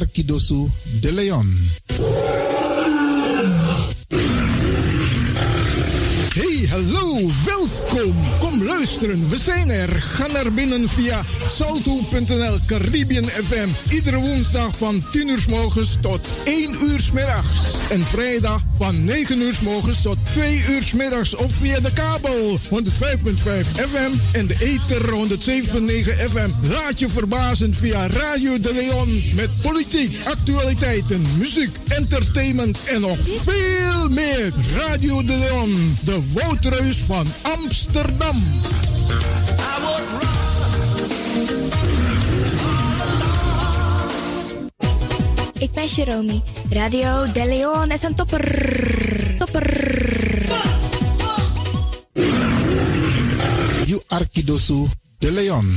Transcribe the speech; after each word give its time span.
Arkidosu 0.00 0.68
de 1.00 1.12
Leon. 1.12 1.58
Hey, 6.34 6.68
hallo, 6.68 7.30
welkom. 7.44 8.14
Luisteren, 8.80 9.28
we 9.28 9.36
zijn 9.36 9.70
er. 9.70 9.88
Ga 9.88 10.26
naar 10.26 10.52
binnen 10.52 10.88
via 10.88 11.22
salto.nl 11.48 12.58
Caribbean 12.66 13.24
FM. 13.24 13.68
Iedere 13.94 14.16
woensdag 14.16 14.76
van 14.76 15.02
10 15.10 15.28
uur 15.28 15.38
s 15.38 15.46
morgens 15.46 15.96
tot 16.00 16.20
1 16.44 16.76
uur 16.82 17.00
s 17.00 17.10
middags. 17.10 17.48
En 17.90 18.04
vrijdag 18.04 18.62
van 18.76 19.04
9 19.04 19.40
uur 19.40 19.54
s 19.54 19.60
morgens 19.60 20.02
tot 20.02 20.16
2 20.32 20.64
uur 20.68 20.82
s 20.82 20.92
middags. 20.92 21.34
Of 21.34 21.52
via 21.52 21.80
de 21.80 21.92
kabel 21.92 22.58
105.5 22.58 22.68
FM 23.74 24.10
en 24.32 24.46
de 24.46 24.56
ether 24.60 25.02
107.9 25.10 26.30
FM. 26.30 26.68
Laat 26.68 26.98
je 26.98 27.08
verbazen 27.08 27.74
via 27.74 28.06
Radio 28.06 28.58
de 28.58 28.72
Leon. 28.74 29.22
Met 29.34 29.50
politiek, 29.62 30.16
actualiteiten, 30.24 31.22
muziek, 31.38 31.76
entertainment 31.88 32.84
en 32.84 33.00
nog 33.00 33.18
veel 33.44 34.08
meer. 34.08 34.52
Radio 34.76 35.24
de 35.24 35.36
Leon, 35.36 35.96
de 36.04 36.32
Woutreus 36.32 36.96
van 36.96 37.26
Amsterdam. 37.42 38.42
Ik 45.58 45.72
ben 45.72 45.86
Jeromy. 45.86 46.40
Radio 46.70 47.32
De 47.32 47.44
Leon 47.46 47.90
is 47.90 48.02
een 48.02 48.14
topper. 48.14 48.44
Topper. 49.38 49.68
You 53.86 54.00
Arkidosu 54.08 54.86
de 55.18 55.32
Leon. 55.32 55.76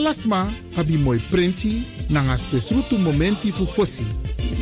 Alasma 0.00 0.48
abi 0.76 0.96
moi 0.96 1.18
prenti 1.30 1.82
nanga 2.08 2.36
spesrutu 2.36 2.96
momenti 2.98 3.50
fu 3.52 3.66
fosi. 3.66 4.02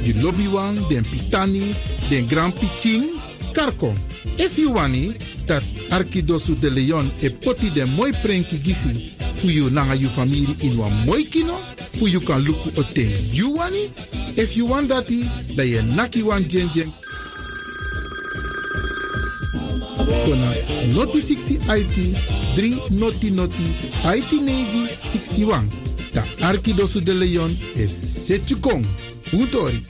Di 0.02 0.20
lobby 0.20 0.46
wan, 0.46 0.74
den 0.88 1.04
pitani, 1.04 1.74
den 2.08 2.26
grand 2.26 2.52
pitin, 2.58 3.04
karko. 3.52 3.94
If 4.36 4.58
you 4.58 4.72
wani, 4.72 5.14
dat 5.46 5.62
Arkidosu 5.90 6.58
de 6.58 6.70
Leon 6.70 7.10
e 7.20 7.30
poti 7.30 7.70
den 7.70 7.88
moi 7.94 8.12
prenki 8.22 8.58
gisi 8.58 9.12
fu 9.34 9.46
you 9.46 9.70
nanga 9.70 9.94
you 9.94 10.08
family 10.08 10.56
in 10.60 10.76
wan 10.76 10.92
moi 11.06 11.22
kino, 11.22 11.54
fu 11.94 12.08
you 12.08 12.20
kan 12.20 12.42
luku 12.42 12.70
o 12.76 12.82
ten 12.82 13.08
you 13.30 13.54
wani. 13.54 13.88
If 14.36 14.56
you 14.56 14.66
want 14.66 14.88
dati, 14.88 15.22
da 15.54 15.62
ye 15.62 15.82
naki 15.82 16.22
wan 16.22 16.48
jen. 16.48 16.68
Kona 20.24 20.52
noti 20.92 21.20
60 21.20 21.60
IT 21.76 21.96
3 22.56 22.76
noti 22.90 23.30
noti 23.30 23.66
IT 24.16 24.32
negi 24.40 24.88
61. 25.02 25.68
Da 26.12 26.24
Arkidosu 26.40 27.02
de 27.02 27.14
Leon 27.14 27.58
is 27.74 28.24
Setjukong. 28.26 28.86
Utori. 29.32 29.84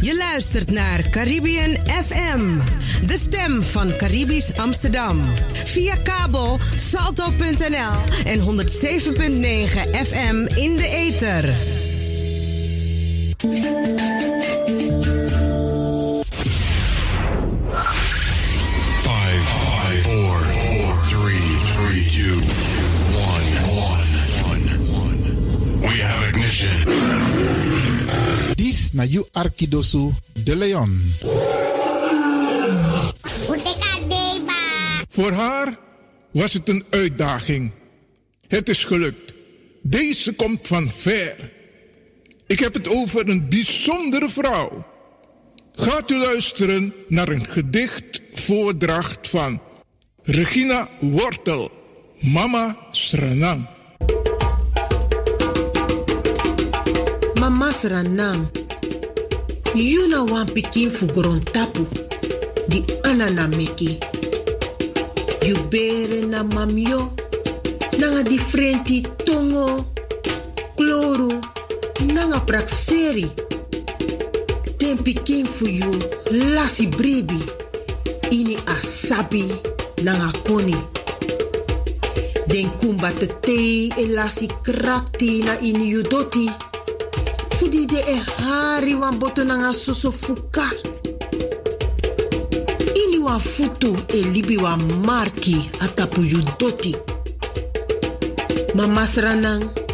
Je 0.00 0.16
luistert 0.16 0.70
naar 0.70 1.08
Caribbean 1.10 1.76
FM, 1.86 2.58
de 3.06 3.16
stem 3.16 3.62
van 3.62 3.96
Caribisch 3.96 4.56
Amsterdam. 4.56 5.20
Via 5.64 5.96
kabel 5.96 6.58
salto.nl 6.76 8.24
en 8.24 8.40
107.9 8.40 8.44
FM 9.90 10.46
in 10.54 10.76
de 10.76 10.88
ether. 10.88 11.77
Five, 13.38 13.52
five, 19.46 20.02
four, 20.02 20.38
four, 20.42 20.90
three, 21.06 21.46
three, 21.70 22.02
two, 22.10 22.34
one, 23.14 23.46
one, 23.78 24.10
one. 24.90 25.14
We 25.80 25.94
have 26.02 26.28
ignition. 26.28 26.76
Dis 28.56 28.92
na 28.92 29.02
you 29.04 29.24
Arkidosu 29.32 30.10
de 30.42 30.56
Leon. 30.56 31.12
Voor 35.08 35.32
haar 35.32 35.78
was 36.30 36.52
het 36.52 36.68
een 36.68 36.84
uitdaging. 36.90 37.72
Het 38.48 38.68
is 38.68 38.84
gelukt. 38.84 39.34
Deze 39.82 40.32
komt 40.32 40.66
van 40.66 40.90
ver. 40.90 41.56
Ik 42.48 42.58
heb 42.58 42.74
het 42.74 42.88
over 42.88 43.28
een 43.28 43.48
bijzondere 43.48 44.28
vrouw. 44.28 44.86
Gaat 45.72 46.10
u 46.10 46.16
luisteren 46.16 46.94
naar 47.08 47.28
een 47.28 47.44
gedichtvoordracht 47.44 49.28
van 49.28 49.60
Regina 50.22 50.88
Wortel, 51.00 51.70
Mama 52.18 52.76
Sranang. 52.90 53.66
Mama 57.40 57.72
Sranam, 57.72 58.50
you 59.74 60.08
na 60.08 60.24
wan 60.24 60.52
pikin 60.52 60.90
fu 60.90 61.06
tapu, 61.52 61.86
di 62.68 62.84
anana 63.02 63.46
meki. 63.46 63.98
You 65.40 65.68
bere 65.68 66.26
na 66.26 66.42
nanga 67.98 68.22
differenti 68.22 69.04
tongo, 69.24 69.92
kloru, 70.74 71.38
nanga 72.04 72.40
prakseri. 72.40 73.30
Den 74.78 74.98
pikin 75.02 75.46
fu 75.46 75.66
lasi 76.30 76.86
bribi, 76.86 77.42
ini 78.30 78.56
asabi 78.66 79.44
nanga 80.02 80.30
koni. 80.46 80.76
Den 82.46 82.70
kumba 82.78 83.10
te 83.10 83.26
tei 83.26 83.92
e 83.96 84.06
lasi 84.06 84.46
krakti 84.62 85.42
na 85.42 85.58
ini 85.60 85.88
you 85.88 86.02
doti. 86.02 86.50
Fudi 87.58 87.86
de 87.86 88.00
e 88.06 88.18
hari 88.38 88.94
wan 88.94 89.18
boto 89.18 89.44
nanga 89.44 89.72
soso 89.72 90.12
fuka. 90.12 90.70
Ini 92.94 93.18
wan 93.18 93.40
futu 93.40 93.96
e 94.14 94.22
libi 94.22 94.56
wan 94.56 94.80
marki 95.04 95.70
atapu 95.80 96.22
yu. 96.22 96.38
Mama 98.74 99.06
sranang, 99.06 99.87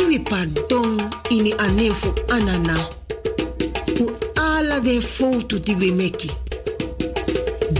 iwi 0.00 0.18
pardon 0.18 1.00
ini 1.30 1.52
anefu 1.58 2.12
anana. 2.28 2.76
Pu 3.96 4.10
ala 4.36 4.80
den 4.80 5.00
foto 5.00 5.58
di 5.58 5.74
we 5.74 5.90
meki. 5.90 6.30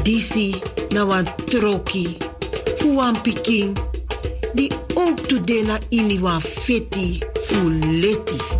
Disi 0.04 0.54
na 0.92 1.04
wan 1.04 1.24
troki, 1.50 2.16
fu 2.78 2.96
wan 2.96 3.14
pikin, 3.22 3.74
di 4.54 4.70
ook 4.96 5.26
tu 5.28 5.38
dena 5.38 5.78
ini 5.90 6.18
wan 6.18 6.40
feti 6.40 7.20
fu 7.46 7.68
leti. 8.02 8.59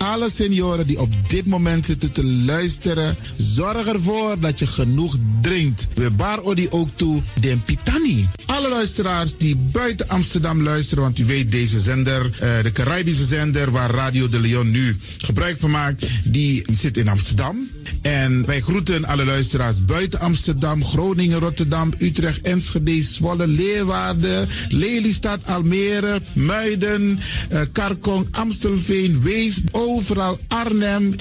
Alle 0.00 0.30
senioren 0.30 0.86
die 0.86 1.00
op 1.00 1.12
dit 1.28 1.46
moment 1.46 1.86
zitten 1.86 2.12
te 2.12 2.24
luisteren, 2.24 3.16
zorg 3.36 3.86
ervoor 3.86 4.38
dat 4.38 4.58
je 4.58 4.66
genoeg 4.66 5.16
drinkt. 5.42 5.86
We 5.94 6.10
bar 6.10 6.42
odi 6.42 6.66
ook 6.70 6.88
toe 6.94 7.22
den 7.40 7.62
pitani. 7.62 8.28
Alle 8.46 8.68
luisteraars 8.68 9.36
die 9.36 9.56
buiten 9.56 10.08
Amsterdam 10.08 10.62
luisteren, 10.62 11.02
want 11.02 11.18
u 11.18 11.24
weet 11.24 11.52
deze 11.52 11.80
zender, 11.80 12.26
uh, 12.26 12.62
de 12.62 12.72
Caribische 12.72 13.24
zender 13.24 13.70
waar 13.70 13.90
Radio 13.90 14.28
de 14.28 14.40
Leon 14.40 14.70
nu 14.70 14.96
gebruik 15.18 15.58
van 15.58 15.70
maakt, 15.70 16.06
die 16.24 16.64
zit 16.72 16.96
in 16.96 17.08
Amsterdam. 17.08 17.68
En 18.02 18.46
wij 18.46 18.60
groeten 18.60 19.04
alle 19.04 19.24
luisteraars 19.24 19.84
buiten 19.84 20.20
Amsterdam, 20.20 20.84
Groningen, 20.84 21.38
Rotterdam, 21.38 21.92
Utrecht, 21.98 22.40
Enschede, 22.40 23.02
Zwolle, 23.02 23.46
Leeuwarden, 23.46 24.48
Lelystad, 24.68 25.40
Almere, 25.44 26.20
Muiden, 26.32 27.18
uh, 27.52 27.60
Karkong, 27.72 28.26
Amstelveen, 28.30 29.22
Wees, 29.22 29.60
overal 29.90 30.38
Arnhem, 30.48 31.14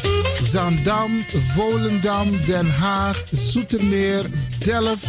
Zandam, 0.51 1.11
Volendam, 1.55 2.31
Den 2.45 2.67
Haag, 2.79 3.23
Zoetermeer, 3.31 4.25
Delft, 4.59 5.07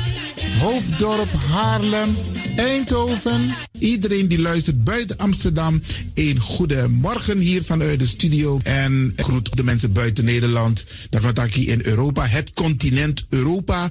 Hoofddorp, 0.61 1.29
Haarlem, 1.49 2.09
Eindhoven. 2.57 3.51
Iedereen 3.79 4.29
die 4.29 4.41
luistert 4.41 4.85
buiten 4.85 5.17
Amsterdam, 5.17 5.83
een 6.15 6.39
goede 6.39 6.89
morgen 6.89 7.39
hier 7.39 7.63
vanuit 7.63 7.99
de 7.99 8.07
studio. 8.07 8.61
En 8.63 9.13
groet 9.17 9.57
de 9.57 9.65
mensen 9.65 9.93
buiten 9.93 10.25
Nederland. 10.25 10.87
Daarvan 11.11 11.49
in 11.49 11.81
Europa, 11.83 12.27
het 12.27 12.53
continent 12.53 13.25
Europa. 13.29 13.91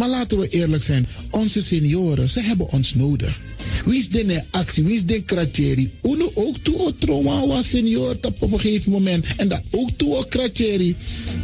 maar 0.00 0.08
laten 0.08 0.38
we 0.38 0.48
eerlijk 0.48 0.82
zijn, 0.82 1.06
onze 1.30 1.62
senioren, 1.62 2.28
ze 2.28 2.40
hebben 2.40 2.70
ons 2.72 2.94
nodig. 2.94 3.40
Wie 3.84 3.98
is 3.98 4.08
de 4.08 4.42
actie, 4.50 4.84
wie 4.84 4.94
is 4.94 5.04
de 5.04 5.22
kratjeri? 5.22 5.90
Uno 6.02 6.30
ook 6.34 6.56
toe 6.58 6.94
trauma 6.98 7.46
was 7.46 7.68
senior 7.68 8.16
op 8.22 8.42
een 8.52 8.60
gegeven 8.60 8.92
moment. 8.92 9.26
En 9.36 9.48
dat 9.48 9.62
ook 9.70 9.90
toe 9.96 10.28
kratjeri. 10.28 10.96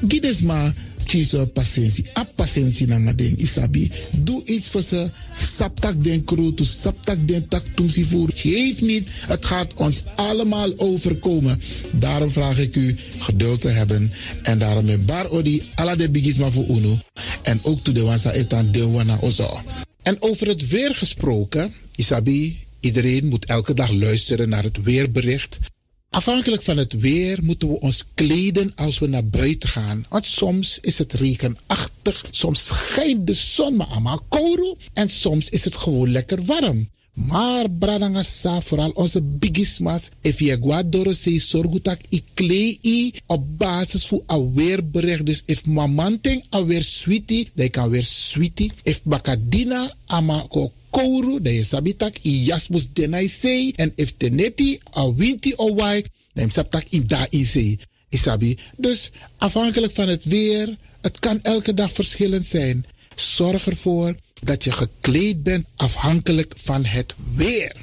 Gides 0.08 0.40
maar 0.40 0.74
kiezen 1.04 1.52
patiëntie. 1.52 2.04
A 2.18 2.24
patiëntie 2.34 2.86
na 2.86 3.12
isabi. 3.36 3.90
Doe 4.10 4.44
iets 4.44 4.68
voor 4.68 4.82
ze. 4.82 5.10
Saptak 5.38 6.04
den 6.04 6.24
kroto, 6.24 6.64
saptak 6.64 7.28
den 7.28 7.48
tak 7.48 7.64
voer. 8.02 8.30
Geef 8.34 8.80
niet, 8.80 9.08
het 9.26 9.44
gaat 9.44 9.74
ons 9.74 10.02
allemaal 10.16 10.72
overkomen. 10.76 11.60
Daarom 11.90 12.30
vraag 12.30 12.58
ik 12.58 12.76
u 12.76 12.96
geduld 13.18 13.60
te 13.60 13.68
hebben. 13.68 14.12
En 14.42 14.58
daarom 14.58 14.84
met 14.84 15.06
bar 15.06 15.28
odi 15.30 15.62
ala 15.74 15.94
de 15.94 16.10
bigisma 16.10 16.50
voor 16.50 16.66
uno. 16.68 16.98
En 17.46 17.60
ook 17.62 17.80
toe 17.80 17.94
de 17.94 18.02
wansa 18.02 18.32
etan 18.32 18.72
de 18.72 18.90
wana 18.90 19.18
ozo. 19.20 19.60
En 20.02 20.16
over 20.22 20.46
het 20.48 20.68
weer 20.68 20.94
gesproken, 20.94 21.74
Isabi, 21.94 22.64
iedereen 22.80 23.26
moet 23.26 23.44
elke 23.44 23.74
dag 23.74 23.90
luisteren 23.90 24.48
naar 24.48 24.62
het 24.62 24.82
weerbericht. 24.82 25.58
Afhankelijk 26.10 26.62
van 26.62 26.76
het 26.76 26.92
weer 26.92 27.38
moeten 27.42 27.68
we 27.68 27.80
ons 27.80 28.04
kleden 28.14 28.72
als 28.74 28.98
we 28.98 29.06
naar 29.06 29.26
buiten 29.26 29.68
gaan. 29.68 30.06
Want 30.08 30.26
soms 30.26 30.78
is 30.80 30.98
het 30.98 31.12
regenachtig, 31.12 32.24
soms 32.30 32.64
schijnt 32.64 33.26
de 33.26 33.34
zon 33.34 33.76
maar 33.76 33.86
allemaal 33.86 34.26
en 34.92 35.08
soms 35.08 35.48
is 35.48 35.64
het 35.64 35.76
gewoon 35.76 36.10
lekker 36.10 36.44
warm. 36.44 36.88
Maar 37.16 37.70
bradangasa, 37.70 38.60
vooral 38.60 38.90
onze 38.90 39.22
bigismas, 39.22 40.08
if 40.20 40.38
je 40.38 40.56
guadoro 40.60 41.12
se 41.12 41.38
sorgutak 41.40 42.00
i 42.12 42.22
klei 42.34 43.12
op 43.26 43.58
basis 43.58 44.10
aweerbericht. 44.26 45.26
Dus 45.26 45.42
if 45.46 45.64
mamanting 45.64 46.44
aweer 46.50 46.82
sweetie, 46.82 47.48
dan 47.54 47.70
kan 47.70 47.90
weer 47.90 48.04
sweetie. 48.04 48.72
If 48.82 49.00
bakadina 49.02 49.94
ama 50.06 50.44
ko 50.48 50.72
kouru, 50.90 51.40
dan 51.40 51.52
je 51.52 51.64
sabitak 51.64 52.18
i 52.22 52.44
jasmus 52.44 52.88
denai 52.92 53.28
sei. 53.28 53.72
En 53.76 53.92
if 53.94 54.12
teneti 54.16 54.78
a 54.96 55.14
winti 55.14 55.52
o 55.56 55.74
wai, 55.74 56.04
dan 56.32 56.50
sabtak 56.50 56.84
in 56.90 57.06
da 57.06 57.26
sei. 57.30 57.78
Isabi. 58.08 58.58
Dus 58.76 59.10
afhankelijk 59.36 59.92
van 59.92 60.08
het 60.08 60.24
weer, 60.24 60.76
het 61.00 61.18
kan 61.18 61.42
elke 61.42 61.74
dag 61.74 61.92
verschillend 61.92 62.46
zijn. 62.46 62.84
Zorg 63.14 63.66
ervoor 63.66 64.14
dat 64.42 64.64
je 64.64 64.72
gekleed 64.72 65.42
bent 65.42 65.66
afhankelijk 65.76 66.52
van 66.56 66.84
het 66.84 67.14
weer. 67.34 67.74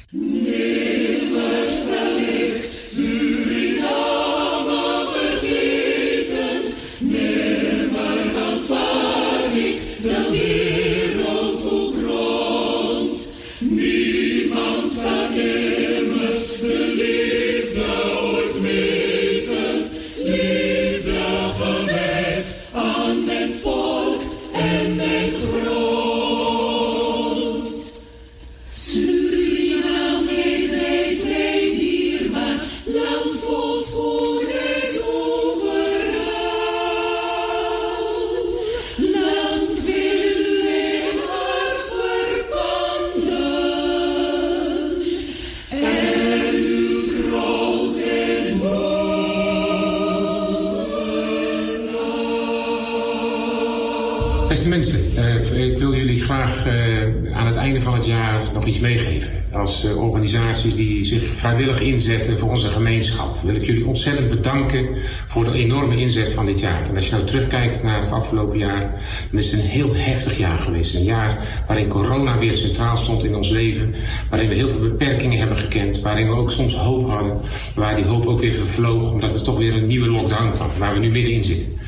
Iets 58.65 58.79
meegeven. 58.79 59.31
Als 59.51 59.85
uh, 59.85 59.97
organisaties 59.97 60.75
die 60.75 61.03
zich 61.03 61.23
vrijwillig 61.23 61.81
inzetten 61.81 62.39
voor 62.39 62.49
onze 62.49 62.67
gemeenschap, 62.67 63.37
wil 63.43 63.55
ik 63.55 63.65
jullie 63.65 63.85
ontzettend 63.85 64.29
bedanken 64.29 64.87
voor 65.27 65.43
de 65.43 65.51
enorme 65.51 65.97
inzet 65.97 66.29
van 66.29 66.45
dit 66.45 66.59
jaar. 66.59 66.89
En 66.89 66.95
als 66.95 67.05
je 67.05 67.11
nou 67.13 67.25
terugkijkt 67.25 67.83
naar 67.83 68.01
het 68.01 68.11
afgelopen 68.11 68.57
jaar, 68.57 69.01
dan 69.31 69.39
is 69.39 69.51
het 69.51 69.63
een 69.63 69.69
heel 69.69 69.95
heftig 69.95 70.37
jaar 70.37 70.59
geweest. 70.59 70.95
Een 70.95 71.03
jaar 71.03 71.63
waarin 71.67 71.87
corona 71.87 72.37
weer 72.37 72.53
centraal 72.53 72.97
stond 72.97 73.23
in 73.23 73.35
ons 73.35 73.49
leven, 73.49 73.95
waarin 74.29 74.49
we 74.49 74.55
heel 74.55 74.69
veel 74.69 74.81
beperkingen 74.81 75.37
hebben 75.37 75.57
gekend, 75.57 75.99
waarin 75.99 76.27
we 76.27 76.35
ook 76.35 76.51
soms 76.51 76.75
hoop 76.75 77.09
hadden, 77.09 77.37
waar 77.75 77.95
die 77.95 78.05
hoop 78.05 78.25
ook 78.25 78.39
weer 78.39 78.53
vervloog, 78.53 79.11
omdat 79.11 79.35
er 79.35 79.43
toch 79.43 79.57
weer 79.57 79.73
een 79.73 79.87
nieuwe 79.87 80.07
lockdown 80.07 80.51
kwam, 80.51 80.69
waar 80.77 80.93
we 80.93 80.99
nu 80.99 81.09
middenin 81.09 81.43
zitten. 81.43 81.82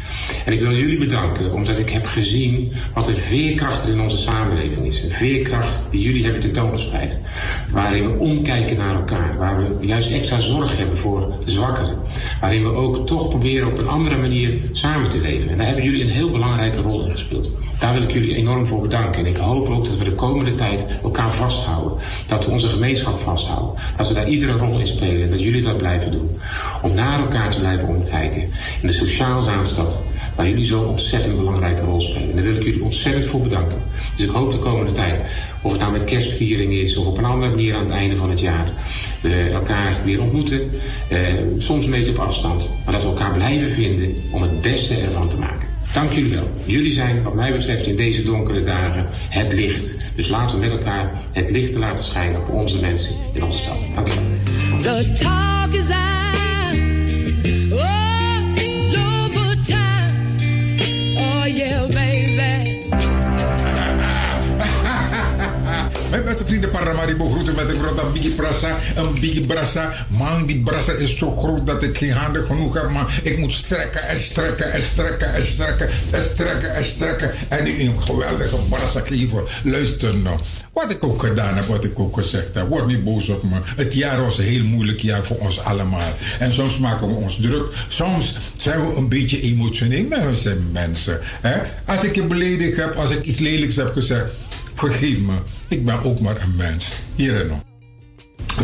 En 0.46 0.54
ik 0.54 0.60
wil 0.60 0.76
jullie 0.76 0.98
bedanken 0.98 1.54
omdat 1.54 1.78
ik 1.78 1.90
heb 1.90 2.06
gezien 2.06 2.72
wat 2.94 3.08
een 3.08 3.16
veerkracht 3.16 3.84
er 3.84 3.94
in 3.94 4.02
onze 4.02 4.18
samenleving 4.18 4.86
is. 4.86 5.04
Een 5.04 5.12
veerkracht 5.12 5.84
die 5.92 6.02
jullie 6.02 6.24
hebben 6.24 6.42
tentoongespreid. 6.42 7.20
Waarin 7.72 8.12
we 8.12 8.18
omkijken 8.18 8.78
naar 8.78 8.96
elkaar. 8.96 9.38
Waar 9.38 9.58
we 9.58 9.86
juist 9.86 10.12
extra 10.12 10.40
zorg 10.40 10.78
hebben 10.78 10.98
voor 10.98 11.34
de 11.46 11.52
zwakkeren. 11.52 11.96
Waarin 12.42 12.64
we 12.64 12.70
ook 12.70 13.08
toch 13.08 13.30
proberen 13.30 13.68
op 13.68 13.78
een 13.78 13.88
andere 13.88 14.18
manier 14.18 14.60
samen 14.72 15.10
te 15.10 15.22
leven. 15.22 15.50
En 15.50 15.58
daar 15.58 15.66
hebben 15.66 15.84
jullie 15.84 16.04
een 16.04 16.10
heel 16.10 16.30
belangrijke 16.30 16.82
rol 16.82 17.06
in 17.06 17.12
gespeeld. 17.12 17.52
Daar 17.80 17.94
wil 17.94 18.04
ik 18.04 18.12
jullie 18.12 18.36
enorm 18.36 18.66
voor 18.66 18.82
bedanken. 18.82 19.20
En 19.20 19.26
ik 19.26 19.38
hoop 19.38 19.68
ook 19.68 19.86
dat 19.86 19.98
we 19.98 20.04
de 20.04 20.16
komende 20.16 20.56
tijd 20.56 20.88
elkaar 21.04 21.32
vasthouden. 21.32 21.98
Dat 22.28 22.46
we 22.46 22.52
onze 22.52 22.68
gemeenschap 22.68 23.20
vasthouden. 23.20 23.74
Dat 23.98 24.08
we 24.08 24.14
daar 24.14 24.28
iedere 24.28 24.58
rol 24.58 24.80
in 24.80 24.88
spelen. 24.88 25.30
Dat 25.30 25.42
jullie 25.44 25.62
dat 25.62 25.78
blijven 25.78 26.12
doen. 26.12 26.30
Om 26.82 26.94
naar 26.94 27.20
elkaar 27.20 27.52
te 27.52 27.60
blijven 27.60 27.88
omkijken. 27.88 28.42
In 28.82 28.88
de 28.88 28.92
sociaal 28.92 29.42
Zaanstad 29.42 30.04
waar 30.36 30.48
jullie 30.48 30.66
zo'n 30.66 30.88
ontzettend 30.88 31.36
belangrijke 31.36 31.82
rol 31.82 32.02
spelen. 32.02 32.30
En 32.30 32.36
daar 32.36 32.44
wil 32.44 32.56
ik 32.56 32.64
jullie 32.64 32.84
ontzettend 32.84 33.26
voor 33.26 33.42
bedanken. 33.42 33.78
Dus 34.16 34.26
ik 34.26 34.32
hoop 34.32 34.52
de 34.52 34.58
komende 34.58 34.92
tijd, 34.92 35.24
of 35.62 35.72
het 35.72 35.82
nou 35.82 35.92
met 35.92 36.04
kerstviering 36.04 36.74
is 36.74 36.98
of 36.98 37.06
op 37.06 37.18
een 37.18 37.26
andere 37.26 37.52
manier 37.52 37.76
aan 37.76 37.82
het 37.82 37.90
einde 37.90 38.16
van 38.16 38.30
het 38.30 38.40
jaar, 38.40 38.72
we 39.22 39.50
elkaar 39.54 39.96
weer 40.04 40.22
ontmoeten. 40.22 40.72
Eh, 41.10 41.20
soms 41.58 41.86
een 41.86 41.92
beetje 41.92 42.12
op 42.12 42.20
afstand, 42.20 42.70
maar 42.84 42.94
dat 42.94 43.04
we 43.04 43.10
elkaar 43.10 43.34
blijven 43.34 43.70
vinden 43.70 44.16
om 44.32 44.42
het 44.42 44.62
beste 44.62 44.96
ervan 44.96 45.30
te 45.30 45.38
maken. 45.38 45.68
Dank 45.94 46.12
jullie 46.12 46.36
wel. 46.36 46.50
Jullie 46.66 46.92
zijn, 46.92 47.24
wat 47.24 47.34
mij 47.34 47.52
betreft, 47.52 47.86
in 47.86 47.96
deze 47.96 48.24
donkere 48.24 48.64
dagen 48.64 49.06
het 49.30 49.54
licht. 49.54 49.98
Dus 50.16 50.28
laten 50.28 50.60
we 50.60 50.66
met 50.66 50.72
elkaar 50.72 51.12
het 51.32 51.50
licht 51.50 51.72
te 51.72 51.80
laten 51.80 52.06
schijnen 52.06 52.42
op 52.42 52.50
onze 52.50 52.80
mensen 52.80 53.16
in 53.34 53.44
onze 53.44 53.58
stad. 53.58 53.86
Dank 53.94 54.08
je 54.08 54.14
Mijn 66.16 66.28
beste 66.28 66.46
vrienden 66.46 66.70
Paramaribo 66.70 67.30
groeten 67.30 67.56
met 67.56 67.70
een 67.70 67.80
grote 67.80 68.06
biggie 68.14 68.32
brassa. 68.32 68.80
Een 68.96 69.14
biggie 69.14 69.46
brassa. 69.46 70.06
Man, 70.08 70.46
die 70.46 70.62
brassa 70.62 70.92
is 70.92 71.18
zo 71.18 71.36
groot 71.36 71.66
dat 71.66 71.84
ik 71.84 71.98
geen 71.98 72.12
handen 72.12 72.44
genoeg 72.44 72.74
heb. 72.74 72.90
Man, 72.90 73.08
ik 73.24 73.38
moet 73.38 73.52
strekken 73.52 74.08
en 74.08 74.20
strekken 74.20 74.72
en 74.72 74.82
strekken 74.82 75.34
en 75.34 75.44
strekken 75.44 75.90
en 76.12 76.22
strekken 76.22 76.76
en 76.76 76.84
strekken. 76.84 77.32
En 77.48 77.68
ik 77.68 77.80
een 77.80 78.02
geweldige 78.02 78.56
brassa 78.70 79.00
geven. 79.00 79.44
Luister 79.64 80.18
nou. 80.18 80.40
Wat 80.74 80.92
ik 80.92 81.04
ook 81.04 81.24
gedaan 81.24 81.56
heb, 81.56 81.66
wat 81.66 81.84
ik 81.84 82.00
ook 82.00 82.16
gezegd 82.16 82.56
heb. 82.56 82.68
Word 82.68 82.88
niet 82.88 83.04
boos 83.04 83.30
op 83.30 83.44
me. 83.44 83.60
Het 83.76 83.94
jaar 83.94 84.22
was 84.22 84.38
een 84.38 84.44
heel 84.44 84.64
moeilijk 84.64 85.00
jaar 85.00 85.26
voor 85.26 85.38
ons 85.38 85.60
allemaal. 85.60 86.14
En 86.40 86.54
soms 86.54 86.78
maken 86.80 87.08
we 87.08 87.14
ons 87.14 87.40
druk. 87.42 87.68
Soms 87.88 88.38
zijn 88.58 88.88
we 88.88 88.96
een 88.96 89.10
beetje 89.10 89.42
emotioneel. 89.42 90.04
Maar 90.04 90.28
we 90.28 90.36
zijn 90.36 90.72
mensen. 90.72 91.20
Hè? 91.24 91.62
Als 91.86 92.04
ik 92.04 92.16
je 92.16 92.24
beledigd 92.24 92.78
heb, 92.78 92.96
als 92.96 93.10
ik 93.10 93.24
iets 93.24 93.40
lelijks 93.40 93.76
heb 93.76 93.94
gezegd 93.94 94.26
vergeef 94.76 95.20
me, 95.20 95.34
ik 95.68 95.86
ben 95.86 96.04
ook 96.04 96.20
maar 96.20 96.42
een 96.42 96.56
mens. 96.56 97.00
Hier 97.16 97.42
en 97.42 97.48
nog. 97.48 97.60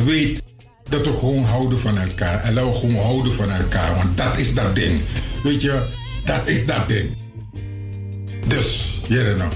Weet 0.05 0.41
dat 0.89 1.05
we 1.05 1.13
gewoon 1.13 1.43
houden 1.43 1.79
van 1.79 1.97
elkaar. 1.97 2.43
En 2.43 2.53
laten 2.53 2.71
we 2.71 2.77
gewoon 2.77 2.95
houden 2.95 3.33
van 3.33 3.49
elkaar. 3.49 3.95
Want 3.95 4.17
dat 4.17 4.37
is 4.37 4.53
dat 4.53 4.75
ding. 4.75 5.01
Weet 5.43 5.61
je, 5.61 5.85
dat 6.23 6.47
is 6.47 6.65
dat 6.65 6.87
ding. 6.87 7.17
Dus, 8.47 8.99
hier 9.07 9.31
en 9.31 9.37
nog. 9.37 9.53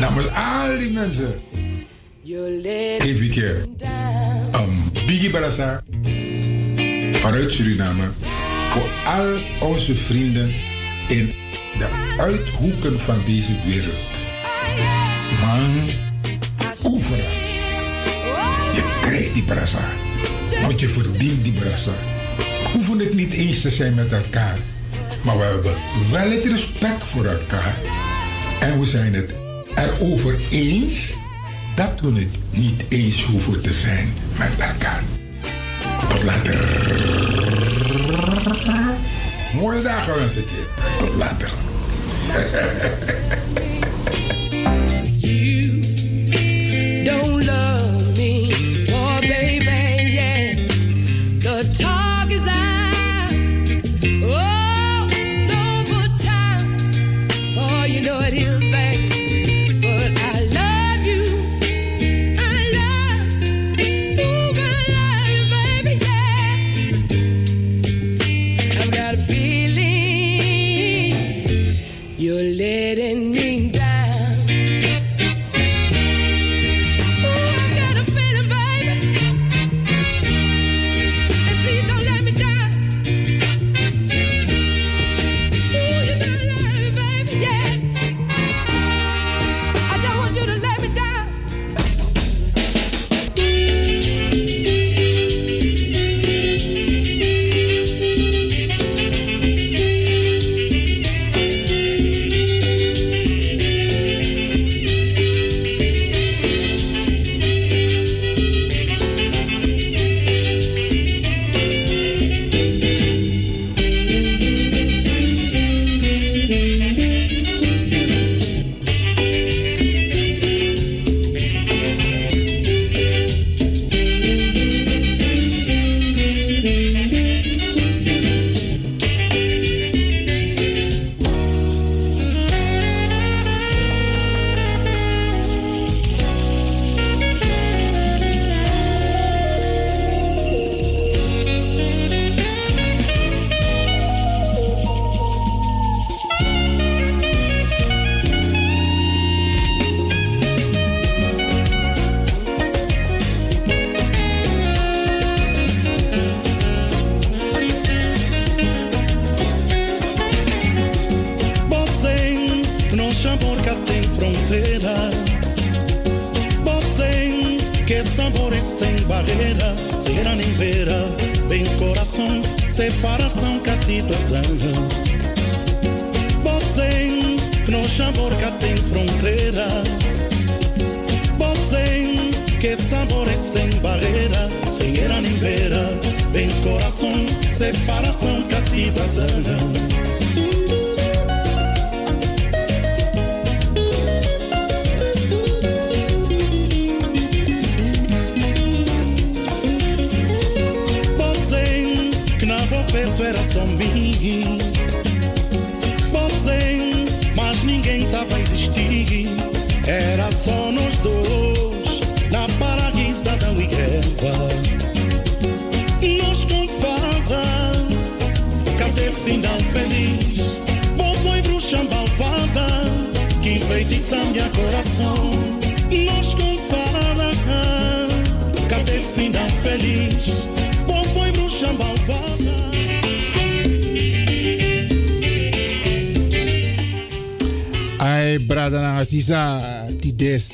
Namens 0.00 0.28
al 0.28 0.78
die 0.78 0.90
mensen. 0.90 1.40
Even 2.98 3.30
keer. 3.30 3.64
Een 4.50 4.92
biggie 5.06 5.30
barasa. 5.30 5.82
Vanuit 7.12 7.52
Suriname. 7.52 8.08
Voor 8.68 8.88
al 9.04 9.34
onze 9.68 9.94
vrienden 9.94 10.54
in 11.08 11.32
de 11.78 12.14
uithoeken 12.18 13.00
van 13.00 13.16
deze 13.26 13.52
wereld 13.66 14.12
man 15.42 16.11
oefenen. 16.84 17.24
Je 18.74 18.98
krijgt 19.00 19.34
die 19.34 19.42
brasa. 19.42 19.84
Want 20.62 20.80
je 20.80 20.88
verdient 20.88 21.44
die 21.44 21.52
brasa. 21.52 21.92
Hoeven 22.72 22.98
het 22.98 23.14
niet 23.14 23.32
eens 23.32 23.60
te 23.60 23.70
zijn 23.70 23.94
met 23.94 24.12
elkaar. 24.12 24.58
Maar 25.22 25.38
we 25.38 25.44
hebben 25.44 25.74
wel 26.10 26.30
het 26.30 26.46
respect 26.46 27.04
voor 27.04 27.24
elkaar. 27.24 27.76
En 28.60 28.80
we 28.80 28.86
zijn 28.86 29.14
het 29.14 29.32
erover 29.74 30.40
eens 30.50 31.12
dat 31.74 32.00
we 32.00 32.12
het 32.12 32.38
niet 32.50 32.84
eens 32.88 33.24
hoeven 33.24 33.60
te 33.60 33.72
zijn 33.72 34.14
met 34.38 34.56
elkaar. 34.58 35.02
Tot 36.08 36.22
later. 36.22 36.54
Mooie 39.54 39.82
dagen 39.82 40.14
je. 40.34 40.66
Tot 40.98 41.14
later. 41.14 41.50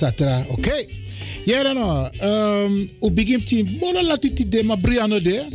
Oké. 0.02 0.46
Okay. 0.48 0.86
Yera 1.44 1.72
no. 1.72 2.10
Um, 2.22 2.88
u 3.00 3.10
begin 3.10 3.44
team 3.44 3.76
mono 3.80 4.02
lati 4.02 4.32
tide 4.32 4.62
ma 4.62 4.76
briano 4.76 5.20
de. 5.20 5.46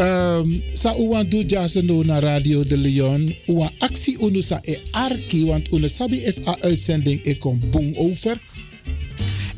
Um, 0.00 0.62
sa 0.74 0.94
uwan 0.96 1.28
du 1.28 1.44
jase 1.44 1.82
no 1.82 2.02
na 2.02 2.18
Radio 2.20 2.64
de 2.64 2.76
Leon. 2.76 3.34
Uwan 3.46 3.70
actie 3.78 4.16
unu 4.18 4.42
sa 4.42 4.60
e 4.62 4.78
arki. 4.92 5.44
Want 5.44 5.68
unu 5.72 5.88
sabi 5.88 6.16
if 6.16 6.38
a 6.46 6.56
uitzending 6.62 7.20
e 7.24 7.34
kom 7.34 7.60
boom 7.70 7.94
over. 7.96 8.38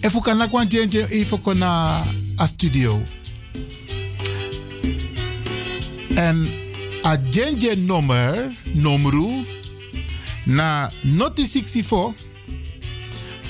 Efu 0.01 0.20
kan 0.20 0.37
na 0.37 0.47
kwan 0.49 0.68
jenje 0.68 1.07
even 1.11 1.40
kon 1.40 1.59
na 1.59 2.05
a 2.38 2.47
studio. 2.47 3.01
En 6.16 6.47
a 7.03 7.16
jenje 7.31 7.77
nummer, 7.77 8.53
numru, 8.75 9.44
na 10.47 10.90
noti 11.03 11.47
64 11.47 12.23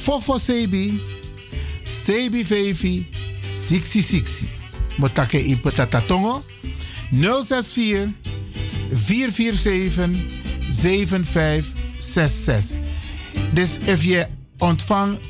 fofo 0.04 0.38
sebi 0.38 1.00
sebi 2.04 2.44
fevi 2.44 3.06
6060 3.42 4.48
motake 4.96 5.38
in 5.38 5.60
patatatongo 5.60 6.44
064 7.10 8.12
447 8.92 10.16
7566 10.70 12.76
dus 13.52 13.78
if 13.84 14.04
je 14.04 14.26
ontvangt 14.58 15.20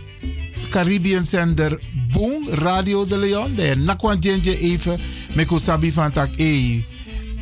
Caribbean 0.71 1.25
zender 1.25 1.81
Boom 2.13 2.49
Radio 2.49 3.07
de 3.07 3.17
Leon 3.17 3.55
de 3.55 3.77
nakwan 3.77 4.19
even 4.19 5.01
meko 5.35 5.59
sabi 5.59 5.93
van 5.93 6.11
tak 6.11 6.31
e 6.37 6.85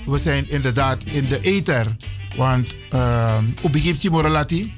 we 0.06 0.18
zijn 0.18 0.50
inderdaad 0.50 1.04
in 1.04 1.28
de 1.28 1.40
ether 1.40 1.96
want 2.36 2.76
uh, 2.94 3.38
u 3.64 3.70
begint 3.70 4.02
je 4.02 4.10
moralati. 4.10 4.72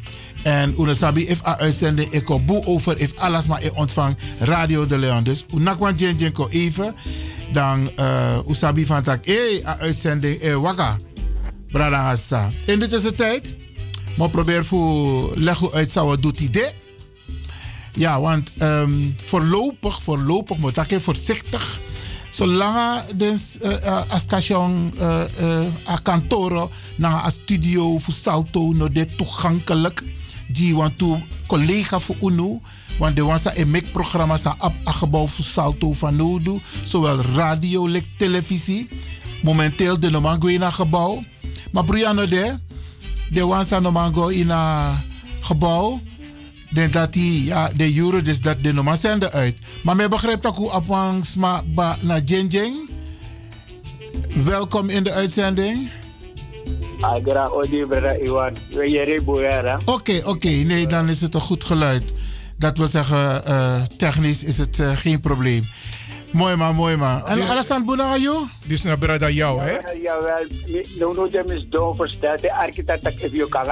En 0.44 0.74
u 0.78 0.94
sabi 0.94 1.26
if 1.26 1.46
a 1.46 1.58
uitzending 1.58 2.10
ik 2.12 2.24
kom 2.24 2.46
boe 2.46 2.66
over 2.66 3.00
if 3.00 3.16
alles 3.16 3.46
maar 3.46 3.62
ontvang 3.74 4.16
Radio 4.38 4.86
de 4.86 4.98
Leon. 4.98 5.24
Dus 5.24 5.44
u 5.54 5.60
nakwan 5.60 5.94
jen 5.94 6.16
jen 6.16 6.32
ko 6.32 6.48
even. 6.48 6.94
Dan 7.52 7.90
uh, 7.96 8.38
u 8.48 8.54
sabi 8.54 8.86
van 8.86 9.02
tak 9.02 9.24
eh 9.24 9.66
a 9.66 9.78
uitzending 9.78 10.40
eh 10.40 10.54
waka. 10.54 10.98
Brada 11.70 12.10
asa. 12.10 12.50
In 12.64 12.78
de 12.78 12.86
tussentijd. 12.86 13.56
Maar 14.16 14.30
probeer 14.30 14.64
voor 14.64 15.32
leggen 15.34 15.72
uit 15.72 15.90
zou 15.90 16.20
doet 16.20 16.40
idee. 16.40 16.72
Ja, 17.94 18.20
want 18.20 18.52
um, 18.62 19.16
voorlopig, 19.24 20.02
voorlopig 20.02 20.56
moet 20.56 20.90
ik 20.90 21.00
voorzichtig 21.00 21.80
zolang 22.30 23.04
dus 23.16 23.58
uh, 23.62 23.70
uh, 23.70 24.10
a 24.10 24.18
station 24.18 24.92
uh, 24.98 25.22
uh, 25.40 25.66
a 25.88 25.96
kantoro 26.02 26.70
na 26.96 27.24
a 27.24 27.30
studio 27.30 27.98
voor 27.98 28.14
salto 28.14 28.72
no 28.72 28.88
de 28.88 29.06
toegankelijk 29.06 30.02
die 30.46 30.74
want 30.74 30.98
to 30.98 31.20
collega 31.46 31.98
voor 31.98 32.16
UNO 32.22 32.60
want 32.98 33.16
de 33.16 33.22
wansa 33.24 33.52
make 33.66 33.90
programma 33.92 34.36
sa 34.36 34.56
op 34.58 34.72
a 34.86 34.92
gebouw 34.92 35.26
voor 35.26 35.44
salto 35.44 35.92
van 35.92 36.16
nodu 36.16 36.60
zowel 36.82 37.20
radio 37.20 37.86
like 37.86 38.06
televisie 38.16 38.88
momenteel 39.42 40.00
de 40.00 40.10
nomango 40.10 40.46
in 40.46 40.72
gebouw 40.72 41.24
maar 41.72 41.84
Brianna 41.84 42.26
de 42.26 42.58
de 43.30 43.46
wansa 43.46 43.78
nomango 43.78 44.28
in 44.28 44.50
gebouw 45.40 46.00
dan 46.74 46.90
dat 46.90 47.12
die, 47.12 47.44
ja, 47.44 47.70
de 47.76 47.96
euro, 47.96 48.22
dus 48.22 48.40
dat 48.40 48.62
de 48.62 48.72
normaal 48.72 48.96
zenden 48.96 49.30
uit. 49.32 49.56
Maar 49.82 49.96
mij 49.96 50.08
begrijpt 50.08 50.44
u 50.44 50.68
afhangs 50.68 51.34
maar 51.34 51.62
naar 52.00 52.22
Jing 52.22 52.90
Welkom 54.44 54.88
in 54.88 55.02
de 55.02 55.12
uitzending. 55.12 55.88
Agra 57.00 57.48
Odi 57.48 57.84
Brada 57.84 58.16
Iwan, 58.16 58.56
Oké, 59.84 60.16
oké, 60.16 60.28
okay. 60.28 60.62
nee, 60.62 60.86
dan 60.86 61.08
is 61.08 61.20
het 61.20 61.34
een 61.34 61.40
goed 61.40 61.64
geluid. 61.64 62.14
Dat 62.58 62.78
wil 62.78 62.86
zeggen, 62.86 63.42
uh, 63.48 63.82
technisch 63.82 64.44
is 64.44 64.58
het 64.58 64.78
uh, 64.78 64.96
geen 64.96 65.20
probleem. 65.20 65.64
Mooi 66.32 66.56
man, 66.56 66.74
mooi 66.74 66.96
man. 66.96 67.26
En 67.26 67.48
Alassane 67.48 67.84
Bounagayo? 67.84 68.46
Dit 68.60 68.72
is 68.78 68.82
naar 68.82 68.98
Brada 68.98 69.30
jou, 69.30 69.60
hè? 69.60 69.78
Jawel, 70.02 70.46
no 70.98 71.12
no 71.12 71.28
dem 71.28 71.50
is 71.50 71.66
doon 71.70 71.94
versteld. 71.94 72.40
De 72.40 72.54
architect 72.54 73.06
ik 73.06 73.22
even 73.22 73.48
kan 73.48 73.66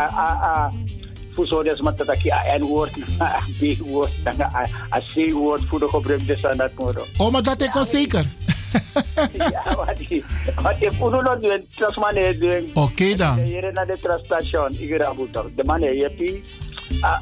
fuso 1.32 1.62
des 1.62 1.80
mat 1.80 1.96
tataki 1.96 2.30
a 2.30 2.58
n 2.58 2.62
woord 2.62 2.92
a 3.20 3.40
b 3.58 3.78
woord 3.78 4.10
a 4.26 4.66
a 4.92 5.00
c 5.00 5.32
woord 5.32 5.62
voor 5.68 5.80
de 5.80 5.88
gebruik 5.88 6.26
des 6.26 6.44
aan 6.44 6.56
dat 6.56 6.70
moro. 6.76 7.04
Oh, 7.18 7.30
maar 7.32 7.42
dat 7.42 7.62
ik 7.62 7.74
al 7.74 7.84
zeker. 7.84 8.24
ja, 9.52 9.62
wat 9.76 9.98
die 9.98 10.24
wat 10.62 10.78
die 10.80 10.90
fuso 10.90 11.20
no 11.20 11.38
doen 11.40 11.66
tras 11.76 11.96
mane 11.96 12.38
doen. 12.38 12.70
Oké 12.74 13.14
dan. 13.14 13.38
Hier 13.38 13.72
naar 13.72 13.86
de 13.86 13.98
trasstation 14.00 14.72
ik 14.78 14.94
ga 15.02 15.14
toch. 15.30 15.46
De 15.56 15.64
man 15.64 15.80
je 15.80 16.10
hebt 16.16 16.48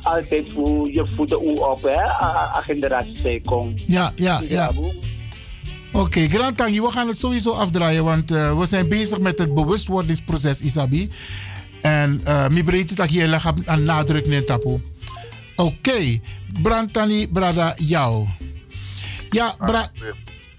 altijd 0.02 0.52
voor 0.54 0.90
je 0.90 1.06
voeten 1.14 1.42
u 1.42 1.52
op 1.52 1.82
hè 1.82 2.62
generatie 2.62 3.42
kom. 3.44 3.74
Ja, 3.86 4.12
ja, 4.14 4.40
ja. 4.48 4.70
Oké, 5.92 5.98
okay, 5.98 6.28
Grand 6.28 6.56
Tangi, 6.56 6.80
we 6.80 6.90
gaan 6.90 7.08
het 7.08 7.18
sowieso 7.18 7.50
afdraaien, 7.50 8.04
want 8.04 8.32
uh, 8.32 8.58
we 8.58 8.66
zijn 8.66 8.88
bezig 8.88 9.18
met 9.18 9.38
het 9.38 9.54
bewustwordingsproces, 9.54 10.60
Isabi. 10.60 11.10
En 11.80 12.20
uh, 12.26 12.48
mi 12.48 12.64
breedte 12.64 12.94
dat 12.94 13.12
je 13.12 13.40
aan 13.64 13.84
nadruk 13.84 14.26
in 14.26 14.44
tapu. 14.44 14.68
Oké, 15.56 15.72
okay. 15.88 16.20
Brantani 16.62 17.28
Brada 17.28 17.74
jou. 17.76 18.26
Ja, 19.30 19.54
bra 19.58 19.90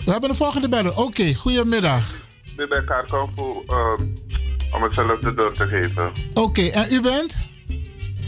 we 0.05 0.11
hebben 0.11 0.29
een 0.29 0.35
volgende 0.35 0.69
beller. 0.69 0.91
Oké, 0.91 1.01
okay, 1.01 1.33
goedemiddag. 1.33 2.03
Ik 2.57 2.69
ben 2.69 2.85
Karkampo 2.85 3.63
uh, 3.67 4.75
om 4.75 4.83
hetzelfde 4.83 5.33
door 5.33 5.53
te 5.53 5.67
geven. 5.67 6.11
Oké, 6.33 6.39
okay, 6.39 6.69
en 6.69 6.93
u 6.93 7.01
bent? 7.01 7.37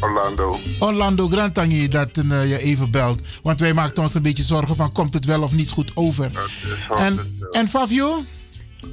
Orlando. 0.02 0.58
Orlando 0.80 1.28
Grantangi, 1.28 1.88
dat 1.88 2.18
uh, 2.18 2.50
je 2.50 2.60
even 2.60 2.92
belt. 2.92 3.22
Want 3.44 3.60
wij 3.60 3.74
maakten 3.74 4.04
ons 4.04 4.14
een 4.14 4.22
beetje 4.22 4.44
zorgen 4.44 4.76
van 4.76 4.92
komt 4.92 5.14
het 5.14 5.26
wel 5.26 5.42
of 5.42 5.54
niet 5.54 5.70
goed 5.70 5.92
over. 5.94 6.32
En, 6.98 7.40
en 7.52 7.68
Fabio? 7.68 8.24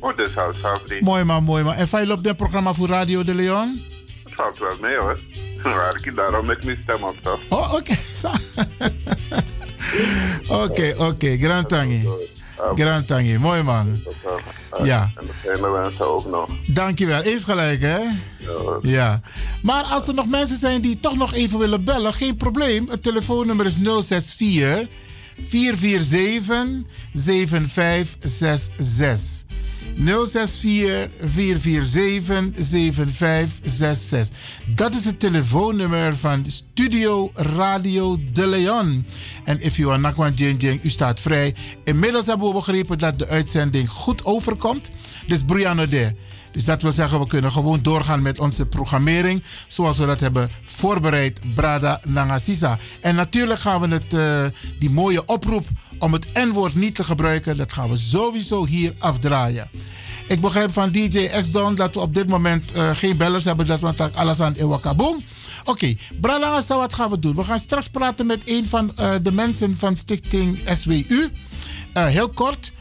Oh, 0.01 0.17
dit 0.17 0.27
is 0.27 0.33
Favri. 0.61 1.01
Mooi 1.01 1.25
man, 1.25 1.45
mooi 1.45 1.65
man. 1.65 1.75
En 1.75 1.89
fijn 1.89 2.13
op 2.13 2.25
dit 2.25 2.37
programma 2.37 2.73
voor 2.73 2.89
Radio 2.89 3.25
de 3.25 3.35
Leon? 3.35 3.83
Het 4.25 4.35
valt 4.35 4.59
wel 4.59 4.77
mee 4.81 4.97
hoor. 4.97 5.21
Waar 5.63 6.01
ik 6.03 6.17
daarom 6.17 6.47
met 6.47 6.65
mijn 6.65 6.79
stem 6.83 7.03
op 7.03 7.17
toch. 7.23 7.41
Oh, 7.49 7.75
oké. 7.75 7.95
Oké, 10.49 10.95
oké. 10.97 11.37
Grantangi. 11.39 12.09
Grantangi, 12.75 13.39
mooi 13.39 13.63
man. 13.63 14.03
Ja. 14.83 15.11
En 15.15 15.27
de 15.27 15.33
fijne 15.33 15.71
mensen 15.71 16.11
ook 16.11 16.27
nog. 16.27 16.49
Dankjewel. 16.67 17.23
Eens 17.23 17.45
gelijk, 17.45 17.81
hè? 17.81 17.99
Ja. 17.99 18.13
ja. 18.83 19.21
Maar 19.63 19.83
als 19.83 20.09
er 20.09 20.15
nog 20.15 20.29
mensen 20.29 20.57
zijn 20.57 20.81
die 20.81 21.01
toch 21.01 21.17
nog 21.17 21.35
even 21.35 21.59
willen 21.59 21.85
bellen, 21.85 22.13
geen 22.13 22.37
probleem. 22.37 22.89
Het 22.89 23.03
telefoonnummer 23.03 23.67
is 23.67 23.77
064 23.77 24.89
447 25.47 26.67
7566. 27.13 29.45
064 29.97 31.09
447 31.21 32.65
7566. 32.65 34.37
Dat 34.67 34.95
is 34.95 35.05
het 35.05 35.21
telefoonnummer 35.21 36.17
van 36.17 36.45
Studio 36.47 37.31
Radio 37.35 38.17
De 38.33 38.47
Leon. 38.47 39.07
En 39.45 39.61
if 39.61 39.77
you 39.77 39.91
are 39.91 40.01
Nakwan 40.01 40.35
Jing, 40.35 40.85
u 40.85 40.89
staat 40.89 41.21
vrij. 41.21 41.55
Inmiddels 41.85 42.27
hebben 42.27 42.47
we 42.47 42.55
begrepen 42.55 42.99
dat 42.99 43.19
de 43.19 43.29
uitzending 43.29 43.89
goed 43.89 44.25
overkomt. 44.25 44.91
Dus 45.27 45.43
Brianna 45.45 45.87
de. 45.87 46.13
Dus 46.53 46.65
dat 46.65 46.83
wil 46.83 46.93
zeggen, 46.93 47.21
we 47.21 47.27
kunnen 47.27 47.53
gewoon 47.53 47.83
doorgaan 47.83 48.23
met 48.23 48.39
onze 48.39 48.67
programmering. 48.67 49.43
Zoals 49.67 49.99
we 49.99 50.07
dat 50.07 50.21
hebben 50.21 50.51
voorbereid, 50.65 51.41
Brada 51.55 52.01
Nangasisa. 52.05 52.79
En 53.01 53.15
natuurlijk 53.15 53.61
gaan 53.61 53.81
we 53.81 53.89
het, 53.89 54.13
uh, 54.13 54.45
die 54.79 54.91
mooie 54.91 55.25
oproep 55.25 55.67
om 56.01 56.13
het 56.13 56.29
N-woord 56.35 56.75
niet 56.75 56.95
te 56.95 57.05
gebruiken, 57.05 57.57
dat 57.57 57.73
gaan 57.73 57.89
we 57.89 57.97
sowieso 57.97 58.67
hier 58.67 58.95
afdraaien. 58.99 59.71
Ik 60.27 60.41
begrijp 60.41 60.73
van 60.73 60.91
DJ 60.91 61.29
X-Don 61.41 61.75
dat 61.75 61.95
we 61.95 62.01
op 62.01 62.15
dit 62.15 62.29
moment 62.29 62.77
uh, 62.77 62.91
geen 62.93 63.17
bellers 63.17 63.45
hebben, 63.45 63.67
dat 63.67 63.81
we 63.81 64.11
alles 64.15 64.41
aan 64.41 64.53
Ewakaboom. 64.53 65.17
Oké, 65.61 65.71
okay, 65.71 65.99
Bralangasa, 66.21 66.77
wat 66.77 66.95
gaan 66.95 67.11
we 67.11 67.19
doen? 67.19 67.35
We 67.35 67.45
gaan 67.45 67.59
straks 67.59 67.89
praten 67.89 68.27
met 68.27 68.41
een 68.45 68.67
van 68.67 68.93
uh, 69.01 69.15
de 69.23 69.33
mensen 69.33 69.77
van 69.77 69.97
Stichting 69.97 70.59
SWU. 70.67 71.31
Uh, 71.95 72.07
heel 72.07 72.29
kort, 72.29 72.73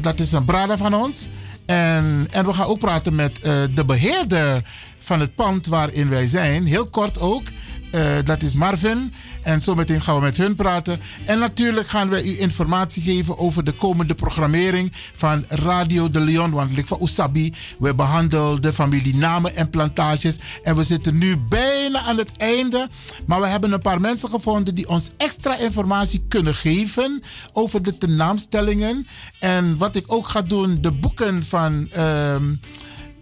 dat 0.00 0.20
is 0.20 0.32
een 0.32 0.44
brada 0.44 0.76
van 0.76 0.94
ons. 0.94 1.28
En, 1.66 2.28
en 2.30 2.46
we 2.46 2.52
gaan 2.52 2.66
ook 2.66 2.78
praten 2.78 3.14
met 3.14 3.40
de 3.74 3.84
beheerder 3.86 4.64
van 4.98 5.20
het 5.20 5.34
pand 5.34 5.66
waarin 5.66 6.08
wij 6.08 6.26
zijn. 6.26 6.66
Heel 6.66 6.86
kort 6.86 7.20
ook. 7.20 7.42
Uh, 7.94 8.16
dat 8.24 8.42
is 8.42 8.54
Marvin. 8.54 9.12
En 9.42 9.60
zometeen 9.60 10.02
gaan 10.02 10.14
we 10.14 10.20
met 10.20 10.36
hun 10.36 10.54
praten. 10.54 11.00
En 11.24 11.38
natuurlijk 11.38 11.88
gaan 11.88 12.08
we 12.08 12.24
u 12.24 12.40
informatie 12.40 13.02
geven 13.02 13.38
over 13.38 13.64
de 13.64 13.72
komende 13.72 14.14
programmering 14.14 14.92
van 15.12 15.44
Radio 15.48 16.10
de 16.10 16.20
Leon. 16.20 16.50
Want 16.50 16.78
ik 16.78 16.86
van 16.86 16.98
Usabi, 17.02 17.52
we 17.78 17.94
behandelen 17.94 18.62
de 18.62 18.72
familie 18.72 19.14
namen 19.14 19.56
en 19.56 19.70
plantages. 19.70 20.38
En 20.62 20.76
we 20.76 20.84
zitten 20.84 21.18
nu 21.18 21.36
bijna 21.36 22.00
aan 22.00 22.18
het 22.18 22.32
einde. 22.36 22.88
Maar 23.26 23.40
we 23.40 23.46
hebben 23.46 23.72
een 23.72 23.80
paar 23.80 24.00
mensen 24.00 24.30
gevonden 24.30 24.74
die 24.74 24.88
ons 24.88 25.10
extra 25.16 25.56
informatie 25.56 26.24
kunnen 26.28 26.54
geven 26.54 27.22
over 27.52 27.82
de 27.82 27.98
tenaamstellingen. 27.98 29.06
En 29.38 29.76
wat 29.76 29.96
ik 29.96 30.04
ook 30.06 30.28
ga 30.28 30.42
doen, 30.42 30.78
de 30.80 30.92
boeken 30.92 31.44
van. 31.44 31.88
Uh, 31.96 32.36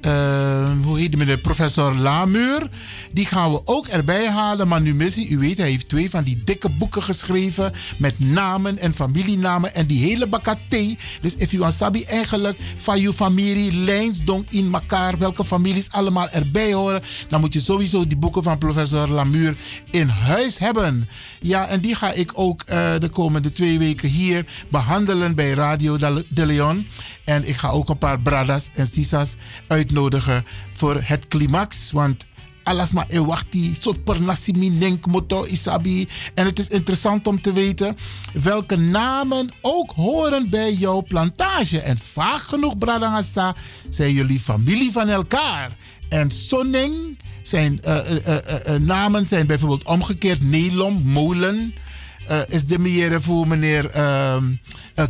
uh, 0.07 0.71
hoe 0.83 0.99
heet 0.99 1.11
die 1.11 1.19
meneer? 1.19 1.39
Professor 1.39 1.95
Lamuur. 1.95 2.69
Die 3.13 3.27
gaan 3.27 3.53
we 3.53 3.61
ook 3.65 3.87
erbij 3.87 4.31
halen. 4.31 4.69
Maar 4.69 4.81
nu 4.81 4.95
missie, 4.95 5.29
u 5.29 5.39
weet, 5.39 5.57
hij 5.57 5.71
heeft 5.71 5.89
twee 5.89 6.11
van 6.11 6.25
die 6.25 6.43
dikke 6.45 6.69
boeken 6.69 7.03
geschreven. 7.03 7.73
Met 7.97 8.19
namen 8.19 8.79
en 8.79 8.95
familienamen. 8.95 9.75
En 9.75 9.87
die 9.87 10.05
hele 10.05 10.27
bakate. 10.27 10.97
Dus 11.21 11.35
if 11.35 11.51
you 11.51 11.73
sabi 11.73 12.05
eigenlijk 12.05 12.59
van 12.77 13.01
je 13.01 13.13
familie, 13.13 13.73
lijnsdong 13.73 14.47
in 14.51 14.75
elkaar. 14.75 15.19
Welke 15.19 15.45
families 15.45 15.91
allemaal 15.91 16.29
erbij 16.29 16.73
horen. 16.73 17.03
Dan 17.29 17.41
moet 17.41 17.53
je 17.53 17.61
sowieso 17.61 18.07
die 18.07 18.17
boeken 18.17 18.43
van 18.43 18.59
professor 18.59 19.09
Lamuur 19.09 19.57
in 19.91 20.09
huis 20.09 20.59
hebben. 20.59 21.09
Ja, 21.41 21.67
en 21.67 21.81
die 21.81 21.95
ga 21.95 22.13
ik 22.13 22.31
ook 22.35 22.63
uh, 22.63 22.99
de 22.99 23.09
komende 23.09 23.53
twee 23.53 23.79
weken 23.79 24.09
hier 24.09 24.45
behandelen 24.69 25.35
bij 25.35 25.53
Radio 25.53 25.97
de 26.29 26.47
Leon. 26.47 26.87
En 27.25 27.49
ik 27.49 27.57
ga 27.57 27.69
ook 27.69 27.89
een 27.89 27.99
paar 27.99 28.21
bradas 28.21 28.71
en 28.75 28.87
sisas 28.87 29.37
uitnodigen 29.67 30.45
voor 30.73 31.01
het 31.05 31.29
climax. 31.29 31.91
Want 31.93 32.27
alles 32.65 32.93
maar 32.93 33.07
ewachti, 33.09 33.77
soort 33.81 34.05
per 34.05 34.19
denk 34.79 35.07
moto 35.07 35.45
isabi. 35.45 36.09
En 36.35 36.47
het 36.47 36.59
is 36.59 36.69
interessant 36.69 37.27
om 37.27 37.41
te 37.41 37.53
weten 37.53 37.97
welke 38.33 38.77
namen 38.77 39.51
ook 39.61 39.91
horen 39.91 40.51
bij 40.51 40.73
jouw 40.73 41.03
plantage. 41.03 41.81
En 41.81 41.99
vaak 41.99 42.41
genoeg, 42.41 42.79
Bradangasa, 42.79 43.55
zijn 43.91 44.13
jullie 44.13 44.41
familie 44.41 44.93
van 44.93 45.09
elkaar. 45.09 45.77
En 46.09 46.31
Sonning 46.31 47.19
zijn 47.43 47.81
uh, 47.85 48.11
uh, 48.11 48.37
uh, 48.69 48.77
namen 48.77 49.27
zijn 49.27 49.47
bijvoorbeeld 49.47 49.87
omgekeerd 49.87 50.43
Nelom, 50.43 51.03
molen. 51.05 51.75
Is 52.49 52.67
de 52.67 52.79
meer 52.79 53.23
voor 53.23 53.49
meneer 53.49 53.97
uh, 53.97 54.37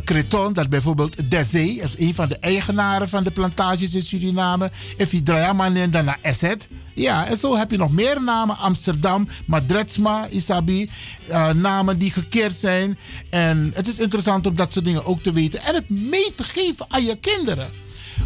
Creton, 0.03 0.53
dat 0.53 0.69
bijvoorbeeld 0.69 1.29
Dezé 1.29 1.59
is 1.59 1.99
een 1.99 2.13
van 2.13 2.29
de 2.29 2.37
eigenaren 2.39 3.09
van 3.09 3.23
de 3.23 3.31
plantages 3.31 3.95
in 3.95 4.01
Suriname. 4.01 4.71
If 4.97 5.11
je 5.11 5.23
Drayaman 5.23 5.91
dan 5.91 6.05
naar 6.05 6.19
Asset. 6.21 6.69
Ja, 6.93 7.27
en 7.27 7.37
zo 7.37 7.57
heb 7.57 7.71
je 7.71 7.77
nog 7.77 7.91
meer 7.91 8.23
namen. 8.23 8.57
Amsterdam, 8.57 9.27
Madretsma, 9.45 10.27
Isabi. 10.29 10.89
Uh, 11.29 11.51
namen 11.51 11.97
die 11.97 12.11
gekeerd 12.11 12.53
zijn. 12.53 12.97
En 13.29 13.71
het 13.73 13.87
is 13.87 13.99
interessant 13.99 14.47
om 14.47 14.55
dat 14.55 14.73
soort 14.73 14.85
dingen 14.85 15.05
ook 15.05 15.21
te 15.21 15.31
weten. 15.31 15.63
En 15.63 15.75
het 15.75 15.89
mee 15.89 16.33
te 16.35 16.43
geven 16.43 16.85
aan 16.89 17.05
je 17.05 17.15
kinderen. 17.15 17.67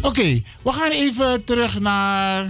Oké, 0.02 0.42
we 0.62 0.72
gaan 0.72 0.90
even 0.90 1.44
terug 1.44 1.80
naar... 1.80 2.48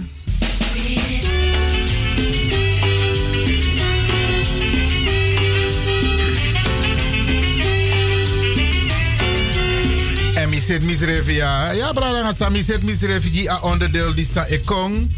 En 10.61 10.67
mi 10.67 10.73
zit 10.73 10.83
misrevi 10.83 11.33
ja. 11.33 11.71
Ja, 11.71 11.91
brada, 11.93 12.33
ga 12.33 12.49
mi 12.49 12.61
zit 12.61 12.83
misrevi 12.83 13.49
onderdeel 13.61 14.13
die 14.15 14.25
sa 14.25 14.45
ekong. 14.45 15.09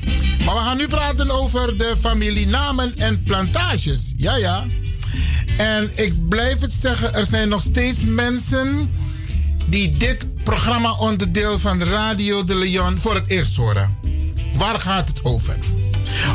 Maar 0.45 0.56
we 0.56 0.62
gaan 0.62 0.77
nu 0.77 0.88
praten 0.88 1.32
over 1.32 1.77
de 1.77 1.95
familienamen 1.99 2.95
en 2.97 3.23
plantages. 3.23 4.13
Ja, 4.15 4.36
ja. 4.38 4.65
En 5.58 5.91
ik 5.95 6.29
blijf 6.29 6.60
het 6.60 6.71
zeggen, 6.71 7.13
er 7.13 7.25
zijn 7.25 7.49
nog 7.49 7.62
steeds 7.62 8.03
mensen 8.06 8.91
die 9.65 9.91
dit 9.91 10.43
programma 10.43 10.91
onderdeel 10.97 11.60
van 11.60 11.84
Radio 11.84 12.43
de 12.43 12.56
Leon 12.56 12.97
voor 12.97 13.15
het 13.15 13.29
eerst 13.29 13.56
horen. 13.56 13.97
Waar 14.58 14.79
gaat 14.79 15.08
het 15.08 15.23
over? 15.23 15.58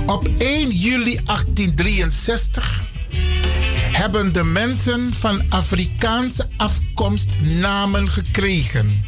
Op 0.07 0.29
1 0.38 0.71
juli 0.71 1.21
1863 1.25 2.88
hebben 3.99 4.33
de 4.33 4.45
mensen 4.45 5.15
van 5.15 5.43
Afrikaanse 5.49 6.49
afkomst 6.57 7.41
namen 7.41 8.09
gekregen. 8.09 9.05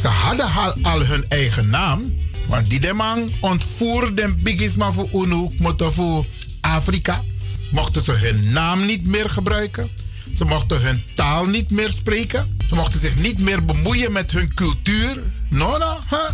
Ze 0.00 0.08
hadden 0.08 0.52
al, 0.52 0.74
al 0.82 1.04
hun 1.04 1.24
eigen 1.28 1.70
naam, 1.70 2.12
want 2.46 2.70
die 2.70 2.92
man 2.92 3.30
ontvoerde 3.40 4.34
bigisma 4.34 4.92
voor 4.92 5.08
UNO, 5.12 5.52
voor 5.78 6.26
Afrika. 6.60 7.22
Mochten 7.70 8.02
ze 8.02 8.12
hun 8.12 8.52
naam 8.52 8.86
niet 8.86 9.06
meer 9.06 9.30
gebruiken. 9.30 9.90
Ze 10.34 10.44
mochten 10.44 10.80
hun 10.80 11.02
taal 11.14 11.46
niet 11.46 11.70
meer 11.70 11.90
spreken. 11.90 12.56
Ze 12.68 12.74
mochten 12.74 13.00
zich 13.00 13.16
niet 13.16 13.38
meer 13.38 13.64
bemoeien 13.64 14.12
met 14.12 14.30
hun 14.30 14.54
cultuur. 14.54 15.22
No, 15.50 15.78
no, 15.78 15.98
huh? 16.10 16.30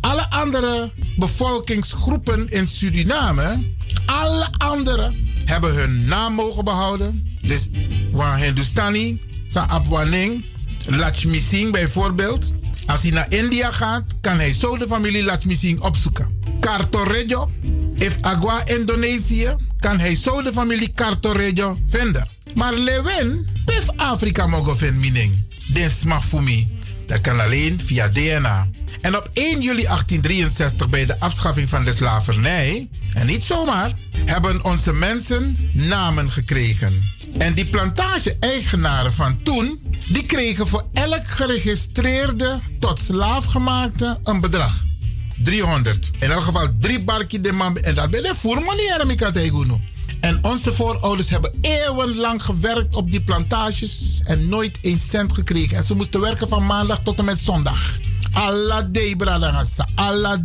Alle 0.00 0.30
andere 0.30 0.92
bevolkingsgroepen 1.16 2.48
in 2.48 2.66
Suriname, 2.66 3.58
alle 4.06 4.48
andere 4.56 5.12
hebben 5.48 5.74
hun 5.74 6.04
naam 6.04 6.34
mogen 6.34 6.64
behouden. 6.64 7.28
Dus 7.42 7.68
Wan 8.10 8.36
Hindustani, 8.36 9.20
Sa 9.46 9.66
Abwaning, 9.68 10.44
Lakshmi 10.86 11.38
Singh 11.38 11.72
bijvoorbeeld. 11.72 12.54
Als 12.86 13.02
hij 13.02 13.10
naar 13.10 13.32
India 13.32 13.72
gaat, 13.72 14.04
kan 14.20 14.36
hij 14.36 14.52
zo 14.52 14.76
de 14.76 14.86
familie 14.86 15.22
Lakshmi 15.22 15.54
Singh 15.54 15.84
opzoeken. 15.84 16.40
Cartorejo, 16.60 17.50
if 17.94 18.16
Agua 18.20 18.66
Indonesië, 18.66 19.56
kan 19.78 19.98
hij 19.98 20.16
zo 20.16 20.42
de 20.42 20.52
familie 20.52 20.92
Cartorejo 20.94 21.78
vinden. 21.86 22.28
Maar 22.54 22.74
Lewin, 22.74 23.46
pif 23.64 23.88
Afrika 23.96 24.46
mogen 24.46 24.76
vinden, 24.76 25.00
mening. 25.00 25.46
Dit 25.66 26.04
mij. 26.32 26.68
Dat 27.06 27.20
kan 27.20 27.40
alleen 27.40 27.80
via 27.84 28.08
DNA. 28.08 28.68
En 29.00 29.16
op 29.16 29.30
1 29.32 29.60
juli 29.60 29.82
1863, 29.82 30.88
bij 30.88 31.06
de 31.06 31.20
afschaffing 31.20 31.68
van 31.68 31.84
de 31.84 31.92
slavernij, 31.92 32.88
en 33.14 33.26
niet 33.26 33.42
zomaar, 33.42 33.92
hebben 34.24 34.64
onze 34.64 34.92
mensen 34.92 35.70
namen 35.72 36.30
gekregen. 36.30 37.02
En 37.38 37.54
die 37.54 37.66
plantage-eigenaren 37.66 39.12
van 39.12 39.42
toen, 39.42 39.82
die 40.08 40.24
kregen 40.26 40.66
voor 40.66 40.86
elk 40.92 41.28
geregistreerde 41.28 42.58
tot 42.78 42.98
slaafgemaakte 42.98 44.18
een 44.24 44.40
bedrag. 44.40 44.84
300. 45.42 46.10
In 46.18 46.30
elk 46.30 46.42
geval 46.42 46.68
drie 46.80 47.04
barkje 47.04 47.40
de 47.40 47.52
man. 47.52 47.76
En 47.76 47.94
dat 47.94 48.10
ben 48.10 48.22
je 48.22 48.34
voor 48.34 48.62
manier 48.62 49.00
En 50.20 50.44
onze 50.44 50.74
voorouders 50.74 51.28
hebben 51.28 51.54
eeuwenlang 51.60 52.42
gewerkt 52.42 52.94
op 52.94 53.10
die 53.10 53.20
plantages 53.20 54.20
en 54.24 54.48
nooit 54.48 54.78
een 54.80 55.00
cent 55.00 55.32
gekregen. 55.32 55.76
En 55.76 55.84
ze 55.84 55.94
moesten 55.94 56.20
werken 56.20 56.48
van 56.48 56.66
maandag 56.66 57.00
tot 57.02 57.18
en 57.18 57.24
met 57.24 57.38
zondag. 57.38 57.98
Allah 58.32 58.82
day, 58.90 59.16
bradangasa. 59.16 59.88
Allah. 59.94 60.38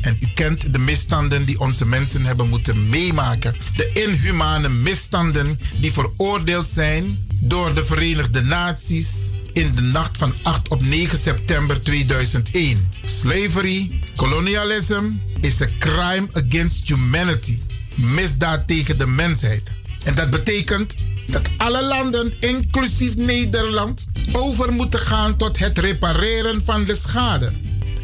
En 0.00 0.16
u 0.20 0.26
kent 0.34 0.72
de 0.72 0.78
misstanden 0.78 1.44
die 1.44 1.60
onze 1.60 1.86
mensen 1.86 2.24
hebben 2.24 2.48
moeten 2.48 2.88
meemaken. 2.88 3.54
De 3.76 3.90
inhumane 3.92 4.68
misstanden 4.68 5.58
die 5.80 5.92
veroordeeld 5.92 6.66
zijn 6.66 7.18
door 7.40 7.74
de 7.74 7.84
Verenigde 7.84 8.42
Naties 8.42 9.08
in 9.52 9.74
de 9.74 9.82
nacht 9.82 10.18
van 10.18 10.34
8 10.42 10.68
op 10.68 10.82
9 10.82 11.18
september 11.18 11.80
2001. 11.80 12.88
Slavery, 13.04 14.00
colonialism 14.16 15.04
is 15.40 15.62
a 15.62 15.68
crime 15.78 16.28
against 16.32 16.88
humanity. 16.88 17.58
Misdaad 17.94 18.66
tegen 18.66 18.98
de 18.98 19.06
mensheid. 19.06 19.62
En 20.04 20.14
dat 20.14 20.30
betekent 20.30 20.94
dat 21.26 21.48
alle 21.56 21.84
landen, 21.84 22.32
inclusief 22.40 23.16
Nederland, 23.16 24.06
over 24.32 24.72
moeten 24.72 25.00
gaan 25.00 25.36
tot 25.36 25.58
het 25.58 25.78
repareren 25.78 26.64
van 26.64 26.84
de 26.84 26.96
schade. 26.96 27.52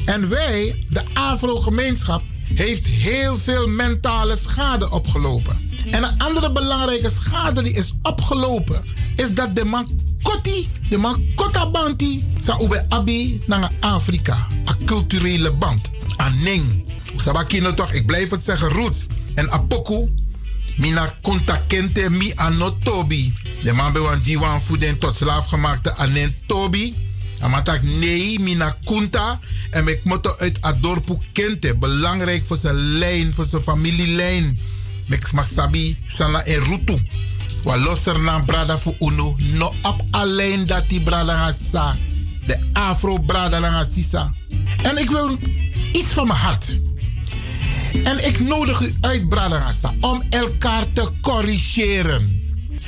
En 0.04 0.28
wij, 0.28 0.82
de 0.88 1.02
Afro-gemeenschap, 1.12 2.22
heeft 2.54 2.87
heel 2.87 3.38
veel 3.38 3.66
mentale 3.66 4.37
schade 4.37 4.90
opgelopen. 4.90 5.70
En 5.90 6.02
een 6.02 6.18
andere 6.18 6.52
belangrijke 6.52 7.11
schade 7.11 7.62
die 7.62 7.72
is 7.72 7.94
opgelopen, 8.02 8.82
is 9.16 9.34
dat 9.34 9.56
de 9.56 9.64
man 9.64 10.06
Koti, 10.22 10.68
de 10.88 10.98
man 10.98 11.24
Kotabanti, 11.34 12.26
sa 12.40 12.58
ube 12.61 12.87
abi 12.88 13.40
naar 13.46 13.70
Afrika. 13.80 14.46
Een 14.64 14.84
culturele 14.84 15.52
band. 15.52 15.90
Aneng. 16.16 16.84
Sabakino 17.16 17.74
toch, 17.74 17.92
ik 17.92 18.06
blijf 18.06 18.30
het 18.30 18.44
zeggen, 18.44 18.68
roots. 18.68 19.06
En 19.34 19.50
apoku, 19.50 20.08
mina 20.78 21.14
kente 21.66 22.10
mi 22.10 22.32
anotobi. 22.34 23.34
De 23.62 23.72
man 23.72 23.92
bij 23.92 24.02
wan 24.02 24.20
diwan 24.22 24.60
voeden 24.60 24.98
tot 24.98 25.16
slaafgemaakte 25.16 25.94
anen 25.94 26.34
tobi. 26.46 26.94
Amatak 27.40 27.82
nee, 27.82 28.40
mina 28.40 28.76
kunta. 28.84 29.40
En 29.70 29.88
ik 29.88 30.04
moet 30.04 30.38
uit 30.38 30.58
Adorpu 30.60 31.16
kente. 31.32 31.76
Belangrijk 31.76 32.46
voor 32.46 32.56
zijn 32.56 32.74
lijn, 32.74 33.34
voor 33.34 33.44
zijn 33.44 33.62
familielijn. 33.62 34.58
Mek 35.06 35.32
masabi 35.32 35.98
sana 36.06 36.44
en 36.44 36.60
rutu. 36.60 36.96
Wa 37.62 37.78
loser 37.78 38.20
na 38.20 38.38
brada 38.38 38.78
fu 38.78 38.94
uno. 39.00 39.36
No 39.38 39.74
op 39.82 40.02
alleen 40.10 40.66
dat 40.66 40.88
die 40.88 41.00
brada 41.00 41.52
sa. 41.70 41.96
De 42.46 42.58
afro 42.72 43.18
brada 43.18 43.58
nga 43.58 43.84
sisa. 43.84 44.32
En 44.82 44.98
ik 44.98 45.10
wil 45.10 45.38
iets 45.92 46.12
van 46.12 46.26
mijn 46.26 46.38
hart. 46.38 46.80
En 48.05 48.27
ik 48.27 48.40
nodig 48.40 48.81
u 48.81 48.94
uit, 49.01 49.29
Bradangasa, 49.29 49.94
om 50.01 50.22
elkaar 50.31 50.92
te 50.92 51.09
corrigeren. 51.20 52.42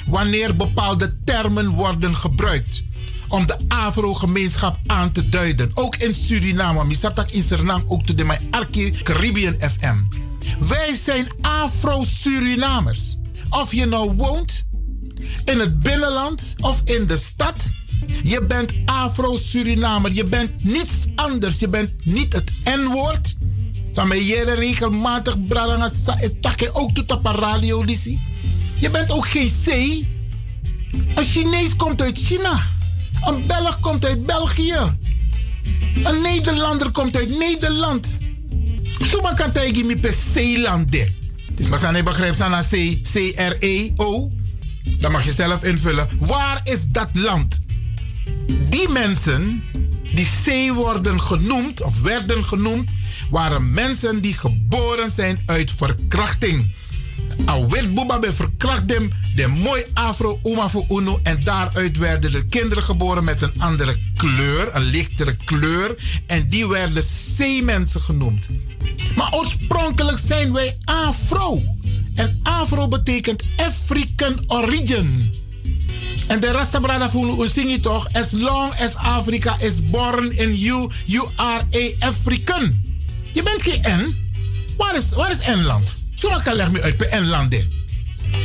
Wanneer 0.06 0.56
bepaalde 0.56 1.16
termen 1.24 1.68
worden 1.68 2.14
gebruikt. 2.14 2.82
Om 3.28 3.46
de 3.46 3.56
Afro-gemeenschap 3.68 4.78
aan 4.86 5.12
te 5.12 5.28
duiden. 5.28 5.70
Ook 5.74 5.96
in 5.96 6.14
Suriname. 6.14 6.84
Misatak 6.84 7.28
in 7.28 7.42
Suriname 7.42 7.82
ook 7.86 8.06
to 8.06 8.14
de 8.14 8.38
Arki 8.50 8.90
Caribbean 9.02 9.54
FM. 9.58 9.96
Wij 10.58 10.96
zijn 10.96 11.26
Afro-Surinamers. 11.40 13.16
Of 13.50 13.72
je 13.72 13.86
nou 13.86 14.12
woont 14.16 14.64
in 15.44 15.58
het 15.58 15.80
binnenland 15.80 16.54
of 16.60 16.82
in 16.84 17.06
de 17.06 17.16
stad. 17.16 17.70
Je 18.22 18.44
bent 18.46 18.72
Afro-Surinamer. 18.84 20.12
Je 20.12 20.24
bent 20.24 20.64
niets 20.64 21.06
anders. 21.14 21.58
Je 21.58 21.68
bent 21.68 21.90
niet 22.04 22.32
het 22.32 22.52
N-woord. 22.64 23.36
Samen 23.90 24.24
jere 24.24 24.54
regelmatig 24.54 25.36
bradanga 25.48 25.88
sa 25.88 26.14
etake 26.20 26.74
ook 26.74 26.94
tot 26.94 27.12
op 27.12 27.26
radio. 27.26 27.84
Je 28.74 28.90
bent 28.90 29.10
ook 29.10 29.26
geen 29.26 29.50
C. 29.64 29.68
Een 31.14 31.24
Chinees 31.24 31.76
komt 31.76 32.00
uit 32.00 32.18
China. 32.18 32.60
Een 33.26 33.46
Belg 33.46 33.80
komt 33.80 34.04
uit 34.04 34.26
België. 34.26 34.96
Een 36.02 36.22
Nederlander 36.22 36.90
komt 36.90 37.16
uit 37.16 37.38
Nederland. 37.38 38.18
Suma 39.00 39.32
kan 39.32 39.52
tegen 39.52 39.86
me 39.86 39.96
per 39.96 40.14
Zeelande. 40.32 41.12
Dus 41.52 41.68
maar 41.68 41.78
zijn 41.78 42.04
begrijp 42.04 42.34
zijn 42.34 42.62
C, 42.62 43.02
C-R-E-O. 43.12 44.30
Dan 44.84 45.12
mag 45.12 45.24
je 45.24 45.32
zelf 45.32 45.64
invullen. 45.64 46.08
Waar 46.18 46.60
is 46.64 46.86
dat 46.88 47.08
land? 47.12 47.60
Die 48.68 48.88
mensen 48.88 49.62
die 50.14 50.28
C 50.44 50.74
worden 50.74 51.20
genoemd 51.20 51.82
of 51.82 52.00
werden 52.00 52.44
genoemd, 52.44 52.90
waren 53.30 53.70
mensen 53.70 54.20
die 54.20 54.34
geboren 54.34 55.10
zijn 55.10 55.42
uit 55.46 55.70
verkrachting. 55.70 56.72
Awit 57.44 57.94
Buba 57.94 58.18
be 58.18 58.32
verkracht 58.32 58.88
dem 58.88 59.10
de 59.34 59.46
mooi 59.46 59.84
afro 59.94 60.38
oma 60.40 60.68
voor 60.68 60.84
uno 60.88 61.20
en 61.22 61.44
daaruit 61.44 61.96
werden 61.96 62.32
de 62.32 62.46
kinderen 62.46 62.84
geboren 62.84 63.24
met 63.24 63.42
een 63.42 63.52
andere 63.58 63.96
kleur, 64.16 64.74
een 64.74 64.82
lichtere 64.82 65.36
kleur 65.44 65.94
en 66.26 66.48
die 66.48 66.68
werden 66.68 67.04
C-mensen 67.36 68.00
genoemd. 68.00 68.48
Maar 69.16 69.32
oorspronkelijk 69.32 70.18
zijn 70.18 70.52
wij 70.52 70.78
afro. 70.84 71.62
En 72.14 72.40
afro 72.42 72.88
betekent 72.88 73.44
African 73.56 74.44
origin. 74.46 75.32
En 76.26 76.40
de 76.40 76.50
Rasta 76.50 76.80
Brada 76.80 77.10
voelen 77.10 77.50
zing 77.50 77.70
je 77.70 77.80
toch? 77.80 78.12
As 78.12 78.30
long 78.30 78.72
as 78.80 78.94
Africa 78.94 79.56
is 79.58 79.86
born 79.86 80.32
in 80.38 80.54
you, 80.56 80.90
you 81.04 81.28
are 81.36 81.66
a 81.74 82.06
African. 82.06 82.89
Je 83.32 83.42
bent 83.42 83.62
geen 83.62 83.80
N. 83.80 84.16
Waar 84.76 84.96
is, 84.96 85.12
waar 85.12 85.30
is 85.30 85.46
N-land? 85.46 85.96
Kan 86.44 86.54
leg 86.54 86.70
me 86.70 86.82
uit 86.82 86.96
bij 86.96 87.20
N-land. 87.20 87.66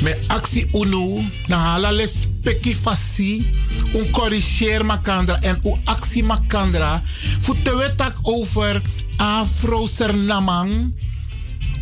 Met 0.02 0.19
actie 0.28 0.67
UNO, 0.71 1.21
na 1.48 1.91
speki 2.06 2.76
fasi, 2.76 3.54
un 3.93 4.10
corrigeer 4.10 4.86
makandra 4.86 5.39
en 5.41 5.60
u 5.63 5.74
actie 5.84 6.24
makandra. 6.24 7.04
Voeten 7.39 7.78
we 7.78 7.95
tak 7.95 8.15
over 8.21 8.82
Afro-Sernamang. 9.17 10.93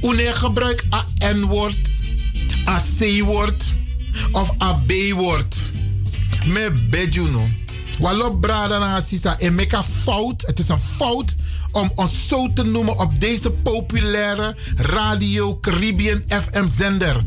Une 0.01 0.33
gebruik 0.33 0.83
a 0.93 1.05
N-woord, 1.33 1.91
a 2.67 2.81
C-woord 2.99 3.73
of 4.31 4.51
a 4.61 4.73
B-woord. 4.73 5.55
Me 6.45 6.71
bejuno. 6.89 7.47
Walop 7.99 8.41
brada 8.41 8.79
na 8.79 9.01
sisa 9.01 9.37
en 9.37 9.55
meka 9.55 9.83
fout. 9.83 10.41
Het 10.41 10.59
is 10.59 10.69
een 10.69 10.79
fout 10.79 11.35
om 11.73 11.91
ons 11.95 12.27
zo 12.27 12.53
te 12.53 12.63
noemen 12.63 12.99
op 12.99 13.19
deze 13.19 13.51
populaire 13.51 14.55
Radio 14.75 15.57
Caribbean 15.59 16.23
FM 16.27 16.67
zender. 16.67 17.23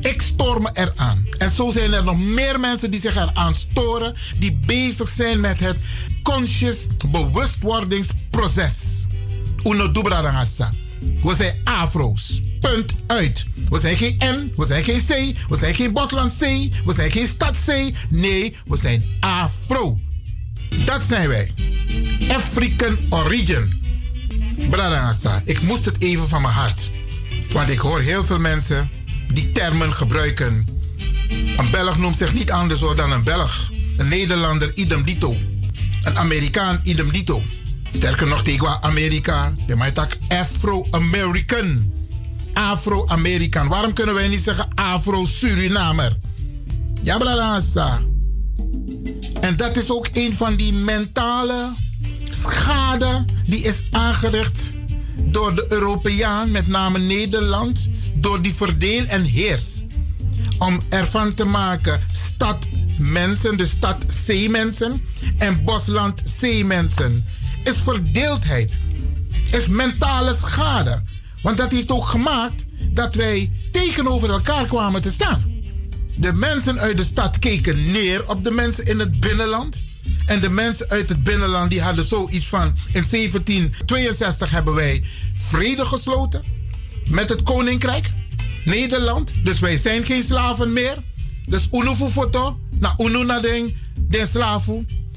Ik 0.00 0.22
stoor 0.22 0.62
me 0.62 0.70
eraan. 0.72 1.26
En 1.38 1.50
zo 1.50 1.70
zijn 1.70 1.92
er 1.92 2.04
nog 2.04 2.18
meer 2.18 2.60
mensen 2.60 2.90
die 2.90 3.00
zich 3.00 3.16
eraan 3.16 3.54
storen, 3.54 4.14
die 4.38 4.56
bezig 4.66 5.08
zijn 5.08 5.40
met 5.40 5.60
het 5.60 5.76
conscious 6.22 6.86
bewustwordingsproces. 7.10 9.06
Uno 9.62 9.92
dubradangasa. 9.92 10.72
We 11.22 11.34
zijn 11.34 11.60
afro's. 11.64 12.42
Punt 12.60 12.94
uit. 13.06 13.46
We 13.68 13.78
zijn 13.78 13.96
geen 13.96 14.16
N, 14.24 14.52
we 14.56 14.66
zijn 14.66 14.84
geen 14.84 15.00
C, 15.00 15.08
we 15.48 15.56
zijn 15.56 15.74
geen 15.74 15.92
Bosland 15.92 16.36
C, 16.38 16.40
we 16.84 16.92
zijn 16.94 17.10
geen 17.10 17.28
stad 17.28 17.56
C. 17.66 17.92
Nee, 18.08 18.56
we 18.66 18.76
zijn 18.76 19.04
afro. 19.20 19.98
Dat 20.84 21.02
zijn 21.02 21.28
wij. 21.28 21.50
African 22.28 22.98
origin. 23.08 23.82
Bradangasa, 24.70 25.42
ik 25.44 25.62
moest 25.62 25.84
het 25.84 26.02
even 26.02 26.28
van 26.28 26.42
mijn 26.42 26.54
hart. 26.54 26.90
Want 27.52 27.68
ik 27.68 27.78
hoor 27.78 28.00
heel 28.00 28.24
veel 28.24 28.38
mensen 28.38 28.90
die 29.32 29.52
termen 29.52 29.92
gebruiken. 29.92 30.66
Een 31.56 31.70
Belg 31.70 31.98
noemt 31.98 32.16
zich 32.16 32.34
niet 32.34 32.50
anders 32.50 32.80
dan 32.80 33.12
een 33.12 33.24
Belg. 33.24 33.70
Een 33.96 34.08
Nederlander 34.08 34.74
idem 34.74 35.04
dito. 35.04 35.36
Een 36.02 36.18
Amerikaan 36.18 36.80
idem 36.82 37.12
dito. 37.12 37.42
Sterker 37.90 38.26
nog 38.26 38.42
tegen 38.42 38.82
Amerika. 38.82 39.54
De 39.66 39.92
tak 39.92 40.16
Afro-American. 40.28 41.92
Afro-Amerikaan. 42.54 43.68
Waarom 43.68 43.92
kunnen 43.92 44.14
wij 44.14 44.28
niet 44.28 44.42
zeggen 44.42 44.68
Afro-Surinamer? 44.74 46.16
Ja, 47.02 47.18
Bradangasa. 47.18 48.00
En 49.40 49.56
dat 49.56 49.76
is 49.76 49.90
ook 49.90 50.08
een 50.12 50.32
van 50.32 50.54
die 50.54 50.72
mentale 50.72 51.72
schade 52.30 53.24
die 53.46 53.62
is 53.62 53.84
aangericht 53.90 54.74
door 55.22 55.54
de 55.54 55.66
Europeaan, 55.68 56.50
met 56.50 56.68
name 56.68 56.98
Nederland, 56.98 57.90
door 58.14 58.42
die 58.42 58.54
verdeel 58.54 59.04
en 59.04 59.22
heers. 59.22 59.84
Om 60.58 60.82
ervan 60.88 61.34
te 61.34 61.44
maken 61.44 62.00
stad 62.12 62.68
mensen, 62.98 63.56
de 63.56 63.66
stad 63.66 64.04
zeemensen 64.06 65.04
en 65.38 65.64
bosland 65.64 66.22
zeemensen. 66.24 67.24
Is 67.64 67.78
verdeeldheid. 67.78 68.78
Is 69.52 69.68
mentale 69.68 70.34
schade. 70.34 71.02
Want 71.42 71.56
dat 71.56 71.72
heeft 71.72 71.90
ook 71.90 72.06
gemaakt 72.06 72.64
dat 72.90 73.14
wij 73.14 73.52
tegenover 73.72 74.30
elkaar 74.30 74.66
kwamen 74.66 75.02
te 75.02 75.10
staan. 75.10 75.49
De 76.20 76.32
mensen 76.32 76.80
uit 76.80 76.96
de 76.96 77.04
stad 77.04 77.38
keken 77.38 77.92
neer 77.92 78.28
op 78.28 78.44
de 78.44 78.50
mensen 78.50 78.84
in 78.84 78.98
het 78.98 79.20
binnenland. 79.20 79.82
En 80.26 80.40
de 80.40 80.48
mensen 80.48 80.88
uit 80.88 81.08
het 81.08 81.22
binnenland 81.22 81.70
die 81.70 81.80
hadden 81.80 82.04
zoiets 82.04 82.46
van... 82.46 82.66
In 82.92 83.04
1762 83.10 84.50
hebben 84.50 84.74
wij 84.74 85.04
vrede 85.34 85.84
gesloten 85.84 86.42
met 87.08 87.28
het 87.28 87.42
koninkrijk 87.42 88.10
Nederland. 88.64 89.34
Dus 89.44 89.58
wij 89.58 89.76
zijn 89.76 90.04
geen 90.04 90.22
slaven 90.22 90.72
meer. 90.72 91.02
Dus 91.46 91.68
uno 91.72 91.94
foto, 91.94 92.58
na 92.70 92.94
uno 92.98 93.22
na 93.22 93.40
den, 93.40 93.76
den. 93.94 94.28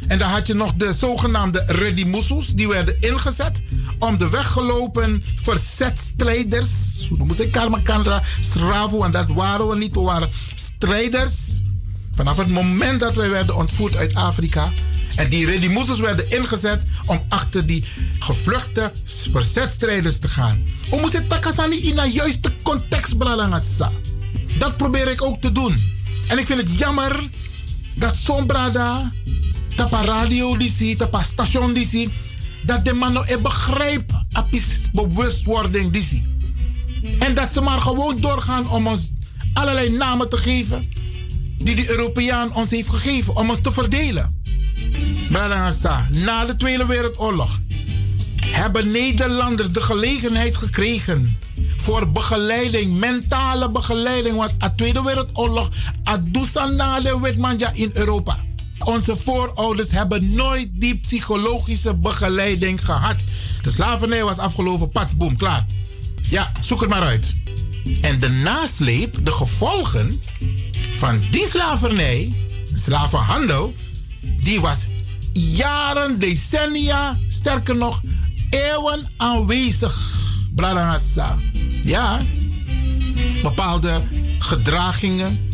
En 0.08 0.18
dan 0.20 0.30
had 0.30 0.48
je 0.48 0.54
nog 0.54 0.74
de 0.74 0.94
zogenaamde 0.94 1.64
Redimusus, 1.68 2.48
die 2.48 2.68
werden 2.68 3.00
ingezet 3.00 3.64
om 4.00 4.18
de 4.18 4.30
weggelopen 4.30 5.24
verzetstrijders, 5.36 6.70
zo 7.08 7.16
noemen 7.16 7.36
ze 7.36 7.48
Karmakandra, 7.48 8.24
Sravo, 8.42 9.04
en 9.04 9.12
dat 9.12 9.28
waren 9.28 9.68
we 9.68 9.78
niet, 9.78 9.94
we 9.94 10.02
waren 10.02 10.30
strijders. 10.56 11.32
Vanaf 12.12 12.38
het 12.38 12.50
moment 12.50 13.00
dat 13.00 13.16
wij 13.16 13.30
werden 13.30 13.56
ontvoerd 13.56 13.96
uit 13.96 14.16
Afrika, 14.16 14.72
en 15.16 15.30
die 15.30 15.46
Redimusus 15.46 16.00
werden 16.00 16.30
ingezet 16.30 16.84
om 17.06 17.22
achter 17.30 17.66
die 17.66 17.84
gevluchte 18.20 18.92
verzetstrijders 19.32 20.18
te 20.18 20.28
gaan. 20.28 20.64
We 20.90 20.98
moeten 21.02 21.28
takasani 21.28 21.76
in 21.76 21.98
een 21.98 22.12
juiste 22.12 22.52
context 22.64 23.18
bralangasa. 23.18 23.92
Dat 24.58 24.78
probeer 24.78 25.08
ik 25.08 25.22
ook 25.22 25.42
te 25.42 25.52
doen. 25.52 25.92
En 26.28 26.38
ik 26.38 26.46
vind 26.46 26.60
het 26.60 26.78
jammer 26.78 27.30
dat 27.96 28.16
zo'n 28.16 28.46
brada, 28.46 29.12
tapa 29.76 30.02
radio 30.06 30.58
die 30.58 30.72
zie, 30.72 30.96
tapa 30.96 31.24
station 31.24 31.74
dat 32.66 32.86
de 32.86 32.94
mannen 32.94 33.24
e 33.28 33.38
begrijp 33.38 34.12
apis 34.32 34.90
bewustwording 34.94 35.92
die 35.92 36.24
En 37.20 37.34
dat 37.34 37.52
ze 37.52 37.62
maar 37.62 37.82
gewoon 37.82 38.20
doorgaan 38.20 38.70
om 38.70 38.88
ons 38.88 39.12
allerlei 39.54 39.90
namen 39.90 40.30
te 40.30 40.38
geven 40.38 40.90
die 41.58 41.76
de 41.76 41.90
Europeaan 41.90 42.54
ons 42.54 42.70
heeft 42.70 42.90
gegeven 42.90 43.36
om 43.36 43.50
ons 43.50 43.62
te 43.62 43.72
verdelen. 43.72 44.42
Na 45.30 46.46
de 46.46 46.56
Tweede 46.56 46.86
Wereldoorlog 46.86 47.60
hebben 48.36 48.92
Nederlanders 48.92 49.72
de 49.72 49.82
gelegenheid 49.82 50.56
gekregen 50.56 51.38
voor 51.78 52.12
begeleiding, 52.12 53.00
mentale 53.00 53.72
begeleiding. 53.72 54.36
Want 54.36 54.60
de 54.60 54.72
Tweede 54.76 55.04
Wereldoorlog, 55.04 55.70
Adusanale 56.04 57.22
Witmanja 57.22 57.72
in 57.74 57.90
Europa. 57.94 58.38
Onze 58.80 59.16
voorouders 59.16 59.92
hebben 59.92 60.34
nooit 60.34 60.70
die 60.74 60.98
psychologische 60.98 61.96
begeleiding 61.96 62.86
gehad. 62.86 63.24
De 63.62 63.72
slavernij 63.72 64.24
was 64.24 64.38
afgelopen, 64.38 64.90
patsboom, 64.90 65.38
klaar. 65.38 65.66
Ja, 66.22 66.52
zoek 66.60 66.82
het 66.82 66.90
maar 66.90 67.02
uit. 67.02 67.36
En 68.02 68.20
de 68.20 68.30
nasleep, 68.30 69.26
de 69.26 69.32
gevolgen 69.32 70.22
van 70.96 71.20
die 71.32 71.48
slavernij, 71.48 72.34
slavenhandel, 72.74 73.74
die 74.44 74.62
was 74.62 74.88
jaren, 75.34 76.20
decennia, 76.20 77.18
sterker 77.28 77.76
nog, 77.76 78.02
eeuwen 78.50 79.10
aanwezig. 79.18 80.22
Bradangasa. 80.56 81.38
Ja, 81.84 82.22
bepaalde 83.42 84.02
gedragingen, 84.40 85.52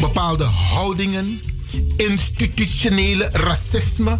bepaalde 0.00 0.44
houdingen, 0.44 1.40
institutionele 1.96 3.28
racisme, 3.32 4.18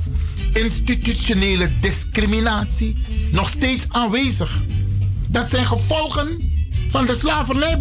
institutionele 0.53 1.79
discriminatie 1.81 2.97
nog 3.31 3.49
steeds 3.49 3.85
aanwezig. 3.88 4.61
Dat 5.29 5.51
zijn 5.51 5.66
gevolgen 5.66 6.53
van 6.88 7.07
de 7.07 7.14
slavernij. 7.14 7.77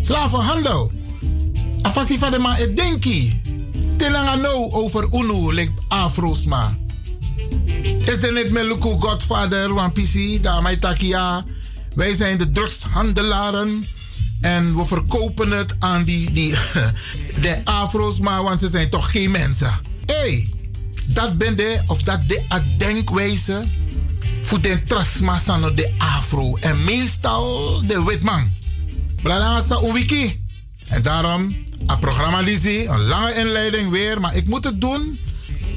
Slavenhandel. 0.00 0.92
Afasi 1.82 2.18
van 2.18 2.30
de 2.30 2.38
ma 2.38 2.56
edenki. 2.56 3.40
Telanga 3.96 4.34
no 4.34 4.70
over 4.70 5.08
unu, 5.12 5.54
like 5.54 5.72
afro's 5.88 6.44
ma. 6.44 6.76
Is 8.00 8.22
er 8.22 8.32
niet 8.32 8.50
met 8.50 8.64
Luku 8.64 8.96
Godfather, 8.98 9.74
Wampisi, 9.74 10.40
Damai 10.40 10.78
Takia. 10.78 11.44
Wij 11.94 12.14
zijn 12.14 12.38
de 12.38 12.50
drugshandelaren. 12.50 13.86
En 14.44 14.76
we 14.76 14.84
verkopen 14.86 15.50
het 15.50 15.76
aan 15.78 16.04
die, 16.04 16.30
die 16.30 16.54
de 17.40 17.60
afro's, 17.64 18.20
maar 18.20 18.42
want 18.42 18.60
ze 18.60 18.68
zijn 18.68 18.90
toch 18.90 19.10
geen 19.10 19.30
mensen. 19.30 19.72
Hé, 20.06 20.14
hey, 20.14 20.48
dat 21.06 21.38
ben 21.38 21.56
de, 21.56 21.82
of 21.86 22.02
dat 22.02 22.28
de 22.28 22.62
denkwijze 22.76 23.64
voor 24.42 24.60
de 24.60 24.84
trasmassa 24.84 25.70
de 25.70 25.92
afro. 25.98 26.56
En 26.56 26.84
meestal 26.84 27.82
de 27.86 28.04
witman. 28.04 28.52
Blanasa 29.22 29.76
een 29.76 29.92
wiki. 29.92 30.40
En 30.88 31.02
daarom, 31.02 31.64
een 31.86 31.98
programma 31.98 32.40
Lizzie, 32.40 32.86
een 32.86 33.02
lange 33.02 33.34
inleiding 33.34 33.90
weer, 33.90 34.20
maar 34.20 34.36
ik 34.36 34.46
moet 34.46 34.64
het 34.64 34.80
doen 34.80 35.18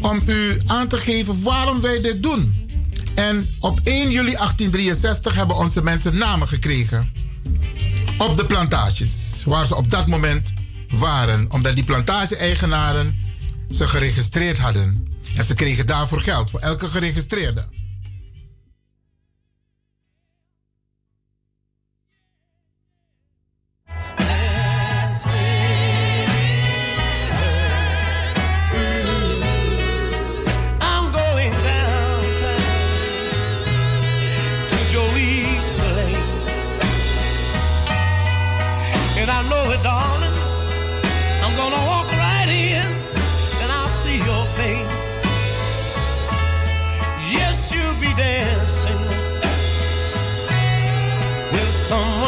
om 0.01 0.21
u 0.27 0.57
aan 0.65 0.87
te 0.87 0.97
geven 0.97 1.43
waarom 1.43 1.81
wij 1.81 2.01
dit 2.01 2.23
doen. 2.23 2.69
En 3.15 3.49
op 3.59 3.79
1 3.83 4.11
juli 4.11 4.31
1863 4.31 5.35
hebben 5.35 5.55
onze 5.55 5.83
mensen 5.83 6.17
namen 6.17 6.47
gekregen. 6.47 7.25
Op 8.17 8.37
de 8.37 8.45
plantages, 8.45 9.43
waar 9.45 9.65
ze 9.65 9.75
op 9.75 9.91
dat 9.91 10.07
moment 10.07 10.53
waren. 10.89 11.51
Omdat 11.51 11.75
die 11.75 11.83
plantage-eigenaren 11.83 13.19
ze 13.71 13.87
geregistreerd 13.87 14.57
hadden. 14.57 15.07
En 15.35 15.45
ze 15.45 15.53
kregen 15.53 15.87
daarvoor 15.87 16.21
geld, 16.21 16.49
voor 16.49 16.59
elke 16.59 16.87
geregistreerde. 16.87 17.65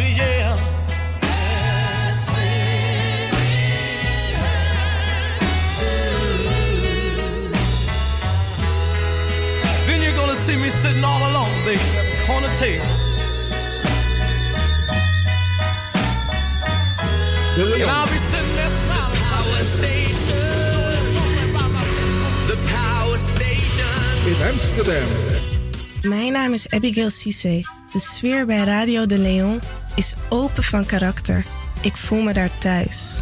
sitting 10.69 11.03
all 11.03 11.21
alone, 11.31 11.65
baby, 11.65 11.81
at 11.97 12.15
the 12.15 12.23
corner 12.25 12.55
table. 12.55 12.98
Corner 17.59 17.77
table. 17.77 17.89
And 17.89 17.91
I'll 17.91 18.07
be 18.07 18.17
sitting 18.17 18.55
there 18.55 18.69
smiling. 18.69 19.23
Power 19.33 19.63
station. 19.63 20.79
The 22.47 22.57
power 22.71 23.17
station. 23.17 24.27
In 24.27 24.37
Amsterdam. 24.51 25.07
Mijn 26.01 26.31
naam 26.31 26.53
is 26.53 26.69
Abigail 26.69 27.09
Cisse. 27.09 27.65
De 27.91 27.99
sfeer 27.99 28.45
bij 28.45 28.63
Radio 28.63 29.05
de 29.05 29.17
Leon 29.17 29.59
is 29.95 30.13
open 30.29 30.63
van 30.63 30.85
karakter. 30.85 31.45
Ik 31.81 31.95
voel 31.95 32.21
me 32.21 32.33
daar 32.33 32.57
thuis. 32.57 33.17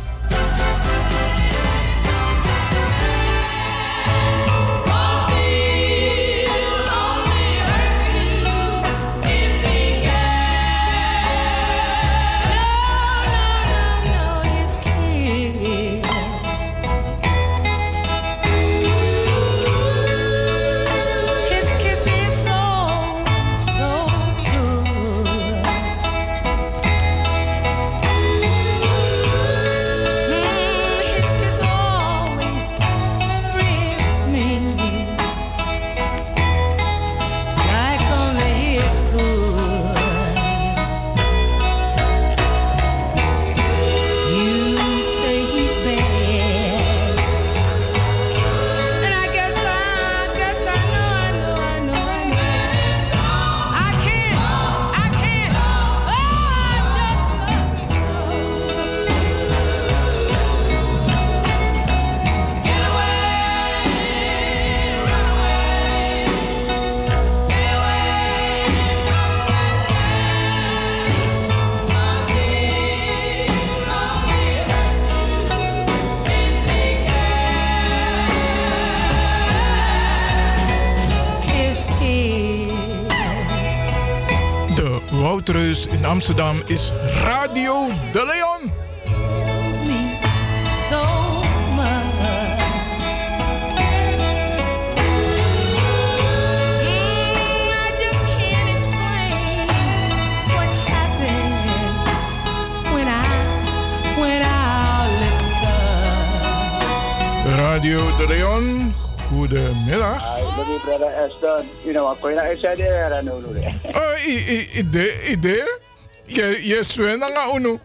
Know 112.54 112.54
what? 112.54 112.54
Koina 112.54 112.54
is 112.54 112.62
there 112.62 113.06
era 113.06 113.22
no 113.22 113.40
no. 113.40 113.48
Oh, 113.96 114.16
i 114.28 114.32
i 114.32 114.80
ide 114.80 115.06
ide. 115.32 115.80
Je 116.26 116.60
je 116.64 117.18
nga 117.18 117.54
unu. 117.56 117.80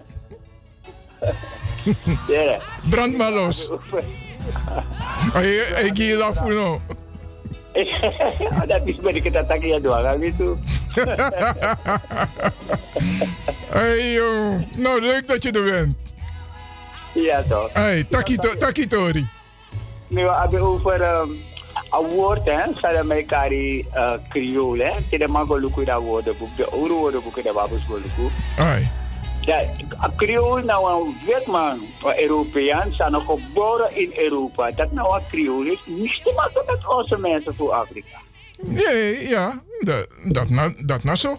Ja. 2.28 2.60
Brand 2.90 3.16
maar 3.16 3.32
los. 3.32 3.70
Ay 5.34 5.60
ay 5.74 5.90
gila 5.94 6.34
funo. 6.34 6.80
Dat 8.66 8.80
is 8.84 8.96
tak 9.48 9.62
ya 9.62 10.16
gitu. 10.18 10.58
Hey 13.72 14.12
joh. 14.12 14.60
Nou, 14.76 15.00
leuk 15.00 15.26
dat 15.26 15.42
je 15.42 15.50
er 15.50 15.64
bent. 15.64 15.96
Ja 17.14 17.42
toch. 17.42 17.72
Hey, 17.72 18.04
takito, 18.04 18.56
takitori. 18.56 19.28
Nu 20.08 20.24
we 20.24 20.30
hebben 20.30 20.60
over 20.60 21.20
um, 21.20 21.42
woord 22.01 22.45
hè, 22.45 22.72
zijn 22.74 23.07
met 23.07 23.26
kari 23.26 23.86
uh, 23.95 24.12
Creole 24.28 24.84
hè. 24.84 24.93
Tidak 25.11 25.28
mag 25.28 25.49
luku 25.49 25.84
dat 25.84 26.03
woordenboek, 26.03 26.57
de 26.57 26.66
oude 26.66 26.93
woordenboeken 26.95 27.45
dat 27.45 27.68
we 27.68 27.78
luku. 27.88 28.32
Ai. 28.59 28.90
Ja, 29.40 29.64
Creole 30.16 30.62
nou 30.62 31.07
een 31.07 31.16
wet 31.26 31.47
man, 31.47 31.80
Europeaan, 32.18 32.93
zijn 32.93 33.14
geboren 33.14 33.97
in 33.97 34.12
Europa. 34.16 34.70
Dat 34.70 34.93
nou 34.93 35.16
een 35.16 35.26
Creole 35.28 35.72
is, 35.72 35.80
niets 35.86 36.22
te 36.22 36.32
maken 36.36 36.62
met 36.66 36.88
onze 36.88 37.18
mensen 37.18 37.55
voor 37.55 37.72
Afrika. 37.72 38.18
Nee, 38.61 39.28
ja, 39.28 39.62
dat, 39.80 40.09
dat, 40.32 40.49
na, 40.49 40.68
dat 40.86 41.05
na 41.05 41.14
zo. 41.14 41.36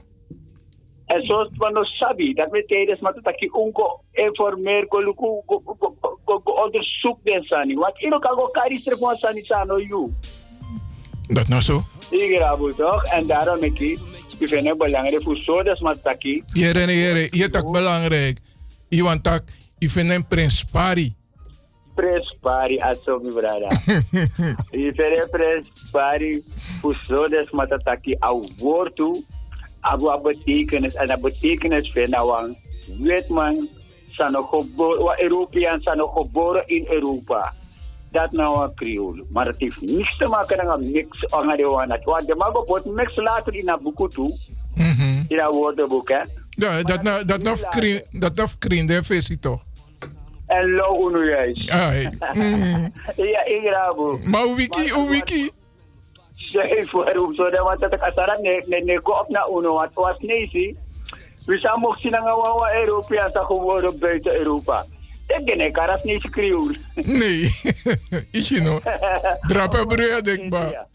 En 1.05 1.25
zoals 1.25 1.49
we 1.57 1.69
nog 1.69 1.85
sabi, 1.85 2.33
dat 2.33 2.49
we 2.51 2.65
tijdens 2.65 2.99
maar 2.99 3.13
dat 3.21 3.39
je 3.39 3.53
onko 3.53 4.01
informeer, 4.11 4.85
go 4.89 4.99
luku, 4.99 5.41
go, 5.45 5.61
go, 5.65 5.75
go, 5.79 6.17
go, 6.25 6.41
go 6.43 6.51
onderzoek 6.63 7.17
den 7.23 7.43
sani. 7.43 7.75
Want 7.75 7.99
in 7.99 8.11
elkaar 8.11 8.31
go 8.31 8.47
kari 8.47 8.77
strefon 8.77 9.15
sani 9.15 9.41
sano 9.41 9.77
you. 9.79 10.11
Dat 11.33 11.47
na 11.47 11.61
zo. 11.61 11.83
Ik 12.09 12.37
rabu 12.39 12.73
toch? 12.77 13.03
En 13.03 13.27
daarom 13.27 13.63
ik 13.63 13.79
ik 14.39 14.47
vind 14.47 14.67
het 14.67 14.77
belangrijk 14.77 15.23
voor 15.23 15.37
zo 15.37 15.63
dat 15.63 15.79
maar 15.79 16.01
taki. 16.01 16.43
Jere, 16.53 16.99
jere, 16.99 17.27
je 17.29 17.49
tak 17.49 17.71
belangrijk. 17.71 18.39
Iwan 18.89 19.21
tak, 19.21 19.43
je 19.77 19.89
vindt 19.89 20.13
een 20.13 20.27
prins 20.27 20.63
Pari. 20.71 21.13
Prins 21.95 22.37
Pari, 22.41 22.79
aso 22.79 23.19
mi 23.19 23.29
brada. 23.29 23.67
Je 24.71 24.91
vindt 24.95 25.21
een 25.21 25.27
prins 25.31 25.67
Pari 25.91 26.43
voor 26.81 27.03
zo 27.07 27.27
dat 27.27 27.51
maar 27.51 27.67
taki 27.67 28.15
au 28.19 28.47
woord 28.57 28.95
toe. 28.95 29.23
Abu 29.79 30.07
a 30.09 30.17
betekenis 30.17 30.95
en 30.95 31.07
dat 31.07 31.21
betekenis 31.21 31.91
vind 31.91 32.09
nou 32.09 32.55
weet 32.99 33.27
man 33.27 33.69
zijn 34.09 34.31
nog 34.31 34.49
geboren, 34.49 35.03
wat 35.03 35.19
Europeanen 35.19 35.81
zijn 35.81 35.97
nog 35.97 36.13
geboren 36.13 36.67
in 36.67 36.85
Europa. 36.89 37.53
Dat 38.13 38.31
nou 38.31 38.63
een 38.63 38.75
Creole. 38.75 39.25
Maar 39.29 39.45
het 39.45 39.59
heeft 39.59 39.81
niets 39.81 40.17
te 40.17 40.27
maken 40.27 40.67
met 40.67 40.91
mix. 40.91 41.25
Want 42.03 42.27
de 42.27 42.35
mago 42.37 42.65
wordt 42.65 42.85
mix 42.85 43.15
later 43.15 43.55
in 43.55 43.77
boek 43.81 44.11
toe. 44.11 44.37
In 45.27 45.37
dat 45.37 45.53
woordenboek, 45.53 46.09
hè. 46.09 46.21
Ja, 46.49 46.81
dat 46.81 47.01
na, 47.01 47.23
dat 47.23 47.67
krin, 47.69 48.01
dat 48.11 48.57
krin, 48.59 48.87
de 48.87 49.03
visie 49.03 49.39
toch. 49.39 49.61
En 50.45 50.69
lo 50.69 51.07
uno 51.07 51.23
juist. 51.23 51.69
Ai. 51.69 52.09
Mm. 52.33 52.93
Ja, 53.15 53.45
ik 53.45 53.63
rabu. 53.63 54.29
Maar 54.29 54.55
wiki, 54.55 54.89
hoe 54.89 55.09
wiki? 55.09 55.51
Zeg 56.35 56.91
hoe 56.91 57.31
zo 57.35 57.49
dat 57.49 57.63
want 57.63 57.79
dat 57.79 58.39
ne 58.41 58.63
ne 58.67 58.79
ne 58.79 58.99
go 59.03 59.11
op 59.11 59.29
na 59.29 59.47
uno 59.57 59.73
wat 59.73 59.89
was 59.93 60.15
nee 60.19 60.49
zie. 60.49 60.77
We 61.45 61.57
zijn 61.57 61.81
wat 61.81 61.97
Europeanen 62.73 63.31
zijn 63.31 63.45
geworden 63.45 63.99
buiten 63.99 64.35
Europa. 64.35 64.85
Ik 65.27 65.45
denk 65.45 65.59
ik 65.59 65.73
karas 65.73 66.03
niet 66.03 66.29
Creole. 66.29 66.75
Nee, 66.95 67.55
is 68.31 68.49
je 68.49 68.61
nog. 68.61 68.79
Drapen 69.47 69.87
broer, 69.87 70.23
denk 70.23 70.49
maar. 70.49 70.85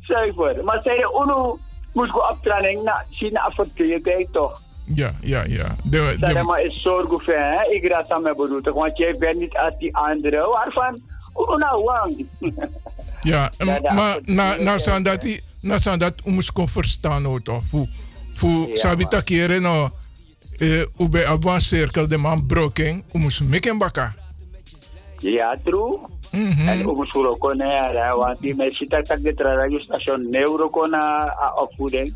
Zuiver. 0.00 0.64
Maar 0.64 0.82
zei 0.82 0.98
je, 0.98 1.22
uno 1.24 1.58
moet 1.92 2.10
go 2.10 2.18
op 2.18 2.38
training 2.42 2.82
na 2.82 3.04
China 3.10 3.40
afgekeerd 3.40 4.28
toch? 4.32 4.60
Ja, 4.94 5.10
ja, 5.20 5.44
ja. 5.46 5.76
De, 5.84 6.16
Zeg 6.20 6.34
de, 6.34 6.42
maar 6.42 6.62
is 6.62 6.82
zorg 6.82 7.08
voor 7.08 7.34
hè. 7.34 7.70
Ik 7.70 7.86
raad 7.88 8.06
samen 8.08 8.36
bedoeld. 8.36 8.64
Want 8.64 8.96
jij 8.96 9.16
bent 9.18 9.38
niet 9.38 9.56
als 9.56 9.74
die 9.78 9.96
andere. 9.96 10.48
Waarvan? 10.48 11.00
Uno 11.36 11.56
nou 11.56 11.84
wang. 11.84 12.26
ja, 13.22 13.50
maar 13.94 14.18
na, 14.24 14.56
san 14.78 15.02
dat, 15.02 15.20
die- 15.20 15.42
na 15.60 15.78
san 15.78 15.98
dat, 15.98 16.12
u 16.24 16.30
moest 16.30 16.52
kon 16.52 16.68
verstaan, 16.68 17.24
hoor, 17.24 17.42
toch? 17.42 17.64
Fu, 17.64 17.86
fu, 18.32 18.48
Ja, 18.48 18.76
sabi 18.76 19.02
man. 19.02 19.10
No. 20.60 21.06
Eh, 21.12 21.30
abwan 21.30 21.60
cirkel 21.60 22.08
de 22.08 22.16
man 22.16 22.46
broken, 22.46 23.04
u 23.12 23.18
moest 23.18 23.42
mikken 23.42 23.78
baka. 23.78 24.14
Ja, 25.18 25.56
true. 25.64 25.98
En 26.66 26.88
ook 26.88 27.06
voor 27.08 27.28
ook 27.28 27.38
kon 27.38 27.60
hè, 27.60 28.14
want 28.14 28.40
die 28.40 28.54
mensen 28.54 28.88
dat 28.88 29.04
tak 29.04 29.22
de 29.22 29.32
radiostation 29.36 30.30
neuro 30.30 30.68
kon 30.68 30.90
na 30.90 31.34
opvoeding. 31.56 32.14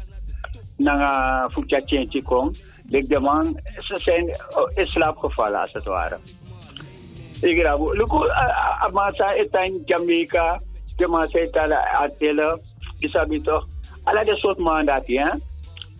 Na 0.77 1.49
voetja 1.53 1.81
chentje 1.85 2.23
kon. 2.23 2.55
Lik 2.89 3.09
de 3.09 3.21
man, 3.21 3.61
ze 3.79 3.99
zijn 4.01 4.27
in 4.75 4.87
slaap 4.87 5.17
gevallen 5.17 5.61
als 5.61 5.73
het 5.73 5.85
ware. 5.85 6.19
Ik 7.41 7.63
rabu. 7.63 7.97
Luku, 7.97 8.31
amasa 8.81 9.33
in 9.33 9.83
Jamaica, 9.85 10.61
zei 11.29 11.51
dat 11.51 11.71
atelen, 11.71 12.61
isabi 12.99 13.41
toch. 13.41 13.67
Alla 14.03 14.25
de 14.25 14.37
soort 14.37 14.59
man 14.59 14.85
dat 14.85 15.07
hè. 15.07 15.31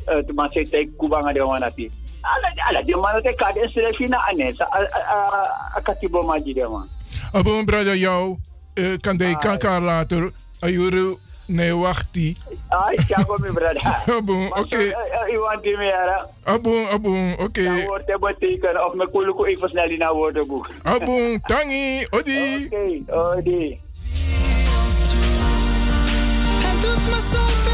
De 0.05 0.33
man 0.35 0.49
zei 0.49 0.65
dat 0.71 0.87
Cuba 0.99 1.19
nga 1.21 1.33
de 1.33 1.41
man 1.41 1.61
dat 1.61 1.79
alla 2.69 2.83
de 2.83 2.97
man 2.97 3.23
dat 3.23 3.35
kan 3.35 3.57
in 3.57 3.69
selfie 3.69 4.17
anesa. 4.17 4.65
Akatibo 5.77 6.23
maji 6.23 6.53
de 6.55 6.69
man. 6.69 6.89
Abon, 7.33 7.65
brother, 7.65 7.97
jou, 7.97 8.39
kan 9.01 9.17
de 9.17 9.37
kan 9.37 9.59
kar 9.59 9.81
later, 9.81 10.31
ayuru, 10.61 11.17
nee, 11.47 11.75
wacht 11.75 12.07
die. 12.11 12.37
Ay, 12.69 12.97
Tiago, 13.07 13.37
mi 13.39 13.53
brada. 13.53 14.03
Abon, 14.07 14.47
oké. 14.59 14.79
Iwan 15.29 15.61
die 15.63 15.77
meer. 15.77 16.27
Abon, 16.45 16.87
abon, 16.93 17.35
oké. 17.39 17.65
Dat 17.65 17.85
woord 17.87 18.07
te 18.07 18.17
betekenen. 18.21 18.87
Of 18.87 18.95
me 18.95 19.11
kuluku 19.11 19.45
even 19.45 19.69
snel 19.69 19.91
in 19.91 20.03
een 20.03 20.13
woordenboek. 20.13 20.71
Abon, 20.83 21.41
tangi, 21.47 22.07
odi. 22.11 22.65
Oké, 22.65 23.13
odi. 23.13 23.81
Het 26.65 26.83
doet 26.83 27.05
me 27.05 27.19
zoveel 27.33 27.74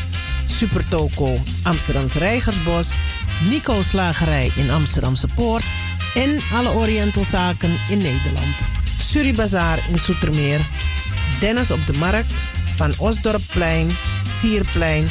Supertoco 0.45 1.37
Amsterdamse 1.63 2.19
Reigersbos, 2.19 2.89
Nico 3.49 3.81
Slagerij 3.81 4.51
in 4.55 4.69
Amsterdamse 4.69 5.27
Poort 5.35 5.63
en 6.15 6.39
alle 6.53 6.69
Orientalzaken 6.69 7.71
in 7.89 7.97
Nederland. 7.97 8.55
Suribazaar 8.99 9.79
in 9.89 9.99
Soetermeer, 9.99 10.59
Dennis 11.39 11.71
op 11.71 11.85
de 11.85 11.97
Markt, 11.97 12.33
Van 12.75 12.93
Osdorpplein, 12.97 13.87
Sierplein 14.39 15.09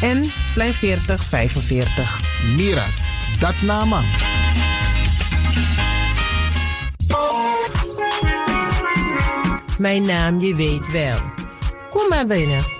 en 0.00 0.32
Plein 0.54 0.72
40 0.72 1.22
45. 1.24 2.20
Miras, 2.56 2.96
dat 3.38 3.54
nama. 3.62 4.00
Mijn 9.78 10.06
naam, 10.06 10.40
je 10.40 10.54
weet 10.54 10.90
wel. 10.92 11.18
Kom 11.90 12.08
maar 12.08 12.26
binnen. 12.26 12.79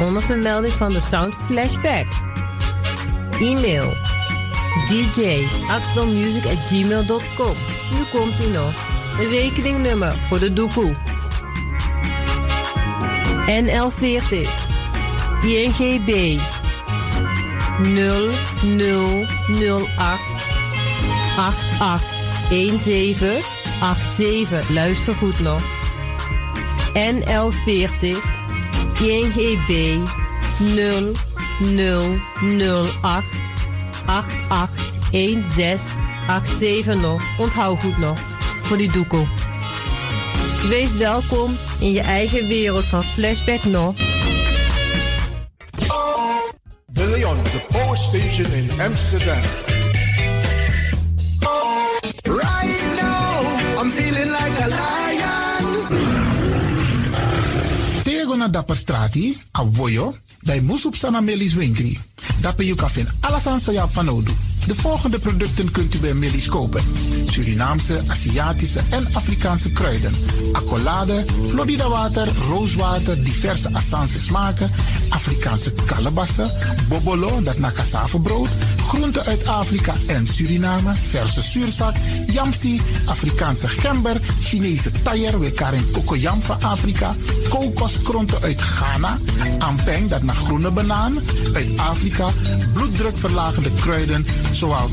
Onder 0.00 0.22
vermelding 0.22 0.72
van 0.72 0.92
de 0.92 1.00
Sound 1.00 1.34
Flashback. 1.34 2.06
E-mail 3.40 3.94
dj 4.88 5.46
at 5.68 5.82
gmail.com. 6.66 7.56
Nu 7.90 8.04
komt 8.12 8.38
ie 8.38 8.50
nog. 8.50 8.72
Rekeningnummer 9.18 10.18
voor 10.28 10.38
de 10.38 10.52
doekoe. 10.52 10.96
NL40 13.46 14.48
INGB 15.42 16.40
0008 17.82 19.88
8817 21.36 23.42
87. 24.16 24.68
Luister 24.68 25.14
goed 25.14 25.40
nog. 25.40 25.62
NL40 26.94 28.39
INGB 29.00 29.98
0008 30.58 33.24
881687 34.06 37.00
nog. 37.00 37.22
Onthoud 37.38 37.82
goed 37.82 37.98
nog. 37.98 38.18
Voor 38.62 38.76
die 38.76 38.92
doekoe. 38.92 39.26
Wees 40.68 40.94
welkom 40.94 41.58
in 41.80 41.92
je 41.92 42.00
eigen 42.00 42.48
wereld 42.48 42.84
van 42.84 43.02
Flashback 43.02 43.64
nog. 43.64 43.94
De 46.86 47.06
Leon, 47.06 47.42
the 47.42 47.60
power 47.68 47.96
station 47.96 48.52
in 48.52 48.70
Amsterdam. 48.80 49.40
Na 58.40 58.48
dapper 58.48 58.76
strati, 58.76 59.36
a 59.58 59.64
voyo, 59.72 60.14
bij 60.40 60.60
Moesop 60.60 60.94
Sana 60.94 61.20
Melis 61.20 61.54
Winkri. 61.54 61.98
Dapper 62.40 62.64
you 62.64 62.76
kan 62.76 62.90
alles 63.20 63.46
aan 63.46 63.90
van 63.90 64.08
Odu. 64.08 64.32
De 64.66 64.74
volgende 64.74 65.18
producten 65.18 65.70
kunt 65.70 65.94
u 65.94 65.98
bij 65.98 66.14
Melis 66.14 66.48
kopen. 66.48 66.82
Surinaamse, 67.26 68.00
Aziatische 68.06 68.80
en 68.90 69.06
Afrikaanse 69.12 69.72
kruiden. 69.72 70.14
Accolade, 70.52 71.24
Florida 71.48 71.88
water, 71.88 72.28
rooswater, 72.48 73.24
diverse 73.24 73.72
Assange 73.72 74.18
smaken. 74.18 74.70
Afrikaanse 75.08 75.72
kalebassen, 75.84 76.50
bobolo, 76.88 77.42
dat 77.42 77.58
na 77.58 77.72
brood. 78.22 78.48
Groenten 78.90 79.24
uit 79.24 79.46
Afrika 79.46 79.94
en 80.06 80.26
Suriname, 80.26 80.94
verse 80.94 81.42
zuurzak, 81.42 81.94
yamsi, 82.26 82.80
Afrikaanse 83.06 83.68
gember, 83.68 84.16
Chinese 84.40 84.90
taier, 85.02 85.38
we 85.40 85.50
karin 85.50 85.90
kokoyam 85.92 86.40
van 86.40 86.62
Afrika, 86.62 87.14
kokoskronten 87.48 88.42
uit 88.42 88.60
Ghana, 88.60 89.18
ampeng, 89.58 90.08
dat 90.08 90.22
naar 90.22 90.34
groene 90.34 90.70
banaan, 90.70 91.18
uit 91.54 91.78
Afrika, 91.78 92.28
bloeddrukverlagende 92.72 93.70
kruiden 93.80 94.26
zoals 94.52 94.92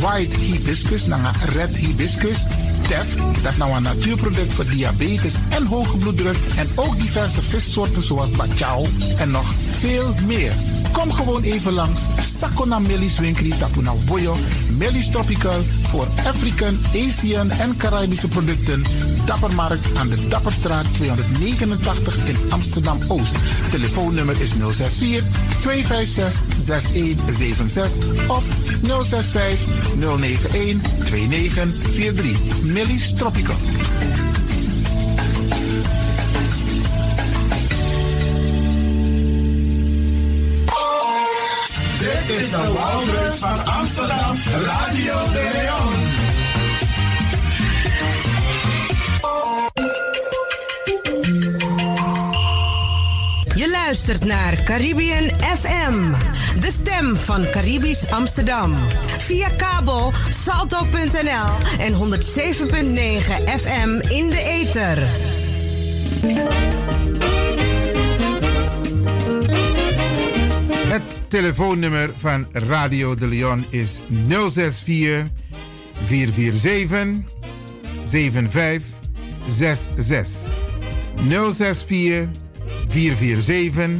white 0.00 0.36
hibiscus, 0.36 1.06
naar 1.06 1.36
red 1.54 1.76
hibiscus, 1.76 2.46
tef, 2.88 3.14
dat 3.42 3.56
nou 3.56 3.72
een 3.72 3.82
natuurproduct 3.82 4.52
voor 4.52 4.66
diabetes 4.66 5.32
en 5.48 5.66
hoge 5.66 5.96
bloeddruk 5.96 6.36
en 6.56 6.68
ook 6.74 6.96
diverse 6.96 7.42
vissoorten 7.42 8.02
zoals 8.02 8.30
bachao 8.30 8.86
en 9.16 9.30
nog 9.30 9.54
veel 9.78 10.14
meer. 10.26 10.52
Kom 10.92 11.12
gewoon 11.12 11.42
even 11.42 11.72
langs. 11.72 12.00
Sakona 12.38 12.78
Melis 12.78 13.18
Winkri 13.18 13.48
Tapuna 13.58 13.92
Boyo. 14.06 14.36
Melis 14.78 15.10
Tropical 15.10 15.60
voor 15.82 16.06
African, 16.26 16.78
Asian 16.94 17.50
en 17.50 17.76
Caribische 17.76 18.28
producten. 18.28 18.82
Dappermarkt 19.24 19.96
aan 19.96 20.08
de 20.08 20.28
Dapperstraat 20.28 20.84
289 20.94 22.28
in 22.28 22.36
Amsterdam 22.48 22.98
Oost. 23.08 23.34
Telefoonnummer 23.70 24.40
is 24.40 24.50
064 24.50 25.24
256 25.60 26.42
6176 26.58 28.28
of 28.28 28.44
065 28.82 29.66
091 29.98 30.80
2943. 30.98 32.38
Melis 32.76 33.14
Tropical. 33.14 33.56
Dit 41.98 42.36
is 42.36 42.50
de 42.50 42.72
Wouders 42.74 43.34
van 43.34 43.64
Amsterdam, 43.64 44.36
Radio 44.64 45.14
de 45.32 45.50
Leon. 45.52 45.94
Je 53.54 53.70
luistert 53.70 54.24
naar 54.24 54.62
Caribbean 54.62 55.30
FM, 55.58 56.12
de 56.66 56.72
stem 56.72 57.16
van 57.16 57.50
Caribisch 57.50 58.10
Amsterdam. 58.10 58.74
Via 59.18 59.48
kabel 59.48 60.12
salto.nl 60.30 61.48
en 61.78 61.92
107.9 61.92 61.98
FM 63.60 63.88
in 64.08 64.30
de 64.30 64.40
ether. 64.40 64.98
Het 70.88 71.02
telefoonnummer 71.28 72.10
van 72.16 72.46
Radio 72.52 73.14
de 73.14 73.28
Leon 73.28 73.66
is 73.68 74.00
064 74.28 75.28
447 76.04 77.08
7566. 78.02 80.58
064 81.28 82.28
447 82.88 83.90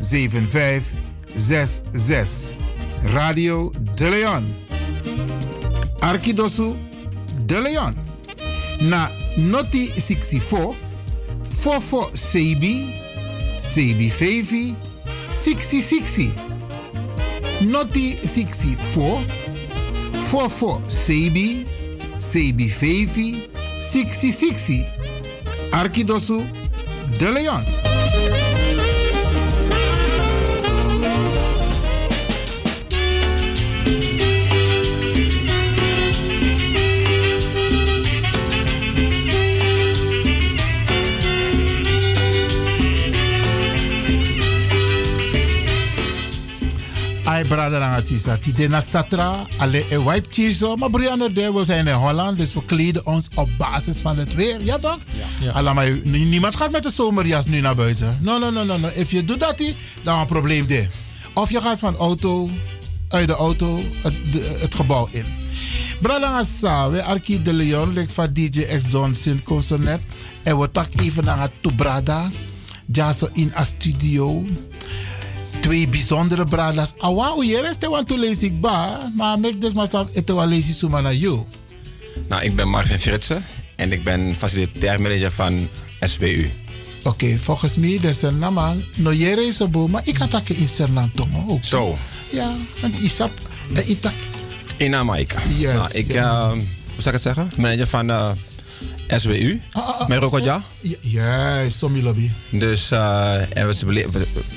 7566. 0.00 1.01
Radio 3.04 3.72
de 3.94 4.08
Leon. 4.10 4.44
Arkidosu 6.00 6.76
de 7.46 7.60
Leon. 7.60 7.94
Na 8.80 9.10
Noti 9.36 9.86
64 9.86 10.74
Fofo 11.50 12.10
Sebi 12.14 12.86
Sebi 13.60 14.10
Fevi 14.10 14.74
6060 15.30 16.32
Noti 17.60 18.18
64 18.22 19.20
Fofo 20.30 20.80
Sebi 20.88 21.64
Sebi 22.18 22.68
Fevi 22.68 23.48
6060 23.78 24.84
Arkidosu 25.72 26.42
de 27.18 27.32
Leon. 27.32 27.91
Ai 47.32 47.44
brada 47.44 47.78
na 47.78 48.00
sisa 48.00 48.36
ti 48.36 48.52
de 48.52 48.68
na 48.68 48.80
satra 48.80 49.46
alle 49.58 49.84
e 49.90 49.96
wipe 49.98 50.26
chiso 50.30 50.76
maar 50.76 50.90
Brianna 50.90 51.28
de 51.28 51.52
we 51.52 51.64
zijn 51.64 51.86
in 51.86 51.94
Holland 51.94 52.36
dus 52.38 52.54
we 52.54 52.64
kleden 52.64 53.06
ons 53.06 53.28
op 53.34 53.48
basis 53.58 53.98
van 53.98 54.16
het 54.18 54.34
weer. 54.34 54.62
Ja 54.64 54.78
toch? 54.78 54.98
Ja. 55.40 55.50
Alla, 55.50 55.72
maar 55.72 55.98
ni- 56.04 56.24
niemand 56.24 56.56
gaat 56.56 56.70
met 56.70 56.82
de 56.82 56.90
zomerjas 56.90 57.46
nu 57.46 57.60
naar 57.60 57.74
buiten. 57.74 58.18
No 58.20 58.38
no 58.38 58.50
no 58.50 58.64
no 58.64 58.76
no. 58.78 58.88
If 58.94 59.10
je 59.10 59.24
doet 59.24 59.40
dat 59.40 59.58
dan 60.02 60.20
een 60.20 60.26
probleem 60.26 60.66
de. 60.66 60.86
Of 61.34 61.50
je 61.50 61.60
gaat 61.60 61.78
van 61.78 61.96
auto 61.96 62.50
uit 63.08 63.26
de 63.26 63.34
auto 63.34 63.80
het, 64.02 64.14
de- 64.32 64.58
het 64.60 64.74
gebouw 64.74 65.08
in. 65.10 65.24
Brada 66.00 66.42
sa 66.44 66.90
we 66.90 67.02
Arki 67.02 67.42
de 67.42 67.52
Leon 67.52 67.92
lek 67.92 68.10
van 68.10 68.32
DJ 68.32 68.48
X 68.78 68.90
Zone 68.90 69.14
Sint 69.14 69.42
Consonet. 69.42 70.00
En 70.42 70.58
we 70.58 70.70
tak 70.70 70.88
even 71.00 71.24
naar 71.24 71.40
het 71.40 71.76
Brada 71.76 72.30
ja 72.86 73.12
zo 73.12 73.28
in 73.32 73.52
a 73.56 73.64
studio 73.64 74.44
twee 75.62 75.88
bijzondere 75.88 76.44
bradas. 76.46 76.92
Awa 76.98 77.34
u 77.38 77.44
jeres 77.46 77.76
te 77.78 77.88
want 77.88 78.08
to 78.08 78.16
lees 78.16 78.42
ik 78.42 78.60
ba, 78.60 79.10
maar 79.16 79.38
mek 79.38 79.60
des 79.60 79.72
masaf 79.72 80.06
ete 80.12 80.32
wa 80.34 80.44
lees 80.44 80.78
suma 80.78 81.00
na 81.00 81.12
you. 81.12 81.44
Nou, 82.28 82.42
ik 82.42 82.56
ben 82.56 82.68
Marvin 82.68 82.98
Fritsen 83.00 83.44
en 83.76 83.92
ik 83.92 84.04
ben 84.04 84.34
facilitair 84.38 85.00
manager 85.00 85.32
van 85.32 85.68
SBU. 86.00 86.50
Oké, 87.04 87.38
volgens 87.38 87.76
mij 87.76 87.98
een 88.22 88.38
naman 88.38 88.82
no 88.96 89.12
jere 89.12 89.46
is 89.46 89.70
bo, 89.70 89.88
maar 89.88 90.02
ik 90.04 90.16
had 90.16 90.42
in 90.48 90.68
Sernam 90.68 91.10
tongo 91.14 91.44
ook. 91.52 91.64
Zo, 91.64 91.98
Ja, 92.30 92.54
want 92.80 92.98
isap 93.00 93.30
de 93.72 93.84
ita. 93.84 94.12
in 94.76 94.94
Amaika. 94.94 95.40
Yes, 95.58 95.72
nou, 95.72 95.90
ik, 95.92 96.06
yes. 96.06 96.16
eh, 96.16 96.50
hoe 96.50 97.02
zou 97.02 97.16
ik 97.16 97.22
het 97.22 97.22
zeggen? 97.22 97.50
Manager 97.56 97.86
van 97.86 98.10
eh, 98.10 98.30
SBU. 99.08 99.60
ah, 99.72 100.08
Met 100.08 100.18
Rokodja. 100.18 100.62
Ja, 101.00 101.68
somi 101.68 102.02
lobby. 102.02 102.30
Dus 102.50 102.90
eh, 102.90 103.56
en 103.56 103.66
we, 103.66 103.74
ze, 103.74 104.08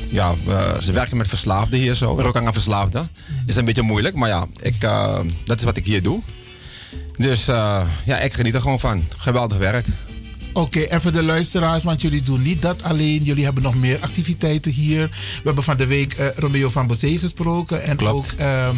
ja, 0.10 0.36
ze 0.80 0.92
werken 0.92 1.18
met 1.18 1.28
verslaafden 1.28 1.80
hier 1.80 1.94
zo. 1.94 2.20
Rokanga 2.20 2.54
verslaafden. 2.54 3.10
Is 3.46 3.56
een 3.56 3.66
beetje 3.66 3.82
moeilijk, 3.82 4.16
maar 4.16 4.30
ja, 4.30 4.46
ik, 4.62 4.84
eh, 4.84 5.20
dat 5.46 5.58
is 5.58 5.64
wat 5.64 5.78
ik 5.78 5.86
hier 5.86 6.04
doe. 6.04 6.22
Dus 7.18 7.48
eh, 7.48 7.82
ja, 8.06 8.20
ik 8.20 8.34
geniet 8.34 8.54
er 8.54 8.62
gewoon 8.62 8.80
van. 8.80 9.04
Geweldig 9.18 9.58
werk. 9.58 9.86
Oké, 10.56 10.80
en 10.80 11.01
voor 11.01 11.12
de 11.12 11.24
luisteraars, 11.24 11.84
want 11.84 12.01
jullie 12.01 12.22
doen 12.22 12.41
niet 12.41 12.62
dat 12.62 12.84
alleen. 12.84 13.24
Jullie 13.24 13.43
hebben 13.43 13.64
nog 13.64 13.76
meer 13.76 13.97
activiteiten 14.01 14.72
hier. 14.72 15.08
We 15.10 15.41
hebben 15.43 15.64
van 15.64 15.78
de 15.78 15.88
week 15.88 16.14
eh, 16.14 16.28
Romeo 16.36 16.70
van 16.70 16.88
Bossé 16.88 17.18
gesproken. 17.18 17.84
En 17.84 17.99
ook 17.99 18.26
ehm, 18.26 18.76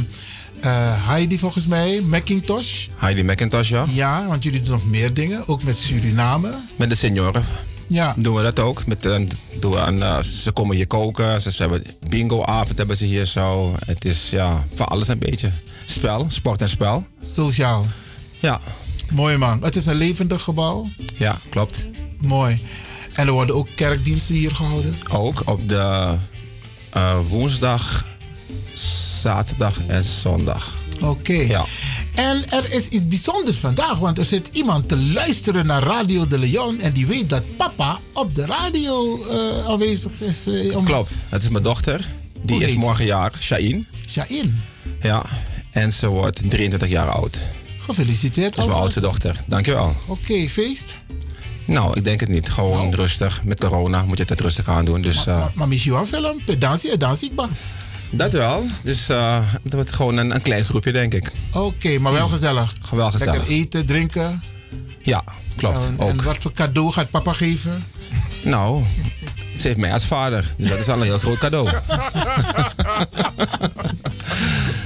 eh, 0.62 1.08
Heidi 1.08 1.38
volgens 1.38 1.68
mij, 1.68 2.02
Macintosh. 2.02 2.88
Heidi 2.96 3.24
McIntosh, 3.24 3.70
ja. 3.70 3.86
Ja, 3.90 4.28
want 4.28 4.44
jullie 4.44 4.62
doen 4.62 4.74
nog 4.74 4.86
meer 4.86 5.14
dingen. 5.14 5.48
Ook 5.48 5.64
met 5.64 5.78
Suriname. 5.78 6.54
Met 6.78 6.90
de 6.90 6.96
senioren. 6.96 7.46
Ja. 7.88 8.14
Doen 8.18 8.36
we 8.36 8.44
dat 8.44 8.60
ook. 8.60 8.86
Met, 8.86 9.06
eh, 9.06 9.20
doen 9.60 9.72
we 9.72 9.80
aan, 9.80 10.24
ze 10.24 10.52
komen 10.52 10.76
hier 10.76 10.88
koken. 10.88 11.42
Ze, 11.42 11.52
ze 11.52 11.62
hebben 11.62 11.84
bingo-avond 12.10 12.78
hebben 12.78 12.98
ze 12.98 13.06
hier 13.06 13.26
zo. 13.26 13.76
Het 13.86 14.06
is 14.06 14.30
ja, 14.30 14.66
van 14.76 14.86
alles 14.86 15.08
een 15.08 15.20
beetje. 15.20 15.52
Spel, 15.86 16.26
sport 16.30 16.62
en 16.62 16.70
spel. 16.70 17.08
Sociaal. 17.20 17.86
Ja. 18.40 18.62
Mooi 19.14 19.38
man. 19.38 19.64
Het 19.64 19.76
is 19.76 19.86
een 19.86 19.96
levendig 19.96 20.42
gebouw. 20.44 20.88
Ja, 21.18 21.38
klopt. 21.50 21.88
Mooi. 22.22 22.60
En 23.14 23.28
er 23.28 23.34
worden 23.34 23.56
ook 23.56 23.68
kerkdiensten 23.76 24.36
hier 24.36 24.56
gehouden. 24.56 24.96
Ook 25.12 25.42
op 25.46 25.68
de 25.70 26.16
eh, 26.90 27.18
woensdag, 27.30 28.06
zaterdag 29.22 29.80
en 29.88 30.06
zondag. 30.06 30.76
Oké. 31.02 31.34
Ja. 31.34 31.66
En 32.16 32.50
er 32.52 32.72
is 32.74 32.88
iets 32.88 33.08
bijzonders 33.08 33.58
vandaag, 33.58 33.98
want 33.98 34.18
er 34.18 34.26
zit 34.26 34.50
iemand 34.54 34.88
te 34.90 34.98
luisteren 34.98 35.66
naar 35.66 35.84
Radio 35.84 36.28
de 36.28 36.38
Leon 36.40 36.80
en 36.80 36.94
die 36.94 37.06
weet 37.06 37.30
dat 37.30 37.44
papa 37.58 38.00
op 38.14 38.36
de 38.36 38.46
radio 38.46 39.24
eh, 39.26 39.66
aanwezig 39.68 40.22
is. 40.22 40.48
eh, 40.48 40.76
om- 40.78 40.86
Klopt. 40.86 41.14
Dat 41.30 41.44
is 41.44 41.50
mijn 41.50 41.64
dochter. 41.64 42.06
Die 42.44 42.56
Hoe 42.56 42.66
is 42.70 42.76
morgen 42.76 43.06
jaar, 43.06 43.32
Shain. 43.40 43.88
Shain. 44.08 44.64
Ja. 45.02 45.26
En 45.72 45.94
ze 45.94 46.08
wordt 46.08 46.50
23 46.50 46.90
jaar 46.90 47.10
oud. 47.10 47.38
Gefeliciteerd. 47.88 48.56
Dat 48.56 48.64
is 48.64 48.70
mijn 48.70 48.82
oudste 48.82 49.02
dochter. 49.02 49.44
Dankjewel. 49.46 49.96
Oké, 50.06 50.50
feest. 50.50 50.98
Nou, 51.66 51.98
ik 51.98 52.04
denk 52.04 52.20
het 52.20 52.30
niet. 52.30 52.50
Gewoon 52.50 52.94
rustig. 52.94 53.44
Met 53.44 53.60
corona 53.60 54.04
moet 54.04 54.18
je 54.18 54.24
het 54.28 54.42
rustig 54.42 54.70
aan 54.70 54.86
doen. 54.86 55.02
Dus, 55.02 55.26
eh, 55.26 55.46
Maar 55.54 55.68
misschien 55.68 55.92
wel 55.94 56.06
film. 56.06 56.40
Dansie 56.60 56.92
ik 57.22 57.36
ba. 57.36 57.50
dat 58.10 58.32
wel. 58.32 58.66
Dus 58.84 59.10
eh, 59.10 59.40
het 59.64 59.74
wordt 59.74 59.92
gewoon 59.92 60.18
een, 60.18 60.36
een 60.36 60.42
klein 60.42 60.66
groepje, 60.66 60.92
denk 60.92 61.14
ik. 61.14 61.32
Oké, 61.54 61.98
maar 62.00 62.12
wel 62.14 62.28
gezellig. 62.30 62.74
Wel 62.92 63.12
gezellig. 63.12 63.34
Lekker 63.34 63.54
eten, 63.54 63.86
drinken. 63.86 64.44
Ja, 65.02 65.24
klopt. 65.56 65.76
En, 65.76 65.96
ook. 65.98 66.10
en 66.10 66.24
wat 66.24 66.38
voor 66.40 66.52
cadeau 66.52 66.92
gaat 66.92 67.10
papa 67.10 67.34
geven? 67.34 67.84
Nou, 68.44 68.84
ze 69.58 69.68
heeft 69.68 69.80
mij 69.80 69.94
als 69.94 70.06
vader. 70.06 70.54
Dus 70.58 70.70
dat 70.70 70.80
is 70.80 70.88
al 70.90 70.98
een 70.98 71.04
heel 71.04 71.18
groot 71.20 71.38
cadeau. 71.38 71.70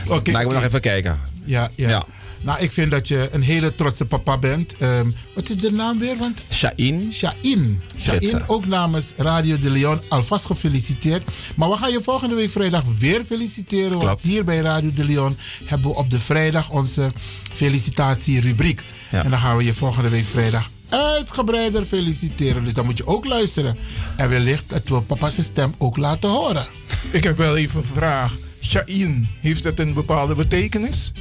Oké. 0.08 0.32
Maar 0.32 0.42
ik 0.42 0.48
moet 0.48 0.56
nog 0.56 0.64
even 0.64 0.82
kijken. 0.82 1.20
Ja, 1.44 1.70
ja. 1.76 1.90
Ja. 1.90 2.06
Nou, 2.42 2.60
ik 2.60 2.72
vind 2.72 2.92
dat 2.92 3.08
je 3.08 3.30
een 3.32 3.42
hele 3.42 3.76
trotse 3.76 4.06
papa 4.06 4.38
bent. 4.38 4.78
Ehm, 4.78 5.10
wat 5.34 5.50
is 5.50 5.58
de 5.58 5.72
naam 5.72 6.00
weer? 6.00 6.18
Want... 6.18 6.44
Shain. 6.52 7.12
Shain. 7.14 7.82
Shain, 8.00 8.48
ook 8.48 8.66
namens 8.66 9.14
Radio 9.18 9.60
de 9.60 9.70
Leon 9.70 10.00
alvast 10.10 10.46
gefeliciteerd. 10.46 11.24
Maar 11.56 11.70
we 11.70 11.78
gaan 11.78 11.92
je 11.92 12.02
volgende 12.04 12.36
week 12.36 12.52
vrijdag 12.52 12.84
weer 13.00 13.24
feliciteren. 13.24 14.00
Want 14.00 14.22
hier 14.22 14.44
bij 14.44 14.60
Radio 14.60 14.94
de 14.94 15.04
Leon 15.04 15.38
hebben 15.66 15.92
we 15.92 15.98
op 15.98 16.10
de 16.10 16.20
vrijdag 16.20 16.70
onze 16.70 17.12
felicitatierubriek. 17.52 18.82
Ja. 19.12 19.24
En 19.24 19.30
dan 19.30 19.40
gaan 19.40 19.58
we 19.58 19.64
je 19.64 19.74
volgende 19.74 20.10
week 20.10 20.26
vrijdag 20.26 20.70
uitgebreider 20.90 21.86
feliciteren. 21.86 22.64
Dus 22.64 22.74
dan 22.74 22.86
moet 22.86 22.98
je 22.98 23.08
ook 23.08 23.26
luisteren. 23.26 23.78
En 24.18 24.30
wellicht 24.30 24.64
dat 24.68 24.88
we 24.88 25.02
papa's 25.02 25.44
stem 25.44 25.74
ook 25.78 25.98
laten 25.98 26.30
horen. 26.30 26.68
Ik 27.12 27.24
heb 27.24 27.38
wel 27.38 27.58
even 27.58 27.80
een 27.80 27.86
vraag. 27.86 28.38
Sha'in, 28.64 29.28
heeft 29.40 29.64
het 29.64 29.80
een 29.80 29.94
bepaalde 29.94 30.36
betekenis? 30.36 31.12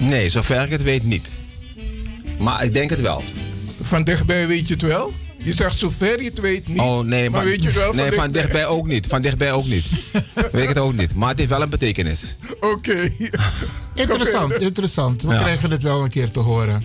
Nee, 0.00 0.28
zover 0.28 0.62
ik 0.62 0.70
het 0.70 0.82
weet 0.82 1.04
niet. 1.04 1.28
Maar 2.38 2.64
ik 2.64 2.72
denk 2.72 2.90
het 2.90 3.00
wel. 3.00 3.22
Van 3.80 4.02
dichtbij 4.04 4.46
weet 4.46 4.66
je 4.68 4.72
het 4.72 4.82
wel? 4.82 5.12
Je 5.42 5.54
zegt 5.54 5.78
zover 5.78 6.22
je 6.22 6.28
het 6.28 6.40
weet 6.40 6.68
niet. 6.68 6.78
Oh 6.78 6.98
nee, 7.04 7.30
maar, 7.30 7.44
weet 7.44 7.60
je 7.62 7.66
het 7.66 7.74
wel 7.76 7.92
nee, 7.92 8.06
van 8.12 8.14
van 8.14 8.32
dichtbij 8.32 8.66
ook 8.66 8.86
niet. 8.86 9.06
Van 9.06 9.22
dichtbij 9.22 9.52
ook 9.52 9.66
niet. 9.66 9.84
weet 10.52 10.62
ik 10.62 10.68
het 10.68 10.78
ook 10.78 10.92
niet. 10.96 11.14
Maar 11.14 11.28
het 11.28 11.38
heeft 11.38 11.50
wel 11.50 11.62
een 11.62 11.68
betekenis. 11.68 12.36
Oké. 12.60 13.10
Interessant, 13.94 14.58
interessant. 14.58 15.22
We 15.22 15.32
Ja. 15.32 15.38
krijgen 15.38 15.70
het 15.70 15.82
wel 15.82 16.02
een 16.02 16.10
keer 16.10 16.30
te 16.30 16.38
horen. 16.40 16.84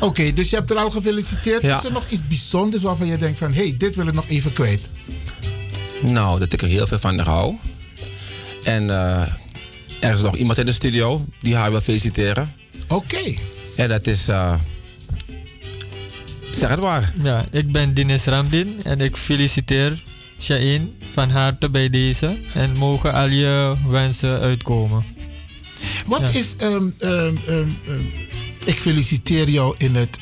Oké, 0.00 0.32
dus 0.32 0.50
je 0.50 0.56
hebt 0.56 0.70
er 0.70 0.76
al 0.76 0.90
gefeliciteerd. 0.90 1.62
Ja. 1.62 1.78
Is 1.78 1.84
er 1.84 1.92
nog 1.92 2.04
iets 2.10 2.26
bijzonders 2.28 2.82
waarvan 2.82 3.06
je 3.06 3.16
denkt 3.16 3.38
van... 3.38 3.52
hé, 3.52 3.62
hey, 3.62 3.74
dit 3.78 3.96
wil 3.96 4.06
ik 4.06 4.14
nog 4.14 4.28
even 4.28 4.52
kwijt? 4.52 4.80
Nou, 6.02 6.38
dat 6.38 6.52
ik 6.52 6.62
er 6.62 6.68
heel 6.68 6.86
veel 6.86 6.98
van 6.98 7.18
hou. 7.18 7.54
En 8.64 8.90
eh, 8.90 9.22
er 10.00 10.12
is 10.12 10.20
nog 10.20 10.36
iemand 10.36 10.58
in 10.58 10.66
de 10.66 10.72
studio 10.72 11.24
die 11.40 11.56
haar 11.56 11.70
wil 11.70 11.80
feliciteren. 11.80 12.54
Oké. 12.88 13.34
En 13.76 13.88
dat 13.88 14.06
is... 14.06 14.28
eh, 14.28 14.54
zeg 16.52 16.70
het 16.70 16.80
maar. 16.80 17.12
Ja, 17.22 17.46
ik 17.50 17.72
ben 17.72 17.94
Dinis 17.94 18.24
Ramdin 18.24 18.80
en 18.84 19.00
ik 19.00 19.16
feliciteer 19.16 20.02
Shain 20.40 20.94
van 21.12 21.30
harte 21.30 21.70
bij 21.70 21.88
deze. 21.88 22.38
En 22.54 22.72
mogen 22.78 23.12
al 23.12 23.28
je 23.28 23.74
wensen 23.88 24.40
uitkomen. 24.40 25.04
Wat 26.06 26.20
Ja. 26.20 26.38
is... 26.38 26.56
ehm, 26.56 26.88
ehm, 26.98 27.34
ehm, 27.46 27.68
ik 28.64 28.78
feliciteer 28.80 29.48
jou 29.48 29.74
in 29.78 29.94
het 29.94 30.18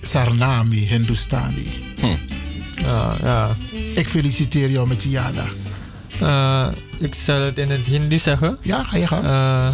Sarnami, 0.00 0.86
Hindustani. 0.86 1.66
Ja, 2.76 3.16
ja. 3.22 3.56
Ik 3.94 4.08
feliciteer 4.08 4.70
jou 4.70 4.88
met 4.88 5.02
je 5.02 5.08
jaardag. 5.08 5.54
Ik 7.00 7.14
zal 7.14 7.40
het 7.40 7.58
in 7.58 7.70
het 7.70 7.86
Hindi 7.86 8.18
zeggen. 8.18 8.58
Ja, 8.62 8.82
ga 8.84 8.96
je 8.96 9.06
gang. 9.06 9.24
Uh, 9.24 9.70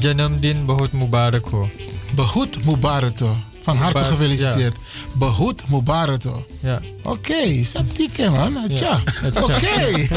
Janamdin 0.00 0.64
Bahut 0.66 0.92
Mubarak 0.92 1.44
ho. 1.48 1.70
Behoed 2.14 2.64
Mubarato. 2.64 3.36
Van 3.60 3.76
harte 3.76 3.96
Mubarak, 3.98 4.18
gefeliciteerd. 4.18 4.76
Behoed 5.14 5.68
Mubarato. 5.68 6.46
Ja. 6.62 6.80
Oké, 7.02 7.64
septieke 7.64 8.30
man. 8.30 8.56
Tja. 8.74 9.00
Ja. 9.34 9.42
Oké. 9.42 9.90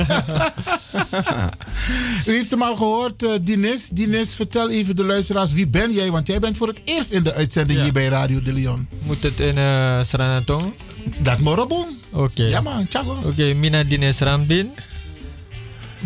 U 2.28 2.32
heeft 2.32 2.50
hem 2.52 2.62
al 2.62 2.76
gehoord, 2.76 3.24
eh, 3.24 3.30
Dinis. 3.42 3.90
Dinis, 3.90 4.34
vertel 4.34 4.70
even 4.70 4.96
de 4.96 5.04
luisteraars, 5.04 5.52
wie 5.54 5.68
ben 5.68 5.94
jij? 5.94 6.12
Want 6.12 6.28
jij 6.28 6.40
bent 6.40 6.58
voor 6.58 6.68
het 6.68 6.82
eerst 6.86 7.12
in 7.12 7.24
de 7.24 7.34
uitzending 7.34 7.78
Ja. 7.78 7.84
hier 7.84 7.94
bij 7.94 8.08
Radio 8.08 8.42
de 8.42 8.54
Leon. 8.54 8.88
Moet 9.04 9.24
het 9.24 9.40
in 9.40 9.58
uh, 9.58 10.04
Sranatong? 10.04 10.74
Dat 11.20 11.40
morobong. 11.40 11.88
Oké. 12.12 12.44
Ja 12.44 12.62
man, 12.62 12.88
tjago. 12.88 13.18
Oké, 13.26 13.54
Mina 13.54 13.84
Dines 13.84 14.20
Rambin. 14.20 14.72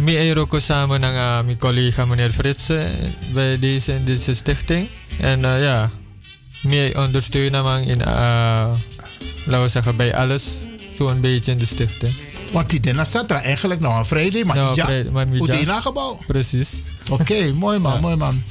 Ay 0.05 0.33
ko 0.47 0.59
samen 0.59 1.01
ng 1.01 1.15
uh, 1.15 1.43
mijn 1.43 1.57
collega 1.57 2.05
meneer 2.05 2.31
Fritsen 2.31 2.91
bij 3.33 3.59
deze, 3.59 3.93
in 3.93 4.05
deze 4.05 4.33
stichting. 4.33 4.87
En 5.19 5.39
uh, 5.39 5.61
ja, 5.61 5.89
mi 6.63 6.91
ondersteunen 6.95 7.51
naman 7.51 7.81
in, 7.81 7.99
uh, 7.99 8.05
laten 9.45 9.61
we 9.61 9.67
zeggen, 9.67 9.95
bij 9.95 10.15
alles. 10.15 10.43
Zo'n 10.97 11.21
beetje 11.21 11.51
in 11.51 11.57
de 11.57 11.65
stichting. 11.65 12.13
Want 12.51 12.69
die 12.69 12.79
Dina 12.79 13.03
Satra 13.03 13.41
eigenlijk 13.41 13.79
nog 13.79 13.97
een 13.97 14.05
vrijdag, 14.05 14.43
maar 14.43 14.55
Nou, 14.55 14.75
ja, 14.75 14.85
die 15.45 15.65
nagebouw. 15.65 16.19
Precies. 16.27 16.69
Oké, 17.09 17.51
mooi 17.63 17.79
man, 17.79 17.93
Ja. 17.93 17.99
mooi 17.99 18.15
man. 18.15 18.43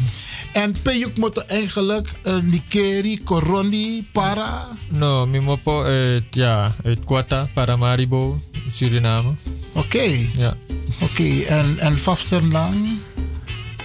En 0.52 0.74
Peyuk 0.82 1.16
moet 1.18 1.38
eigenlijk 1.38 2.08
uh, 2.24 2.36
Nikeri, 2.42 3.22
Coroni, 3.22 4.06
Para. 4.12 4.68
No, 4.88 5.26
mi 5.26 5.40
mo 5.40 5.56
po 5.56 5.82
uit, 5.84 6.24
ja, 6.30 6.74
uit 6.84 7.04
Quata, 7.04 7.48
Paramaribo, 7.54 8.40
Suriname. 8.72 9.34
Oké. 9.72 10.28
Ja. 10.36 10.56
Oké, 11.00 11.42
en, 11.42 11.78
en 11.78 11.98
Fafserlang? 11.98 12.98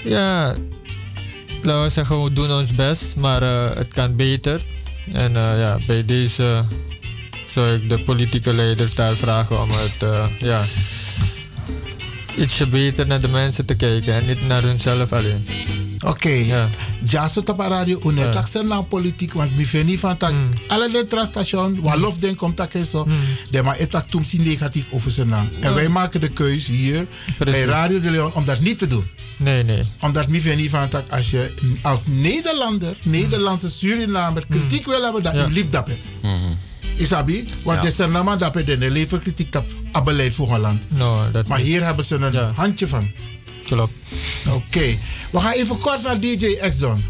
Ja, 0.04 0.56
laten 1.62 1.84
we 1.84 1.90
zeggen, 1.90 2.24
we 2.24 2.34
doen 2.34 2.52
ons 2.52 2.72
best, 2.72 3.16
maar 3.16 3.42
eh, 3.42 3.78
het 3.78 3.94
kan 3.94 4.16
beter. 4.16 4.62
En 5.12 5.36
eh, 5.36 5.60
ja, 5.60 5.78
bij 5.88 6.06
deze 6.06 6.66
zou 7.50 7.68
ik 7.68 7.90
de 7.90 8.00
politieke 8.00 8.54
leiders 8.54 8.96
daar 8.96 9.16
vragen 9.16 9.62
om 9.62 9.70
het 9.72 10.04
eh, 10.04 10.26
ja, 10.38 10.62
ietsje 12.38 12.70
beter 12.70 13.08
naar 13.08 13.20
de 13.20 13.30
mensen 13.30 13.66
te 13.66 13.76
kijken 13.76 14.14
en 14.14 14.26
niet 14.26 14.48
naar 14.48 14.62
hunzelf 14.62 15.14
alleen. 15.14 15.46
Oké. 16.06 16.30
Ja. 16.30 16.70
Ja, 17.04 17.28
zo 17.28 17.40
op 17.46 17.60
radio 17.60 18.00
unet 18.06 18.26
Ja. 18.26 18.30
tak 18.32 18.48
sen 18.48 18.68
na 18.68 18.82
politiek 18.82 19.34
want 19.34 19.56
mi 19.56 19.66
veni 19.66 19.98
van 19.98 20.18
tak 20.18 20.34
alle 20.68 20.90
letra 20.92 21.26
station 21.26 21.82
wa 21.82 21.98
lof 21.98 22.18
den 22.18 22.36
komt 22.36 22.56
tak 22.56 22.74
en 22.74 22.86
zo. 22.86 23.08
De 23.52 23.64
maar 23.64 23.78
etak 23.78 24.08
tum 24.08 24.24
si 24.24 24.38
negatief 24.38 24.88
over 24.92 25.12
zijn 25.12 25.28
naam. 25.28 25.50
En 25.62 25.70
Ja. 25.70 25.74
wij 25.76 25.90
maken 25.90 26.22
de 26.22 26.28
keus 26.30 26.68
hier 26.68 27.06
Precies. 27.38 27.64
bij 27.64 27.74
Radio 27.74 28.00
de 28.00 28.12
Leon 28.12 28.34
om 28.34 28.46
dat 28.46 28.60
niet 28.60 28.78
te 28.78 28.88
doen. 28.88 29.06
Nee, 29.38 29.64
nee. 29.64 29.80
Omdat 30.02 30.28
mi 30.28 30.42
veni 30.42 30.70
van 30.70 30.88
tak 30.90 31.12
als 31.12 31.30
je 31.32 31.54
als 31.82 32.04
Nederlander, 32.08 32.96
Nederlandse 33.04 33.70
Surinamer 33.70 34.46
kritiek 34.50 34.86
wil 34.86 35.04
hebben, 35.04 35.24
Ja. 35.24 35.34
ja. 35.34 35.46
liep 35.48 35.72
dat 35.72 35.88
het. 35.88 36.00
Isabi, 36.98 37.48
want 37.64 37.78
Ja. 37.78 37.84
de 37.86 37.92
zijn 37.92 38.12
naam 38.12 38.38
dat 38.38 38.54
de 38.54 38.78
leven 38.92 39.22
kritiek 39.22 39.56
op 39.94 40.06
beleid 40.06 40.36
voor 40.36 40.48
Holland. 40.48 40.84
No, 40.88 41.32
dat 41.32 41.48
Maar 41.48 41.60
hier 41.60 41.84
hebben 41.86 42.06
ze 42.06 42.16
een 42.16 42.34
Ja. 42.34 42.52
handje 42.56 42.88
van. 42.88 43.12
Klopt. 43.66 43.94
Oké, 44.50 44.98
we 45.32 45.40
gaan 45.40 45.54
even 45.54 45.78
kort 45.78 46.02
naar 46.02 46.20
DJ 46.20 46.56
X-Don. 46.70 47.04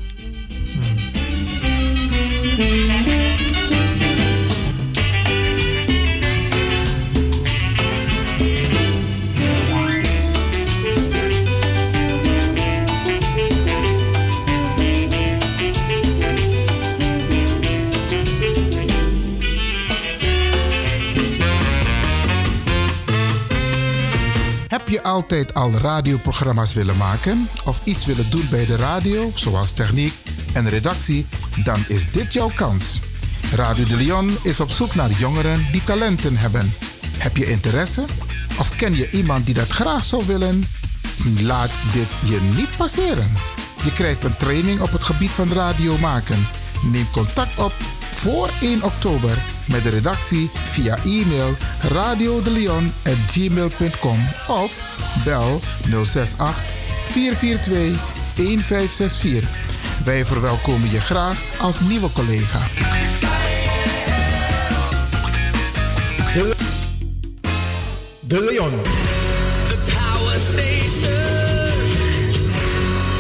Heb 24.74 24.90
je 24.90 25.04
altijd 25.04 25.54
al 25.54 25.72
radioprogramma's 25.72 26.74
willen 26.74 26.98
maken 26.98 27.48
of 27.66 27.86
iets 27.86 28.06
willen 28.06 28.30
doen 28.30 28.48
bij 28.50 28.66
de 28.66 28.76
radio, 28.76 29.32
zoals 29.34 29.72
techniek 29.72 30.14
en 30.54 30.70
redactie? 30.70 31.26
Dan 31.64 31.84
is 31.88 32.12
dit 32.12 32.34
jouw 32.34 32.52
kans. 32.56 33.00
Radio 33.56 33.86
de 33.86 33.96
Leon 33.96 34.38
is 34.44 34.60
op 34.60 34.70
zoek 34.70 34.96
naar 34.96 35.12
jongeren 35.12 35.66
die 35.72 35.84
talenten 35.84 36.38
hebben. 36.38 36.74
Heb 37.18 37.38
je 37.38 37.46
interesse? 37.46 38.06
Of 38.60 38.76
ken 38.76 38.96
je 38.96 39.12
iemand 39.12 39.46
die 39.46 39.56
dat 39.56 39.70
graag 39.70 40.04
zou 40.04 40.26
willen? 40.26 40.64
Laat 41.42 41.72
dit 41.92 42.30
je 42.30 42.40
niet 42.56 42.78
passeren. 42.78 43.32
Je 43.84 43.92
krijgt 43.94 44.24
een 44.24 44.38
training 44.38 44.82
op 44.82 44.92
het 44.92 45.04
gebied 45.04 45.32
van 45.32 45.52
radio 45.52 45.98
maken. 45.98 46.48
Neem 46.92 47.12
contact 47.12 47.58
op 47.58 47.74
voor 48.24 48.50
1 48.62 48.84
oktober 48.84 49.38
met 49.66 49.84
de 49.84 49.90
redactie 49.90 50.50
via 50.54 50.98
e-mail 51.04 51.56
radiodeleon.gmail.com 51.82 54.18
of 54.48 54.82
bel 55.24 55.62
068 56.04 56.62
442 57.10 58.02
1564. 58.36 59.50
Wij 60.04 60.26
verwelkomen 60.26 60.92
je 60.92 61.00
graag 61.00 61.42
als 61.60 61.80
nieuwe 61.80 62.12
collega. 62.12 62.60
De, 66.34 66.56
de 68.20 68.42
Leon. 68.42 68.82
The 69.68 69.78
power 69.86 70.40
station. 70.40 71.22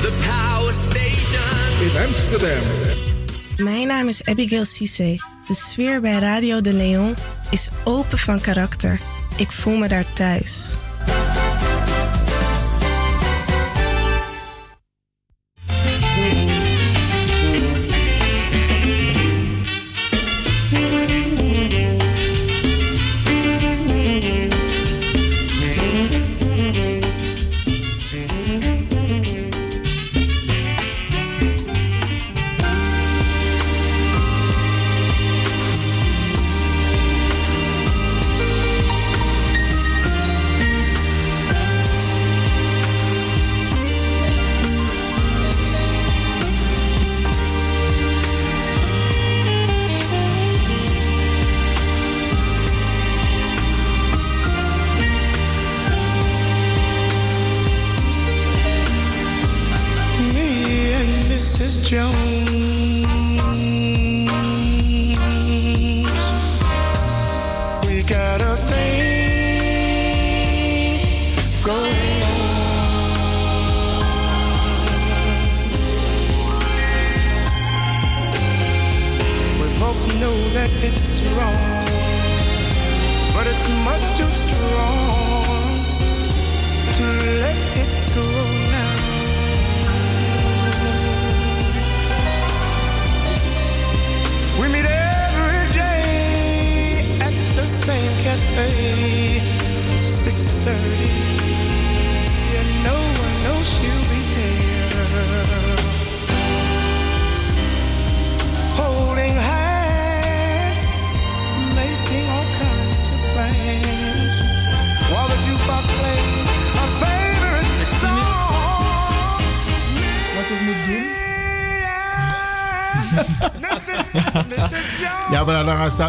The 0.01 0.11
power 0.27 0.73
station. 0.89 1.81
In 1.81 1.97
Amsterdam. 2.05 2.92
Mijn 3.57 3.87
naam 3.87 4.07
is 4.07 4.25
Abigail 4.25 4.65
Cisse. 4.65 5.23
De 5.47 5.53
sfeer 5.53 6.01
bij 6.01 6.19
Radio 6.19 6.61
de 6.61 6.73
Leon 6.73 7.15
is 7.51 7.69
open 7.83 8.17
van 8.17 8.41
karakter. 8.41 8.99
Ik 9.37 9.51
voel 9.51 9.77
me 9.77 9.87
daar 9.87 10.13
thuis. 10.13 10.73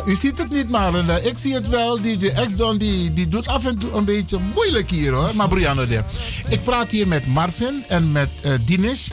U 0.06 0.14
ziet 0.14 0.38
het 0.38 0.50
niet, 0.50 0.70
maar 0.70 0.94
eh, 0.94 1.26
ik 1.26 1.38
zie 1.38 1.54
het 1.54 1.68
wel. 1.68 2.02
DJ 2.02 2.30
X-Don 2.46 2.78
die, 2.78 3.12
die 3.12 3.28
doet 3.28 3.48
af 3.48 3.64
en 3.64 3.78
toe 3.78 3.92
een 3.92 4.04
beetje 4.04 4.38
moeilijk 4.54 4.90
hier 4.90 5.12
hoor. 5.12 5.36
Maar 5.36 5.48
Brianna 5.48 5.84
de. 5.84 6.02
Ik 6.48 6.64
praat 6.64 6.90
hier 6.90 7.08
met 7.08 7.26
Marvin 7.26 7.84
en 7.88 8.12
met 8.12 8.30
Dinesh. 8.64 9.08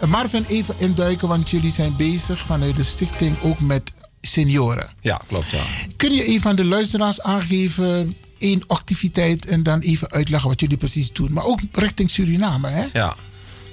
Eh, 0.00 0.08
Marvin, 0.08 0.44
even 0.48 0.74
induiken, 0.78 1.28
want 1.28 1.50
jullie 1.50 1.70
zijn 1.70 1.96
bezig 1.96 2.38
vanuit 2.38 2.76
de 2.76 2.84
stichting 2.84 3.36
ook 3.42 3.60
met 3.60 3.92
senioren. 4.20 4.90
Ja, 5.00 5.20
klopt 5.26 5.50
ja. 5.50 5.62
Kun 5.96 6.14
je 6.14 6.24
even 6.24 6.50
aan 6.50 6.56
de 6.56 6.64
luisteraars 6.64 7.20
aangeven, 7.20 8.16
één 8.38 8.62
activiteit 8.66 9.46
en 9.46 9.62
dan 9.62 9.80
even 9.80 10.10
uitleggen 10.10 10.48
wat 10.48 10.60
jullie 10.60 10.76
precies 10.76 11.12
doen? 11.12 11.32
Maar 11.32 11.44
ook 11.44 11.60
richting 11.72 12.10
Suriname, 12.10 12.68
hè? 12.68 12.86
Ja. 12.92 13.16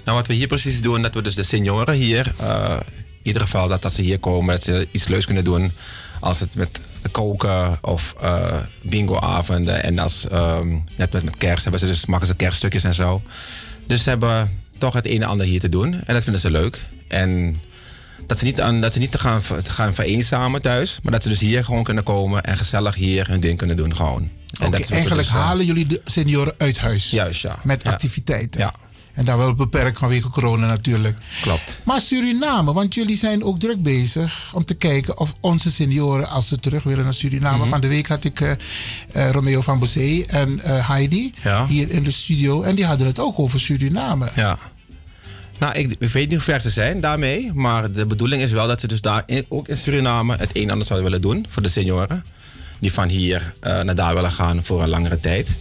Nou, 0.05 0.17
wat 0.17 0.27
we 0.27 0.33
hier 0.33 0.47
precies 0.47 0.81
doen, 0.81 1.01
dat 1.01 1.13
we 1.13 1.21
dus 1.21 1.35
de 1.35 1.43
senioren 1.43 1.95
hier, 1.95 2.35
in 2.37 2.83
ieder 3.23 3.41
geval 3.41 3.67
dat 3.67 3.83
als 3.83 3.95
ze 3.95 4.01
hier 4.01 4.19
komen, 4.19 4.53
dat 4.53 4.63
ze 4.63 4.87
iets 4.91 5.07
leuks 5.07 5.25
kunnen 5.25 5.43
doen. 5.43 5.71
Als 6.23 6.39
het 6.39 6.55
met 6.55 6.79
koken 7.11 7.77
of 7.81 8.15
eh 8.21 8.57
bingoavonden. 8.81 9.83
En 9.83 9.99
als, 9.99 10.27
ehm, 10.27 10.77
net 10.95 11.11
met, 11.11 11.23
met 11.23 11.37
kerst 11.37 11.63
hebben 11.63 11.79
ze 11.81 11.85
dus, 11.87 12.05
maken 12.05 12.27
ze 12.27 12.35
kerststukjes 12.35 12.83
en 12.83 12.93
zo. 12.93 13.21
Dus 13.87 14.03
ze 14.03 14.09
hebben 14.09 14.59
toch 14.77 14.93
het 14.93 15.07
een 15.07 15.21
en 15.21 15.27
ander 15.27 15.45
hier 15.45 15.59
te 15.59 15.69
doen. 15.69 15.93
En 16.05 16.13
dat 16.13 16.23
vinden 16.23 16.41
ze 16.41 16.51
leuk. 16.51 16.83
En 17.07 17.59
dat 18.27 18.39
ze 18.39 18.45
niet, 18.45 18.61
aan, 18.61 18.81
dat 18.81 18.93
ze 18.93 18.99
niet 18.99 19.11
te 19.11 19.19
gaan, 19.19 19.41
te 19.41 19.71
gaan 19.71 19.95
vereenzamen 19.95 20.61
thuis. 20.61 20.99
Maar 21.03 21.11
dat 21.11 21.23
ze 21.23 21.29
dus 21.29 21.39
hier 21.39 21.65
gewoon 21.65 21.83
kunnen 21.83 22.03
komen 22.03 22.43
en 22.43 22.57
gezellig 22.57 22.95
hier 22.95 23.27
hun 23.29 23.39
ding 23.39 23.57
kunnen 23.57 23.77
doen 23.77 23.95
gewoon. 23.95 24.21
En 24.21 24.67
Oké, 24.67 24.77
dat 24.77 24.89
eigenlijk 24.89 25.21
dus, 25.21 25.29
eh, 25.37 25.43
halen 25.45 25.65
jullie 25.65 25.85
de 25.85 26.01
senioren 26.03 26.53
uit 26.57 26.77
huis. 26.77 27.09
Juist, 27.09 27.41
ja. 27.41 27.59
Met 27.63 27.83
Ja. 27.83 27.91
activiteiten. 27.91 28.59
Ja. 28.61 28.73
En 29.13 29.25
dan 29.25 29.37
wel 29.37 29.53
beperkt 29.53 29.99
vanwege 29.99 30.29
corona 30.29 30.67
natuurlijk. 30.67 31.17
Klopt. 31.41 31.81
Maar 31.83 32.01
Suriname, 32.01 32.73
want 32.73 32.93
jullie 32.93 33.15
zijn 33.17 33.43
ook 33.43 33.59
druk 33.59 33.81
bezig 33.83 34.51
om 34.53 34.65
te 34.65 34.73
kijken 34.73 35.17
of 35.19 35.33
onze 35.39 35.71
senioren, 35.71 36.29
als 36.29 36.47
ze 36.47 36.59
terug 36.59 36.83
willen 36.83 37.03
naar 37.03 37.13
Suriname. 37.13 37.57
Mhm. 37.57 37.67
Van 37.69 37.81
de 37.81 37.87
week 37.87 38.07
had 38.07 38.23
ik 38.23 38.41
eh, 38.41 38.51
eh, 39.11 39.29
Romeo 39.31 39.61
van 39.61 39.79
Bossé 39.79 40.23
en 40.27 40.59
eh, 40.59 40.87
Heidi 40.89 41.33
Ja. 41.43 41.67
hier 41.67 41.89
in 41.89 42.03
de 42.03 42.11
studio. 42.11 42.61
En 42.61 42.75
die 42.75 42.85
hadden 42.85 43.07
het 43.07 43.19
ook 43.19 43.39
over 43.39 43.59
Suriname. 43.59 44.27
Ja. 44.35 44.57
Nou, 45.59 45.73
ik, 45.75 45.95
ik 45.99 46.09
weet 46.09 46.23
niet 46.29 46.33
hoe 46.35 46.43
ver 46.53 46.61
ze 46.61 46.69
zijn 46.69 46.99
daarmee. 46.99 47.51
Maar 47.53 47.91
de 47.91 48.05
bedoeling 48.05 48.41
is 48.41 48.51
wel 48.51 48.67
dat 48.67 48.79
ze 48.79 48.87
dus 48.87 49.01
daar 49.01 49.23
in- 49.25 49.45
ook 49.49 49.67
in 49.67 49.77
Suriname 49.77 50.35
het 50.35 50.49
een 50.53 50.63
en 50.63 50.69
ander 50.69 50.85
zouden 50.87 51.09
willen 51.09 51.21
doen 51.27 51.45
voor 51.49 51.61
de 51.63 51.69
senioren. 51.69 52.25
Die 52.79 52.93
van 52.93 53.09
hier 53.09 53.53
naar 53.61 53.95
daar 53.95 54.13
willen 54.13 54.31
gaan 54.31 54.63
voor 54.63 54.81
een 54.83 54.89
langere 54.89 55.19
tijd. 55.19 55.55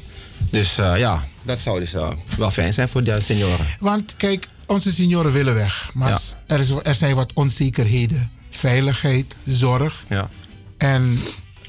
Dus 0.51 0.75
ja, 0.75 1.25
dat 1.43 1.59
zou 1.59 1.81
dus 1.81 1.93
eh, 1.95 2.11
wel 2.37 2.51
fijn 2.51 2.73
zijn 2.73 2.89
voor 2.89 3.03
de 3.05 3.21
senioren. 3.21 3.67
Want 3.81 4.17
kijk, 4.17 4.49
onze 4.67 4.93
senioren 4.93 5.33
willen 5.33 5.55
weg. 5.55 5.91
Maar 5.95 6.09
Ja. 6.11 6.19
er, 6.47 6.59
is, 6.61 6.71
er 6.83 6.95
zijn 6.95 7.15
wat 7.15 7.33
onzekerheden. 7.35 8.31
Veiligheid, 8.51 9.37
zorg. 9.45 10.05
Ja. 10.09 10.29
En 10.79 11.19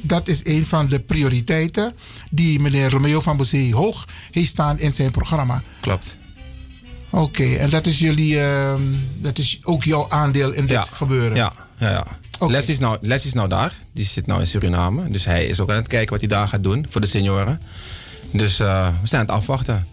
dat 0.02 0.28
is 0.28 0.40
een 0.46 0.66
van 0.66 0.88
de 0.88 1.00
prioriteiten 1.00 1.94
die 2.32 2.60
meneer 2.60 2.90
Romeo 2.90 3.22
van 3.22 3.38
Bossé 3.38 3.70
hoog 3.74 4.06
heeft 4.32 4.50
staan 4.50 4.80
in 4.80 4.92
zijn 4.94 5.12
programma. 5.12 5.62
Klopt. 5.82 6.18
Oké, 7.10 7.54
en 7.56 7.70
dat 7.70 7.88
is 7.88 8.00
jullie, 8.00 8.40
ehm, 8.42 8.82
dat 9.20 9.38
is 9.38 9.60
ook 9.64 9.84
jouw 9.84 10.10
aandeel 10.10 10.52
in 10.52 10.66
dit 10.66 10.88
gebeuren? 10.94 11.36
Ja, 11.36 11.54
ja, 11.78 11.90
ja. 11.90 12.06
Les, 12.48 12.70
is 12.70 12.80
nou, 12.80 12.98
Les 13.02 13.26
is 13.26 13.34
nou 13.34 13.50
daar. 13.50 13.74
Die 13.94 14.06
zit 14.06 14.28
nou 14.28 14.40
in 14.40 14.48
Suriname. 14.48 15.10
Dus 15.10 15.26
hij 15.26 15.46
is 15.46 15.60
ook 15.60 15.70
aan 15.70 15.76
het 15.76 15.88
kijken 15.88 16.10
wat 16.10 16.20
hij 16.20 16.30
daar 16.30 16.48
gaat 16.48 16.64
doen 16.64 16.86
voor 16.90 17.02
de 17.02 17.08
senioren. 17.08 17.62
Dus 18.34 18.60
eh, 18.60 18.88
we 19.02 19.08
zijn 19.08 19.22
aan 19.22 19.28
het 19.28 19.36
afwachten. 19.36 19.88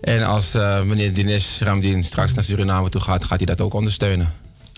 En 0.00 0.22
als 0.22 0.54
eh, 0.54 0.82
meneer 0.82 1.14
Dinesh 1.14 1.60
Ramdien 1.60 2.02
straks 2.02 2.34
naar 2.34 2.44
Suriname 2.44 2.88
toe 2.88 3.00
gaat, 3.00 3.24
gaat 3.24 3.38
hij 3.38 3.46
dat 3.46 3.60
ook 3.60 3.74
ondersteunen. 3.74 4.32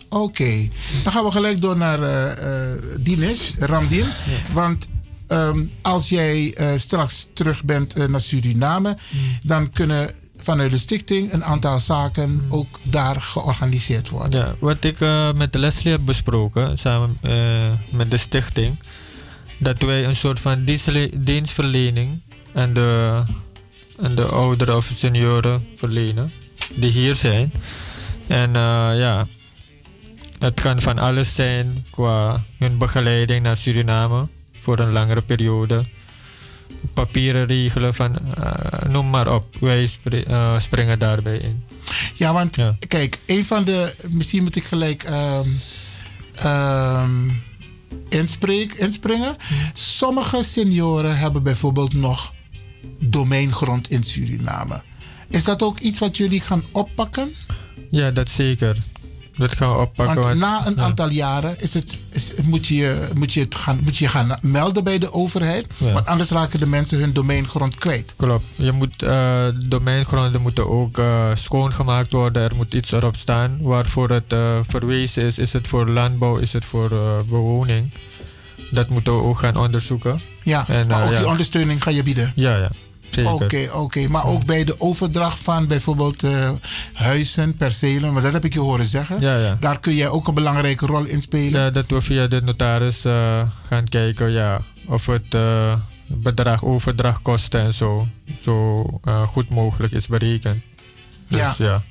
Oké, 0.08 0.68
dan 1.02 1.12
gaan 1.12 1.24
we 1.24 1.30
gelijk 1.30 1.60
door 1.60 1.76
naar 1.76 2.02
eh 2.02 2.72
eh 2.72 2.78
Dinesh, 2.98 3.50
Ramdin. 3.58 4.06
Want 4.52 4.88
ehm, 5.26 5.64
als 5.82 6.08
jij 6.08 6.54
eh, 6.54 6.78
straks 6.78 7.28
terug 7.34 7.64
bent 7.64 8.08
naar 8.08 8.20
Suriname, 8.20 8.96
dan 9.42 9.70
kunnen 9.70 10.10
vanuit 10.42 10.70
de 10.70 10.78
stichting 10.78 11.32
een 11.32 11.44
aantal 11.44 11.80
zaken 11.80 12.42
ook 12.48 12.78
daar 12.82 13.20
georganiseerd 13.20 14.08
worden. 14.08 14.40
Ja, 14.40 14.54
wat 14.58 14.84
ik 14.84 15.00
eh, 15.00 15.32
met 15.32 15.54
Leslie 15.54 15.92
heb 15.92 16.04
besproken, 16.04 16.78
samen 16.78 17.18
eh, 17.20 17.70
met 17.90 18.10
de 18.10 18.16
stichting, 18.16 18.78
dat 19.58 19.78
wij 19.78 20.04
een 20.04 20.16
soort 20.16 20.40
van 20.40 20.64
dienstverlening 21.14 22.20
aan 22.54 22.72
de, 22.72 23.22
aan 24.02 24.14
de 24.14 24.24
ouderen 24.24 24.76
of 24.76 24.90
senioren 24.94 25.66
verlenen, 25.76 26.32
die 26.74 26.90
hier 26.90 27.14
zijn. 27.14 27.52
En 28.26 28.56
eh, 28.56 28.90
ja, 28.98 29.26
het 30.38 30.60
kan 30.60 30.80
van 30.80 30.98
alles 30.98 31.34
zijn 31.34 31.86
qua 31.90 32.44
hun 32.58 32.78
begeleiding 32.78 33.42
naar 33.42 33.56
Suriname 33.56 34.28
voor 34.60 34.78
een 34.78 34.92
langere 34.92 35.22
periode. 35.22 35.80
Papieren 36.94 37.46
regelen 37.46 37.94
van 37.94 38.18
eh, 38.36 38.90
noem 38.90 39.10
maar 39.10 39.34
op. 39.34 39.56
Wij 39.60 39.86
spri- 39.86 40.22
eh, 40.22 40.58
springen 40.58 40.98
daarbij 40.98 41.36
in. 41.36 41.64
Ja, 42.14 42.32
want 42.32 42.56
kijk, 42.88 43.18
een 43.26 43.44
van 43.44 43.64
de. 43.64 43.94
Misschien 44.10 44.42
moet 44.42 44.56
ik 44.56 44.64
gelijk 44.64 45.02
ehm, 45.02 45.48
inspreek, 48.08 48.72
inspringen. 48.72 49.36
Sommige 49.72 50.42
senioren 50.42 51.18
hebben 51.18 51.42
bijvoorbeeld 51.42 51.92
nog 51.94 52.32
domeingrond 52.98 53.90
in 53.90 54.02
Suriname. 54.02 54.82
Is 55.28 55.44
dat 55.44 55.62
ook 55.62 55.78
iets 55.78 55.98
wat 55.98 56.16
jullie 56.16 56.40
gaan 56.40 56.62
oppakken? 56.72 57.30
Ja, 57.90 58.10
dat 58.10 58.30
zeker. 58.30 58.76
Dat 59.36 59.56
gaan 59.56 59.72
we 59.72 59.78
oppakken. 59.78 60.22
Want 60.22 60.38
na 60.38 60.66
een 60.66 60.74
ja. 60.76 60.82
aantal 60.82 61.10
jaren 61.10 61.60
is 61.60 61.74
het, 61.74 62.00
is, 62.10 62.32
moet, 62.42 62.66
je, 62.66 63.08
moet, 63.14 63.32
je 63.32 63.40
het 63.40 63.54
gaan, 63.54 63.80
moet 63.82 63.96
je 63.96 64.08
gaan 64.08 64.38
melden 64.42 64.84
bij 64.84 64.98
de 64.98 65.12
overheid. 65.12 65.66
Ja. 65.76 65.92
Want 65.92 66.06
anders 66.06 66.30
raken 66.30 66.60
de 66.60 66.66
mensen 66.66 66.98
hun 66.98 67.12
domeingrond 67.12 67.74
kwijt. 67.74 68.14
Klopt. 68.16 68.44
Je 68.54 68.72
moet, 68.72 69.02
eh 69.02 69.46
domeingronden 69.68 70.40
moeten 70.40 70.68
ook 70.70 70.98
eh, 70.98 71.30
schoongemaakt 71.34 72.12
worden. 72.12 72.42
Er 72.42 72.56
moet 72.56 72.74
iets 72.74 72.92
erop 72.92 73.16
staan. 73.16 73.58
Waarvoor 73.60 74.10
het 74.10 74.32
eh, 74.32 74.58
verwezen 74.68 75.22
is. 75.22 75.38
Is 75.38 75.52
het 75.52 75.68
voor 75.68 75.88
landbouw? 75.88 76.36
Is 76.36 76.52
het 76.52 76.64
voor 76.64 76.88
bewoning? 77.28 77.90
Dat 78.72 78.88
moeten 78.88 79.16
we 79.16 79.22
ook 79.22 79.38
gaan 79.38 79.56
onderzoeken. 79.56 80.20
Ja, 80.42 80.64
En, 80.68 80.86
maar 80.86 81.00
eh, 81.00 81.08
ook 81.08 81.16
die 81.16 81.26
ondersteuning 81.26 81.82
ga 81.82 81.90
je 81.90 82.02
bieden. 82.02 82.32
Ja, 82.34 82.56
ja. 82.56 82.70
Oké, 83.20 83.68
oké. 83.72 84.08
Maar 84.08 84.26
ook 84.26 84.46
bij 84.46 84.64
de 84.64 84.74
overdracht 84.80 85.40
van 85.40 85.66
bijvoorbeeld 85.66 86.22
eh, 86.22 86.50
huizen, 86.92 87.54
percelen, 87.54 88.12
maar 88.12 88.22
dat 88.22 88.32
heb 88.32 88.44
ik 88.44 88.52
je 88.52 88.60
horen 88.60 88.84
zeggen. 88.84 89.20
Ja, 89.20 89.36
ja. 89.36 89.56
Daar 89.60 89.80
kun 89.80 89.94
jij 89.94 90.08
ook 90.08 90.28
een 90.28 90.34
belangrijke 90.34 90.86
rol 90.86 91.04
in 91.04 91.20
spelen. 91.20 91.60
Ja, 91.60 91.70
dat 91.70 91.84
we 91.88 92.00
via 92.00 92.26
de 92.26 92.42
notaris 92.42 93.04
eh, 93.04 93.42
gaan 93.68 93.88
kijken 93.88 94.30
ja, 94.30 94.60
of 94.86 95.06
het 95.06 95.34
eh, 95.34 95.74
bedrag, 96.06 96.64
overdrachtkosten 96.64 97.60
en 97.60 97.74
zo, 97.74 98.06
zo 98.42 98.84
goed 99.26 99.48
mogelijk 99.48 99.92
is 99.92 100.06
berekend. 100.06 100.62
Dus, 101.28 101.40
Ja. 101.40 101.54
ja. 101.58 101.82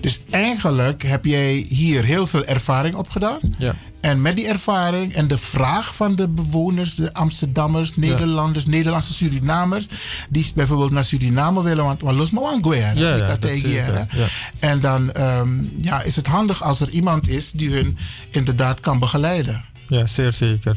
Dus 0.00 0.20
eigenlijk 0.30 1.02
heb 1.02 1.24
jij 1.24 1.66
hier 1.68 2.04
heel 2.04 2.26
veel 2.26 2.44
ervaring 2.44 2.94
opgedaan. 2.94 3.40
Ja. 3.58 3.74
En 4.00 4.22
met 4.22 4.36
die 4.36 4.46
ervaring 4.46 5.12
en 5.12 5.26
de 5.26 5.38
vraag 5.38 5.94
van 5.96 6.16
de 6.16 6.28
bewoners, 6.28 6.94
de 6.94 7.14
Amsterdammers, 7.14 7.96
Nederlanders, 7.96 8.66
Nederlandse 8.66 9.14
Surinamers, 9.14 9.86
die 10.28 10.52
bijvoorbeeld 10.54 10.90
naar 10.90 11.04
Suriname 11.04 11.62
willen, 11.62 11.84
want 11.84 12.00
want 12.00 12.16
los 12.16 12.30
maar 12.30 12.44
aan 12.44 12.60
Ja, 12.64 14.06
ja. 14.12 14.28
En 14.58 14.80
dan 14.80 15.12
ehm, 15.12 15.48
ja, 15.80 16.02
is 16.02 16.16
het 16.16 16.26
handig 16.26 16.62
als 16.62 16.80
er 16.80 16.88
iemand 16.88 17.28
is 17.28 17.50
die 17.50 17.70
hun 17.70 17.98
inderdaad 18.30 18.80
kan 18.80 18.98
begeleiden. 18.98 19.64
Ja, 19.88 20.06
zeer 20.06 20.32
zeker. 20.32 20.76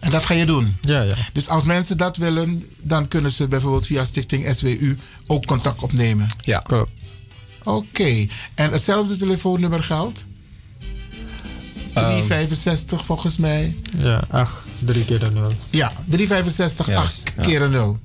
En 0.00 0.10
dat 0.10 0.24
ga 0.24 0.34
je 0.34 0.46
doen. 0.46 0.76
Ja, 0.80 1.02
ja. 1.02 1.14
Dus 1.32 1.48
als 1.48 1.64
mensen 1.64 1.96
dat 1.96 2.16
willen, 2.16 2.64
dan 2.82 3.08
kunnen 3.08 3.32
ze 3.32 3.48
bijvoorbeeld 3.48 3.86
via 3.86 4.04
Stichting 4.04 4.56
SWU 4.56 4.98
ook 5.26 5.46
contact 5.46 5.82
opnemen. 5.82 6.26
Ja. 6.40 6.58
Klopt. 6.58 6.90
Oké. 7.66 8.26
En 8.54 8.72
hetzelfde 8.72 9.16
telefoonnummer 9.16 9.82
geldt? 9.82 10.26
365 11.94 13.04
volgens 13.04 13.36
mij. 13.36 13.74
Ja, 13.98 14.24
8, 14.30 14.52
3 14.84 15.04
keer 15.04 15.18
de 15.18 15.30
0. 15.30 15.52
Ja, 15.70 15.92
365 16.06 16.86
Ja, 16.86 16.96
8 16.96 17.22
ja. 17.36 17.42
keer 17.42 17.62
een 17.62 17.70
0. 17.70 17.98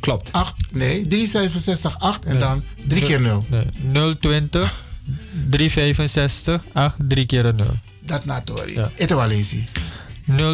Klopt. 0.00 0.32
8, 0.32 0.54
nee, 0.72 1.06
365 1.06 1.98
8 1.98 2.24
en 2.24 2.30
Nee. 2.32 2.40
dan 2.40 2.62
3 2.86 3.02
keer 3.02 3.20
0. 3.20 3.44
Nee, 3.48 4.16
020 4.20 4.84
365 5.50 6.62
8, 6.72 6.94
3 7.08 7.26
keer 7.26 7.44
een 7.44 7.56
0. 7.56 7.66
Dat 8.00 8.24
na 8.24 8.40
Tori. 8.40 8.72
Ja. 8.74 8.90
Het 8.94 9.10
wel 9.10 9.30
easy. 9.30 9.64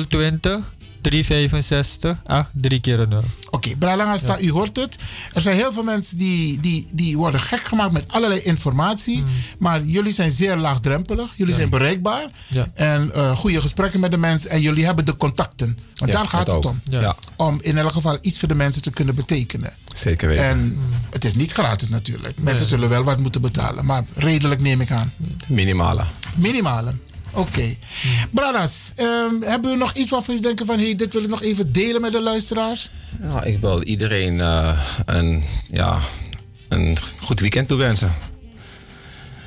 020 0.09 0.74
365 1.11 2.19
8, 2.27 2.49
3 2.53 2.81
keer 2.81 3.01
een 3.01 3.09
0. 3.09 3.25
Oké, 3.51 3.77
Bralangasa, 3.79 4.41
u 4.41 4.51
hoort 4.51 4.77
het. 4.77 4.99
Er 5.33 5.41
zijn 5.41 5.57
heel 5.57 5.73
veel 5.73 5.83
mensen 5.83 6.19
die, 6.19 6.61
die, 6.61 6.89
die 6.93 7.17
worden 7.17 7.41
gek 7.41 7.61
gemaakt 7.61 7.93
met 7.93 8.05
allerlei 8.13 8.41
informatie. 8.41 9.25
Maar 9.59 9.83
jullie 9.83 10.13
zijn 10.13 10.31
zeer 10.31 10.57
laagdrempelig. 10.57 11.33
Jullie 11.37 11.55
zijn 11.55 11.71
bereikbaar. 11.71 12.31
Ja. 12.49 12.69
En 12.75 13.13
eh, 13.15 13.37
goede 13.37 13.61
gesprekken 13.61 14.01
met 14.01 14.11
de 14.11 14.17
mensen. 14.17 14.51
En 14.51 14.61
jullie 14.61 14.85
hebben 14.85 15.05
de 15.05 15.17
contacten. 15.17 15.79
Want 15.95 16.11
Ja, 16.11 16.17
daar 16.17 16.29
gaat 16.29 16.47
het 16.47 16.57
ook. 16.57 16.65
om. 16.65 16.81
Ja. 16.85 17.01
Ja. 17.01 17.17
Om 17.37 17.59
in 17.61 17.79
elk 17.79 17.93
geval 17.93 18.19
iets 18.21 18.39
voor 18.39 18.49
de 18.49 18.55
mensen 18.55 18.83
te 18.83 18.91
kunnen 18.91 19.15
betekenen. 19.15 19.73
Zeker 19.95 20.29
weten. 20.29 20.45
En 20.45 20.79
het 21.11 21.25
is 21.25 21.35
niet 21.35 21.53
gratis 21.53 21.89
natuurlijk. 21.89 22.35
Mensen 22.39 22.61
Nee. 22.61 22.69
zullen 22.69 22.89
wel 22.89 23.03
wat 23.05 23.21
moeten 23.21 23.41
betalen. 23.41 23.85
Maar 23.85 24.05
redelijk 24.15 24.61
neem 24.61 24.81
ik 24.81 24.91
aan. 24.91 25.13
Minimale. 25.47 26.05
Minimale. 26.35 26.95
Oké. 27.35 27.77
Bradas, 28.31 28.93
ehm, 28.97 29.41
hebben 29.41 29.71
we 29.71 29.77
nog 29.77 29.93
iets 29.93 30.11
waarvan 30.11 30.35
jullie 30.35 30.49
denken 30.49 30.67
van... 30.67 30.79
Hey, 30.79 30.95
dit 30.95 31.13
wil 31.13 31.23
ik 31.23 31.29
nog 31.29 31.43
even 31.43 31.73
delen 31.73 32.01
met 32.01 32.13
de 32.13 32.21
luisteraars? 32.23 32.91
Nou, 33.19 33.47
ik 33.47 33.61
wil 33.61 33.83
iedereen 33.83 34.41
eh, 34.41 34.79
een, 35.05 35.45
ja, 35.71 36.01
een 36.69 36.97
goed 37.21 37.41
weekend 37.41 37.69
toewensen. 37.69 38.15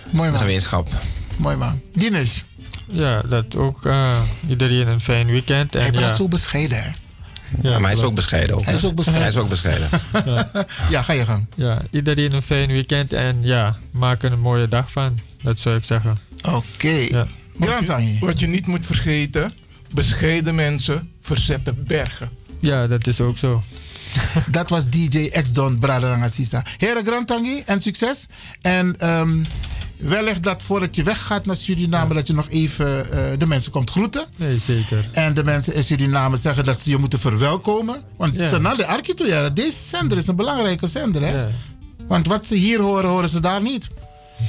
Mooi 0.10 0.30
man. 0.30 0.40
Gemeenschap. 0.40 0.90
Mooi 1.36 1.56
man. 1.56 1.82
Dinesh, 1.94 2.40
Ja, 2.86 3.22
dat 3.22 3.56
ook 3.56 3.86
eh, 3.86 4.22
iedereen 4.50 4.92
een 4.92 5.02
fijn 5.02 5.28
weekend. 5.28 5.76
En 5.76 5.82
hij 5.82 5.92
praat 5.92 6.10
ja, 6.10 6.16
zo 6.16 6.28
bescheiden 6.28 6.84
hè? 6.84 6.90
Ja, 7.62 7.80
maar 7.80 7.90
hij 7.90 8.00
is 8.00 8.06
ook 8.06 8.16
bescheiden. 8.16 8.56
Ook, 8.56 8.66
Hij 8.66 8.74
is 8.74 8.86
ook 8.86 8.96
bescheiden. 8.96 9.24
Hij 9.24 9.34
is 9.34 9.38
ook 9.42 9.50
bescheiden. 9.50 9.90
ja, 10.90 11.04
ga 11.04 11.14
je 11.14 11.26
gang. 11.26 11.46
ja, 11.56 11.82
iedereen 11.92 12.34
een 12.34 12.42
fijn 12.42 12.68
weekend 12.68 13.14
en 13.14 13.38
ja, 13.42 13.78
maak 13.92 14.24
er 14.24 14.32
een 14.32 14.40
mooie 14.40 14.68
dag 14.68 14.92
van. 14.92 15.20
Dat 15.42 15.60
zou 15.60 15.76
ik 15.76 15.84
zeggen. 15.84 16.18
Oké. 16.50 16.88
Ja. 17.10 17.28
Wat 17.58 17.88
je, 17.88 18.18
wat 18.20 18.40
je 18.40 18.48
niet 18.48 18.68
moet 18.68 18.86
vergeten, 18.86 19.52
bescheiden 19.94 20.56
mensen 20.56 21.12
verzetten 21.22 21.84
bergen. 21.88 22.30
Ja, 22.60 22.88
dat 22.88 23.08
is 23.08 23.22
ook 23.22 23.38
zo. 23.38 23.64
Dat 24.52 24.70
was 24.70 24.90
DJ 24.90 25.30
X-Don 25.30 25.80
Braderangasisa. 25.80 26.66
Heren 26.78 27.06
Grantangi 27.06 27.64
en 27.66 27.82
succes. 27.82 28.26
En 28.62 29.00
ehm, 29.00 29.44
wellicht 29.98 30.44
dat 30.44 30.64
voordat 30.64 30.96
je 30.96 31.04
weggaat 31.04 31.46
naar 31.46 31.56
Suriname... 31.56 32.14
dat 32.14 32.28
je 32.28 32.34
nog 32.34 32.50
even 32.50 33.12
eh, 33.12 33.40
de 33.40 33.48
mensen 33.48 33.72
komt 33.72 33.90
groeten. 33.90 34.26
Nee, 34.36 34.60
zeker. 34.60 35.10
En 35.12 35.34
de 35.34 35.44
mensen 35.44 35.74
in 35.74 35.84
Suriname 35.84 36.36
zeggen 36.36 36.66
dat 36.66 36.80
ze 36.80 36.90
je 36.90 36.98
moeten 36.98 37.20
verwelkomen. 37.20 38.04
Want 38.18 38.40
Ja. 38.40 38.60
Arkito, 38.86 39.26
ja, 39.26 39.50
deze 39.50 39.78
zender 39.78 40.18
is 40.18 40.28
een 40.28 40.36
belangrijke 40.36 40.88
zender. 40.88 41.22
Hè? 41.22 41.32
Ja. 41.32 41.50
Want 42.08 42.28
wat 42.28 42.48
ze 42.48 42.56
hier 42.56 42.80
horen, 42.80 43.10
horen 43.10 43.30
ze 43.30 43.40
daar 43.40 43.62
niet. 43.62 43.88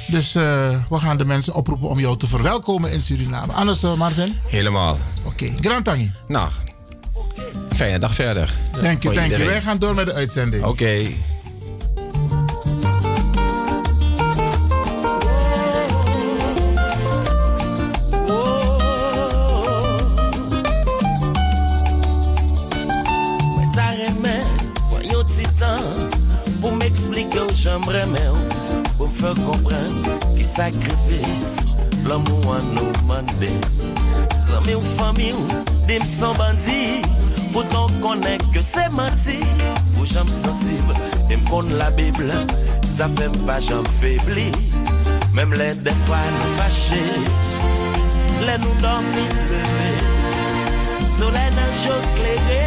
Dus 0.07 0.35
eh, 0.35 0.43
we 0.89 0.99
gaan 0.99 1.17
de 1.17 1.25
mensen 1.25 1.55
oproepen 1.55 1.89
om 1.89 2.01
jou 2.01 2.17
te 2.17 2.27
verwelkomen 2.27 2.93
in 2.93 3.01
Suriname. 3.01 3.53
Anders, 3.53 3.83
eh, 3.83 3.95
Marvin? 3.95 4.37
Helemaal. 4.47 4.99
Oké, 5.25 5.55
Grantangi. 5.61 6.13
Nou, 6.27 6.51
fijne 7.77 7.99
dag 7.99 8.15
verder. 8.15 8.55
Dank 8.81 9.03
je, 9.03 9.11
dank 9.13 9.31
je. 9.31 9.45
Wij 9.45 9.63
gaan 9.63 9.79
door 9.79 9.95
met 9.95 10.07
de 10.07 10.13
uitzending. 10.13 10.65
Oké. 10.65 11.09
Mwen 23.55 23.71
ta 23.73 23.91
remen, 23.91 24.43
kwen 24.91 25.07
yo 25.07 25.23
titan 25.23 25.83
Pou 26.61 26.77
m'explike 26.77 27.41
ou 27.41 27.49
chambre 27.55 28.07
men 28.07 28.58
pou 28.99 29.07
m 29.07 29.15
fè 29.15 29.31
kompren 29.47 29.93
ki 30.35 30.45
sakrifis 30.47 31.47
l'amou 32.09 32.55
an 32.55 32.65
nou 32.75 33.05
mande. 33.07 33.51
Zami 34.49 34.75
ou 34.75 34.95
fami 34.97 35.31
ou, 35.37 35.61
dim 35.87 36.03
san 36.09 36.35
bandi, 36.39 36.99
pou 37.53 37.63
ton 37.73 37.93
konen 38.03 38.43
ke 38.55 38.63
se 38.65 38.87
manti. 38.97 39.39
Ou 39.99 40.07
jam 40.09 40.27
sensib, 40.31 40.91
dim 41.29 41.45
kon 41.51 41.69
la 41.79 41.91
bibl, 41.99 42.33
sa 42.87 43.09
fèm 43.19 43.35
pa 43.47 43.59
jam 43.63 43.87
febli. 44.01 44.49
Mem 45.37 45.55
lè 45.59 45.71
defwa 45.85 46.21
nou 46.35 46.57
fache, 46.59 47.03
lè 48.47 48.59
nou 48.65 48.83
dormi 48.83 49.27
pleve. 49.45 49.95
Sole 51.19 51.47
nan 51.55 51.73
jok 51.85 52.23
lere, 52.25 52.65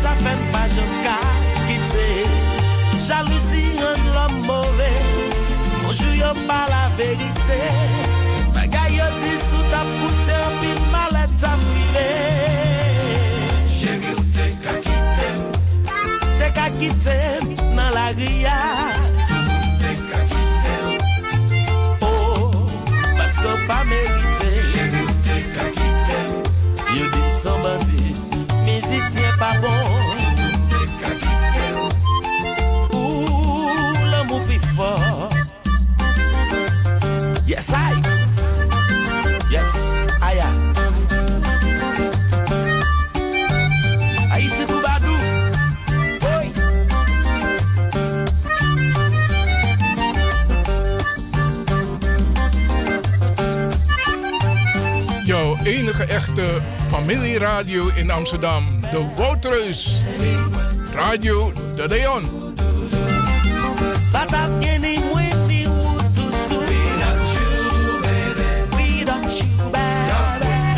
sa 0.00 0.16
fèm 0.22 0.46
pa 0.54 0.66
jok 0.76 0.98
ka 1.04 1.18
kite. 1.68 2.08
Jalousi 3.04 3.66
an 3.84 4.06
l'am 4.14 4.38
more, 4.46 4.93
Bonjou 5.94 6.14
yo 6.16 6.30
pa 6.48 6.66
la 6.68 6.88
verite. 6.96 7.58
Bagay 8.52 8.96
yo 8.96 9.04
ti 9.14 9.34
sou 9.46 9.62
tap 9.70 9.86
koute 10.00 10.38
Pi 10.58 10.70
malet 10.90 11.34
tap 11.38 11.60
vive 11.70 12.06
Chéri 13.70 14.10
ou 14.10 14.24
te 14.34 14.48
kakite 14.64 15.30
Te 16.40 16.50
kakite 16.58 17.18
nan 17.76 17.94
la 17.94 18.08
griya 18.18 18.58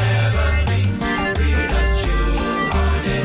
never 0.03 0.51
be 0.67 0.83
Without 1.55 1.95
you, 2.03 2.19
honey 2.75 3.23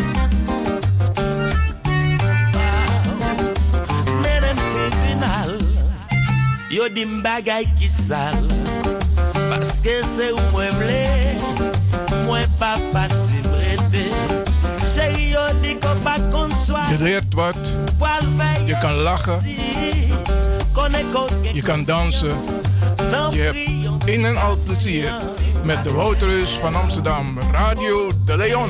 Men 4.22 4.42
em 4.46 4.60
tribunal 4.70 5.58
Yo 6.70 6.86
di 6.94 7.10
m 7.10 7.26
bagay 7.26 7.66
ki 7.74 7.90
sal 7.90 8.38
Paske 9.50 10.06
se 10.06 10.30
ou 10.30 10.46
mwen 10.54 10.78
vle 10.78 11.21
leert 17.02 17.34
wat. 17.34 17.76
Je 18.66 18.78
kan 18.78 18.94
lachen. 18.94 19.42
Je 21.54 21.62
kan 21.62 21.84
dansen. 21.86 22.38
Je 23.32 23.42
hebt 23.42 24.08
in 24.08 24.26
en 24.26 24.38
al 24.38 24.58
plezier 24.66 25.14
met 25.64 25.84
de 25.84 25.92
Woutreus 25.92 26.50
van 26.50 26.76
Amsterdam. 26.76 27.38
Radio 27.52 28.12
De 28.26 28.38
Leon. 28.38 28.70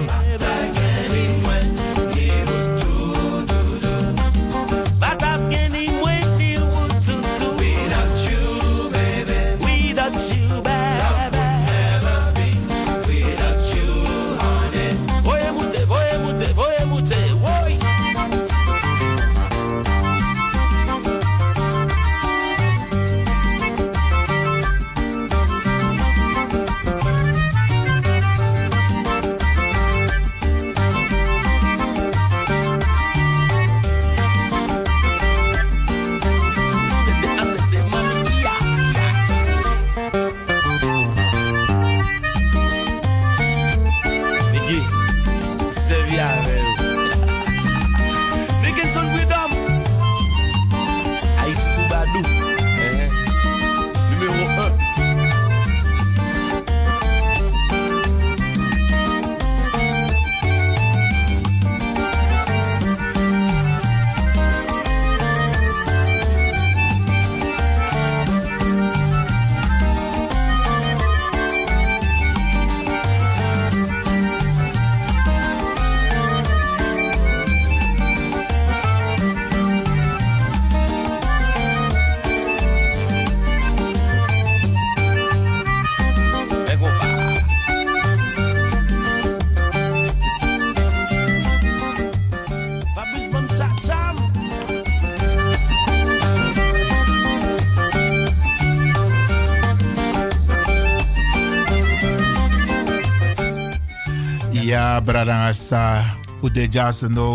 Ja, 104.72 105.00
bradangasa. 105.00 106.16
Udeja 106.42 106.94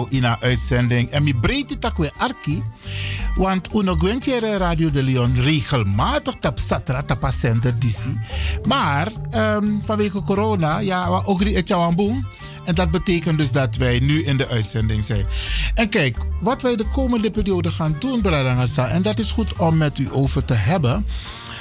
in 0.09 0.24
een 0.24 0.37
uitzending. 0.41 1.11
En 1.11 1.22
mi 1.22 1.34
breedte 1.34 1.78
takwe 1.78 2.11
arki. 2.16 2.62
Want 3.34 3.74
uno 3.74 3.95
gwentjere 3.95 4.57
Radio 4.57 4.91
de 4.91 5.03
Leon 5.03 5.34
regelmatig 5.34 6.34
tap 6.41 6.59
satra 6.59 7.03
tapa 7.03 7.30
center 7.30 7.78
disi. 7.78 8.18
Maar 8.64 9.12
um, 9.34 9.82
vanwege 9.82 10.22
corona, 10.22 10.78
ja, 10.78 11.11
we 11.11 11.24
ook 11.26 11.45
het 11.45 11.95
boom. 11.97 12.26
En 12.64 12.74
dat 12.74 12.91
betekent 12.91 13.39
dus 13.39 13.51
dat 13.51 13.76
wij 13.76 13.99
nu 13.99 14.24
in 14.24 14.37
de 14.37 14.49
uitzending 14.49 15.05
zijn. 15.05 15.26
En 15.74 15.89
kijk, 15.89 16.16
wat 16.41 16.62
wij 16.62 16.76
de 16.76 16.89
komende 16.89 17.30
periode 17.30 17.70
gaan 17.70 17.97
doen, 17.99 18.20
Bradangasa, 18.20 18.89
en 18.89 19.03
dat 19.03 19.18
is 19.18 19.32
goed 19.32 19.57
om 19.57 19.76
met 19.76 19.99
u 19.99 20.09
over 20.11 20.45
te 20.45 20.55
hebben. 20.55 21.07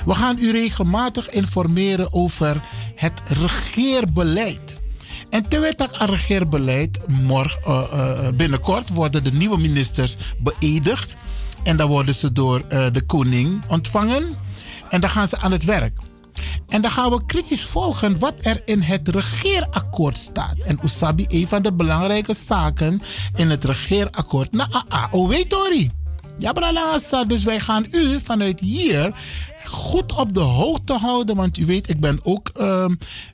We 0.06 0.14
gaan 0.14 0.38
u 0.40 0.52
regelmatig 0.52 1.30
informeren 1.30 2.14
over 2.14 2.62
het 2.96 3.24
regeerbeleid. 3.28 4.84
En 5.36 5.50
terwijl 5.50 5.76
dat 5.76 5.98
regeerbeleid 5.98 7.00
morgen, 7.08 7.60
uh, 7.68 7.84
uh, 7.94 8.28
binnenkort 8.36 8.90
worden 8.90 9.24
de 9.24 9.32
nieuwe 9.32 9.58
ministers 9.58 10.18
beëdigd. 10.38 11.16
En 11.64 11.78
dan 11.78 11.90
worden 11.90 12.16
ze 12.16 12.32
door 12.32 12.68
de 12.68 13.04
koning 13.06 13.64
ontvangen. 13.68 14.30
En 14.90 15.02
dan 15.02 15.10
gaan 15.10 15.28
ze 15.28 15.38
aan 15.38 15.52
het 15.52 15.64
werk. 15.64 16.00
En 16.68 16.82
dan 16.82 16.92
gaan 16.92 17.10
we 17.10 17.26
kritisch 17.26 17.66
volgen 17.66 18.20
wat 18.20 18.34
er 18.42 18.62
in 18.66 18.82
het 18.82 19.08
regeerakkoord 19.08 20.18
staat. 20.18 20.58
En 20.64 20.80
Usabi, 20.84 21.26
een 21.28 21.48
van 21.48 21.62
de 21.62 21.74
belangrijke 21.74 22.34
zaken 22.34 23.02
in 23.36 23.50
het 23.50 23.64
regeerakkoord. 23.64 24.52
Na 24.52 24.86
AOW, 24.90 25.34
Tori. 25.34 25.92
Ja, 26.38 26.52
bralasa. 26.52 27.24
Dus 27.24 27.44
wij 27.44 27.60
gaan 27.60 27.86
u 27.92 28.20
vanuit 28.20 28.60
hier 28.60 29.16
goed 29.68 30.14
op 30.14 30.34
de 30.34 30.40
hoogte 30.40 30.94
houden. 30.94 31.36
Want 31.36 31.58
u 31.58 31.66
weet, 31.66 31.90
ik 31.90 32.00
ben 32.00 32.20
ook 32.24 32.52
uh, 32.58 32.86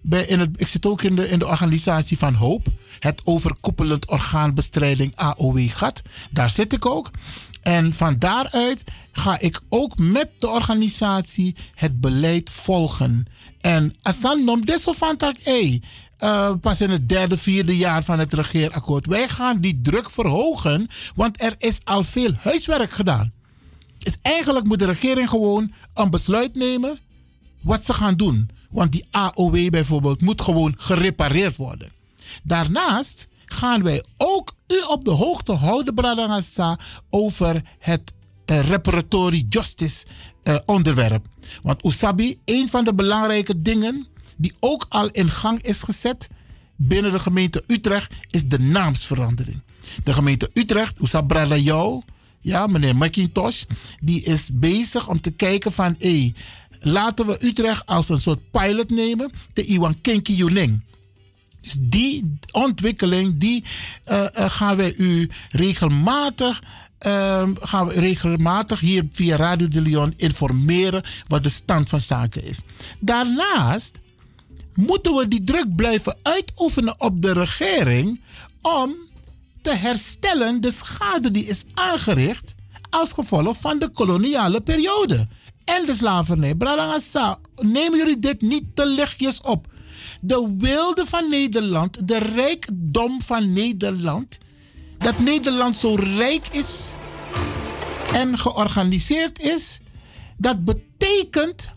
bij 0.01 0.25
in 0.25 0.39
het, 0.39 0.49
ik 0.59 0.67
zit 0.67 0.85
ook 0.85 1.01
in 1.01 1.15
de, 1.15 1.29
in 1.29 1.39
de 1.39 1.47
organisatie 1.47 2.17
van 2.17 2.33
Hoop. 2.33 2.67
Het 2.99 3.21
overkoepelend 3.23 4.09
orgaanbestrijding 4.09 5.15
AOW-gat. 5.15 6.01
Daar 6.31 6.49
zit 6.49 6.73
ik 6.73 6.85
ook. 6.85 7.11
En 7.61 7.93
van 7.93 8.15
daaruit 8.19 8.83
ga 9.11 9.39
ik 9.39 9.61
ook 9.69 9.97
met 9.97 10.29
de 10.37 10.49
organisatie 10.49 11.55
het 11.75 11.99
beleid 11.99 12.49
volgen. 12.49 13.25
En 13.59 13.93
Asan 14.01 14.43
nom 14.43 14.65
deso 14.65 14.91
van 14.91 15.17
tak, 15.17 15.35
hey, 15.41 15.81
uh, 16.19 16.51
pas 16.61 16.81
in 16.81 16.89
het 16.89 17.09
derde, 17.09 17.37
vierde 17.37 17.77
jaar 17.77 18.03
van 18.03 18.19
het 18.19 18.33
regeerakkoord. 18.33 19.05
Wij 19.05 19.27
gaan 19.27 19.57
die 19.57 19.79
druk 19.81 20.09
verhogen, 20.09 20.89
want 21.15 21.41
er 21.41 21.55
is 21.57 21.77
al 21.83 22.03
veel 22.03 22.31
huiswerk 22.39 22.91
gedaan. 22.91 23.31
Dus 24.03 24.17
eigenlijk 24.21 24.67
moet 24.67 24.79
de 24.79 24.85
regering 24.85 25.29
gewoon 25.29 25.71
een 25.93 26.09
besluit 26.09 26.55
nemen 26.55 26.99
wat 27.61 27.85
ze 27.85 27.93
gaan 27.93 28.15
doen. 28.15 28.49
Want 28.69 28.91
die 28.91 29.05
AOW 29.11 29.69
bijvoorbeeld 29.69 30.21
moet 30.21 30.41
gewoon 30.41 30.73
gerepareerd 30.77 31.55
worden. 31.55 31.91
Daarnaast 32.43 33.27
gaan 33.45 33.83
wij 33.83 34.03
ook 34.17 34.55
u 34.67 34.81
op 34.87 35.05
de 35.05 35.11
hoogte 35.11 35.51
houden, 35.51 35.93
Bradangasa, 35.93 36.79
over 37.09 37.61
het 37.79 38.13
uh, 38.45 38.59
reparatory 38.59 39.45
justice 39.49 40.05
uh, 40.43 40.57
onderwerp. 40.65 41.25
Want 41.63 41.85
Usabi, 41.85 42.37
een 42.45 42.69
van 42.69 42.83
de 42.83 42.93
belangrijke 42.93 43.61
dingen 43.61 44.07
die 44.37 44.53
ook 44.59 44.85
al 44.89 45.07
in 45.07 45.29
gang 45.29 45.61
is 45.61 45.81
gezet 45.83 46.29
binnen 46.75 47.11
de 47.11 47.19
gemeente 47.19 47.63
Utrecht, 47.67 48.13
is 48.29 48.45
de 48.45 48.59
naamsverandering. 48.59 49.61
De 50.03 50.13
gemeente 50.13 50.49
Utrecht, 50.53 50.99
Usabra 51.01 51.55
jou, 51.55 52.01
ja, 52.41 52.67
meneer 52.67 52.95
McIntosh, 52.95 53.63
die 53.99 54.23
is 54.23 54.49
bezig 54.53 55.07
om 55.07 55.21
te 55.21 55.31
kijken 55.31 55.71
van, 55.71 55.95
hé, 55.97 56.33
laten 56.79 57.27
we 57.27 57.45
Utrecht 57.45 57.85
als 57.85 58.09
een 58.09 58.21
soort 58.21 58.51
pilot 58.51 58.89
nemen, 58.89 59.31
de 59.53 59.65
Iwan 59.65 60.01
Kenki 60.01 60.35
Yuning. 60.35 60.81
Dus 61.61 61.77
die 61.79 62.37
ontwikkeling, 62.51 63.37
die 63.37 63.63
uh, 64.11 64.25
uh, 64.37 64.49
gaan 64.49 64.75
wij 64.75 64.93
u 64.97 65.29
regelmatig, 65.49 66.61
uh, 67.07 67.49
gaan 67.59 67.87
we 67.87 67.93
regelmatig 67.93 68.79
hier 68.79 69.07
via 69.11 69.35
Radio 69.35 69.67
de 69.67 69.81
Leon 69.81 70.13
informeren 70.17 71.03
wat 71.27 71.43
de 71.43 71.49
stand 71.49 71.89
van 71.89 71.99
zaken 71.99 72.43
is. 72.43 72.61
Daarnaast 72.99 73.97
moeten 74.75 75.13
we 75.13 75.27
die 75.27 75.43
druk 75.43 75.75
blijven 75.75 76.17
uitoefenen 76.21 77.01
op 77.01 77.21
de 77.21 77.33
regering 77.33 78.21
om 78.61 78.95
te 79.61 79.73
herstellen 79.73 80.61
de 80.61 80.71
schade 80.71 81.31
die 81.31 81.45
is 81.45 81.63
aangericht 81.73 82.55
als 82.89 83.11
gevolg 83.13 83.57
van 83.57 83.79
de 83.79 83.89
koloniale 83.89 84.61
periode 84.61 85.27
en 85.65 85.85
de 85.85 85.93
slavernij. 85.93 86.55
Bradangasa, 86.55 87.39
nemen 87.55 87.97
jullie 87.97 88.19
dit 88.19 88.41
niet 88.41 88.63
te 88.75 88.85
lichtjes 88.85 89.41
op? 89.41 89.67
De 90.21 90.55
wilde 90.57 91.05
van 91.05 91.29
Nederland, 91.29 92.07
de 92.07 92.17
rijkdom 92.17 93.21
van 93.21 93.53
Nederland, 93.53 94.37
dat 94.97 95.19
Nederland 95.19 95.75
zo 95.75 95.95
rijk 95.95 96.47
is 96.47 96.97
en 98.13 98.37
georganiseerd 98.37 99.39
is, 99.41 99.79
dat 100.37 100.65
betekent, 100.65 101.69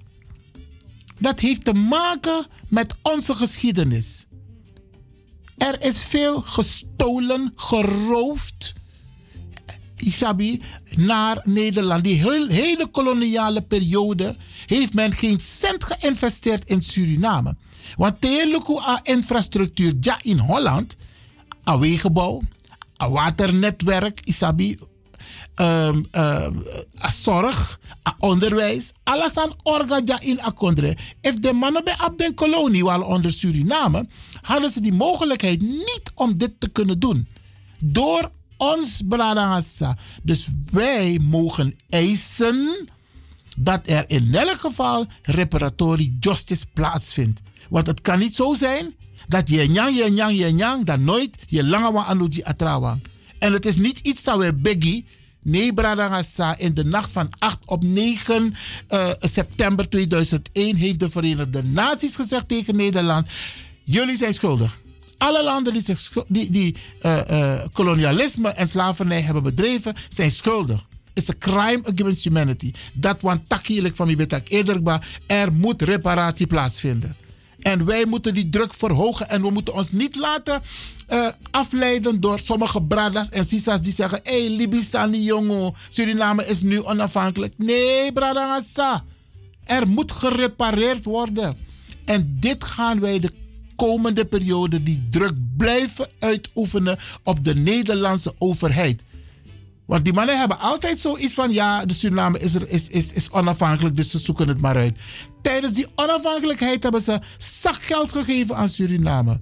dat 1.19 1.41
heeft 1.41 1.65
te 1.65 1.73
maken 1.73 2.47
met 2.69 2.95
onze 3.03 3.35
geschiedenis. 3.35 4.27
Er 5.57 5.83
is 5.83 6.03
veel 6.03 6.43
gestolen, 6.43 7.53
geroofd. 7.57 8.73
Isabi, 9.97 10.63
naar 10.97 11.41
Nederland. 11.45 12.05
Die 12.05 12.23
hele 12.49 12.87
koloniale 12.91 13.63
periode 13.63 14.37
heeft 14.67 14.95
men 14.95 15.13
geen 15.13 15.41
cent 15.41 15.85
geïnvesteerd 15.85 16.71
in 16.71 16.83
Suriname. 16.83 17.57
Want 17.97 18.21
aan 18.85 19.01
infrastructuur 19.03 19.95
ja 20.01 20.19
in 20.23 20.39
Holland, 20.39 20.97
aan 21.63 21.81
wegenbouw, 21.81 22.43
aan 22.97 23.11
waternetwerk, 23.11 24.21
Isabi, 24.25 24.79
um, 25.57 26.05
um, 26.13 26.63
zorg, 27.13 27.81
onderwijs, 28.19 28.93
alles 29.03 29.37
aan 29.37 29.53
orga 29.63 30.01
ja 30.05 30.21
in 30.21 30.43
akondre. 30.43 30.97
If 31.21 31.35
de 31.35 31.53
mannen 31.53 31.85
bij 31.85 31.97
op 32.05 32.19
kolonie 32.35 32.85
waren 32.85 33.07
onder 33.07 33.33
Suriname, 33.33 34.07
hadden 34.45 34.71
ze 34.71 34.81
die 34.81 34.93
mogelijkheid 34.93 35.61
niet 35.63 36.13
om 36.15 36.39
dit 36.39 36.53
te 36.59 36.69
kunnen 36.69 36.99
doen. 36.99 37.27
Door 37.81 38.31
ons 38.57 39.03
Bradangasa. 39.09 39.97
Dus 40.23 40.47
wij 40.71 41.21
mogen 41.23 41.79
eisen 41.89 42.89
dat 43.57 43.89
er 43.89 44.05
in 44.07 44.35
elk 44.35 44.61
geval 44.61 45.07
reparatory 45.23 46.17
justice 46.21 46.67
plaatsvindt. 46.73 47.41
Want 47.69 47.87
het 47.87 48.01
kan 48.01 48.19
niet 48.19 48.35
zo 48.35 48.55
zijn 48.55 48.95
dat 49.29 49.49
je 49.49 49.69
nyang, 49.69 49.97
je 49.97 50.11
nyang, 50.11 50.39
je 50.39 50.51
nyang, 50.53 50.85
dat 50.85 50.99
nooit 50.99 51.39
je 51.47 51.65
lange 51.65 51.93
wa 51.93 52.05
anuji 52.05 52.43
atrawang. 52.43 53.03
En 53.39 53.53
het 53.53 53.67
is 53.67 53.77
niet 53.77 53.99
iets 53.99 54.23
dat 54.25 54.39
we 54.39 54.55
beggy. 54.55 55.05
Nee, 55.43 55.75
Bradangasa, 55.75 56.59
in 56.59 56.75
de 56.75 56.85
nacht 56.85 57.13
van 57.13 57.29
8 57.39 57.59
op 57.65 57.85
9 57.85 58.55
uh, 58.89 59.11
september 59.19 59.89
2001 59.89 60.77
heeft 60.77 60.99
de 60.99 61.11
Verenigde 61.11 61.63
Naties 61.63 62.15
gezegd 62.15 62.49
tegen 62.49 62.77
Nederland: 62.77 63.29
jullie 63.85 64.17
zijn 64.17 64.35
schuldig. 64.35 64.79
Alle 65.19 65.45
landen 65.45 65.73
die, 65.73 65.83
zich, 65.83 66.13
die, 66.27 66.51
die 66.51 66.75
uh, 67.01 67.21
uh, 67.31 67.61
kolonialisme 67.73 68.49
en 68.49 68.69
slavernij 68.69 69.21
hebben 69.21 69.43
bedreven, 69.43 69.95
zijn 70.09 70.31
schuldig. 70.31 70.87
It's 71.13 71.31
a 71.31 71.35
crime 71.39 71.83
against 71.93 72.25
humanity. 72.25 72.73
Dat 72.93 73.21
want 73.21 73.49
takkielijk 73.49 73.97
van 73.97 74.07
mi 74.07 74.17
betak 74.17 74.49
eerder, 74.49 75.01
er 75.27 75.53
moet 75.53 75.83
reparatie 75.83 76.47
plaatsvinden. 76.47 77.17
En 77.61 77.85
wij 77.85 78.05
moeten 78.05 78.35
die 78.35 78.49
druk 78.49 78.75
verhogen 78.75 79.29
en 79.29 79.43
we 79.43 79.51
moeten 79.51 79.75
ons 79.75 79.91
niet 79.91 80.17
laten 80.17 80.63
uh, 81.13 81.29
afleiden 81.51 82.21
door 82.21 82.39
sommige 82.39 82.83
bradas 82.83 83.29
en 83.29 83.47
sisas 83.47 83.81
die 83.81 83.93
zeggen: 83.93 84.21
hé, 84.23 84.41
hey, 84.41 84.57
Libisani 84.57 85.23
jongen, 85.23 85.75
Suriname 85.89 86.47
is 86.47 86.63
nu 86.63 86.83
onafhankelijk. 86.83 87.55
Nee, 87.57 88.13
bradangasa. 88.13 89.05
Er 89.65 89.89
moet 89.89 90.13
gerepareerd 90.13 91.05
worden. 91.05 91.55
En 92.05 92.37
dit 92.41 92.65
gaan 92.65 93.01
wij 93.01 93.19
de 93.19 93.31
komende 93.77 94.25
periode 94.25 94.83
die 94.83 95.07
druk 95.11 95.35
blijven 95.57 96.09
uitoefenen 96.19 96.99
op 97.23 97.45
de 97.45 97.55
Nederlandse 97.55 98.35
overheid. 98.39 99.03
Want 99.87 100.05
die 100.05 100.13
mannen 100.13 100.39
hebben 100.39 100.59
altijd 100.59 100.99
zoiets 100.99 101.35
van: 101.35 101.53
ja, 101.53 101.85
de 101.85 101.95
Suriname 101.95 102.39
is, 102.39 102.55
er, 102.55 102.69
is, 102.69 102.89
is, 102.89 103.13
is 103.13 103.31
onafhankelijk, 103.31 103.97
dus 103.97 104.11
ze 104.11 104.19
zoeken 104.19 104.49
het 104.49 104.61
maar 104.61 104.77
uit. 104.77 104.97
Tijdens 105.43 105.73
die 105.73 105.87
onafhankelijkheid 105.95 106.83
hebben 106.83 107.01
ze 107.01 107.21
zakgeld 107.39 108.13
gegeven 108.13 108.57
aan 108.57 108.69
Suriname. 108.69 109.41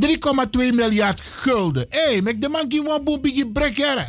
3,2 0.00 0.08
miljard 0.52 1.20
gulden. 1.20 1.86
Hé, 1.88 2.10
hey, 2.10 2.22
met 2.22 2.40
de 2.40 2.48
man 2.48 2.68
die 3.22 3.46
brek 3.46 4.04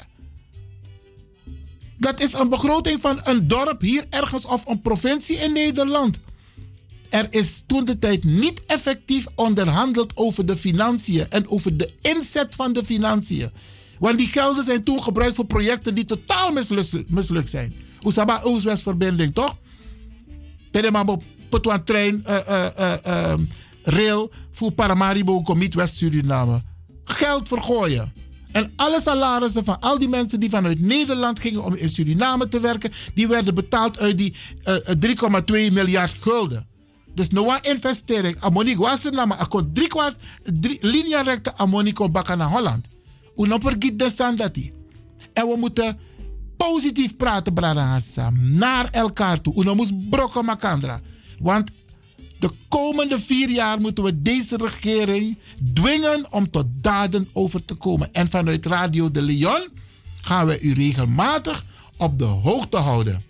Dat 1.98 2.20
is 2.20 2.34
een 2.34 2.50
begroting 2.50 3.02
van 3.02 3.20
een 3.24 3.48
dorp 3.48 3.82
hier 3.82 4.06
ergens 4.10 4.46
of 4.46 4.66
een 4.66 4.82
provincie 4.82 5.38
in 5.38 5.54
Nederland. 5.54 6.20
Er 7.10 7.28
is 7.30 7.64
toen 7.68 7.86
de 7.86 8.00
tijd 8.00 8.24
niet 8.24 8.66
effectief 8.66 9.26
onderhandeld 9.36 10.12
over 10.16 10.46
de 10.46 10.58
financiën 10.58 11.30
en 11.30 11.48
over 11.48 11.78
de 11.78 11.94
inzet 12.02 12.56
van 12.56 12.74
de 12.74 12.86
financiën. 12.86 13.50
Want 14.00 14.18
die 14.18 14.28
gelden 14.28 14.64
zijn 14.64 14.84
toen 14.84 15.04
gebruikt 15.04 15.36
voor 15.36 15.46
projecten 15.46 15.96
die 15.96 16.06
totaal 16.06 16.52
mislukt, 16.52 17.50
zijn. 17.50 17.74
Oesaba 18.04 18.42
Oost-West-verbinding, 18.44 19.34
toch? 19.34 19.58
Pedemabo, 20.72 21.22
Petwan 21.50 21.84
trein, 21.84 22.24
uh, 22.28 22.40
uh, 22.50 22.94
uh, 23.06 23.34
rail 23.84 24.32
voor 24.52 24.72
Paramaribo, 24.72 25.42
Commit 25.42 25.74
West-Suriname. 25.74 26.62
Geld 27.04 27.48
vergooien. 27.48 28.14
En 28.52 28.74
alle 28.76 29.02
salarissen 29.02 29.64
van 29.64 29.80
al 29.80 29.98
die 29.98 30.08
mensen 30.08 30.40
die 30.40 30.50
vanuit 30.50 30.80
Nederland 30.80 31.40
gingen 31.40 31.64
om 31.64 31.76
in 31.76 31.90
Suriname 31.90 32.48
te 32.48 32.60
werken, 32.60 32.92
die 33.14 33.28
werden 33.28 33.56
betaald 33.56 34.00
uit 34.00 34.18
die 34.18 34.36
eh, 34.64 34.90
eh, 34.90 35.70
3,2 35.70 35.74
miljard 35.74 36.16
gulden. 36.20 36.68
Dus 37.18 37.30
no 37.30 37.46
one 37.46 37.60
investering. 37.62 38.38
Amoni 38.40 38.76
gwasen 38.76 39.14
nama. 39.14 39.38
Ako 39.42 39.72
drie 39.74 39.88
kwart, 39.88 40.16
drie, 40.44 40.78
linea 40.82 41.22
recta 41.22 41.54
amoni 41.58 41.94
kon 41.94 42.12
bakken 42.12 42.38
naar 42.38 42.50
Holland. 42.50 42.88
U 43.36 43.48
nou 43.48 43.62
vergiet 43.62 44.00
de 44.00 44.10
sandati. 44.10 44.72
En 45.34 45.48
we 45.48 45.56
moeten 45.58 45.98
positief 46.58 47.16
praten, 47.16 47.54
Bradahassa. 47.54 48.30
Naar 48.34 48.90
elkaar 48.90 49.42
toe. 49.42 49.54
Uno 49.62 49.76
moeten 49.76 50.08
brokken 50.10 50.46
makandra. 50.46 51.02
Want 51.40 51.72
de 52.40 52.50
komende 52.68 53.20
vier 53.20 53.50
jaar 53.50 53.82
moeten 53.82 54.04
we 54.04 54.22
deze 54.22 54.58
regering 54.58 55.38
dwingen 55.74 56.32
om 56.32 56.50
tot 56.50 56.66
daden 56.70 57.30
over 57.34 57.66
te 57.66 57.74
komen. 57.74 58.14
En 58.14 58.28
vanuit 58.28 58.66
Radio 58.66 59.12
de 59.12 59.22
Leon 59.22 59.68
gaan 60.22 60.48
we 60.48 60.62
u 60.62 60.74
regelmatig 60.74 61.66
op 61.98 62.20
de 62.20 62.26
hoogte 62.26 62.78
houden. 62.78 63.24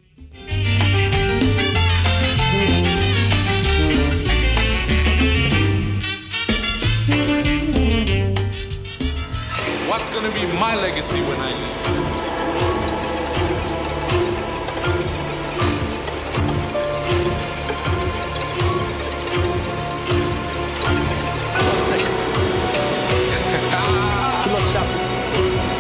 going 10.20 10.34
to 10.34 10.40
be 10.40 10.48
my 10.58 10.76
legacy 10.76 11.22
when 11.22 11.40
I 11.40 11.54
leave. 11.54 11.78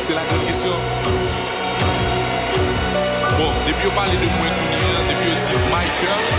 C'est 0.01 0.13
la 0.13 0.23
grande 0.23 0.45
question. 0.45 0.69
Bon, 3.37 3.51
depuis 3.67 3.87
on 3.87 3.91
parlait 3.95 4.17
de 4.17 4.19
moins 4.19 4.51
depuis 5.09 5.31
on 5.31 5.35
dit 5.35 5.57
Michael, 5.71 6.36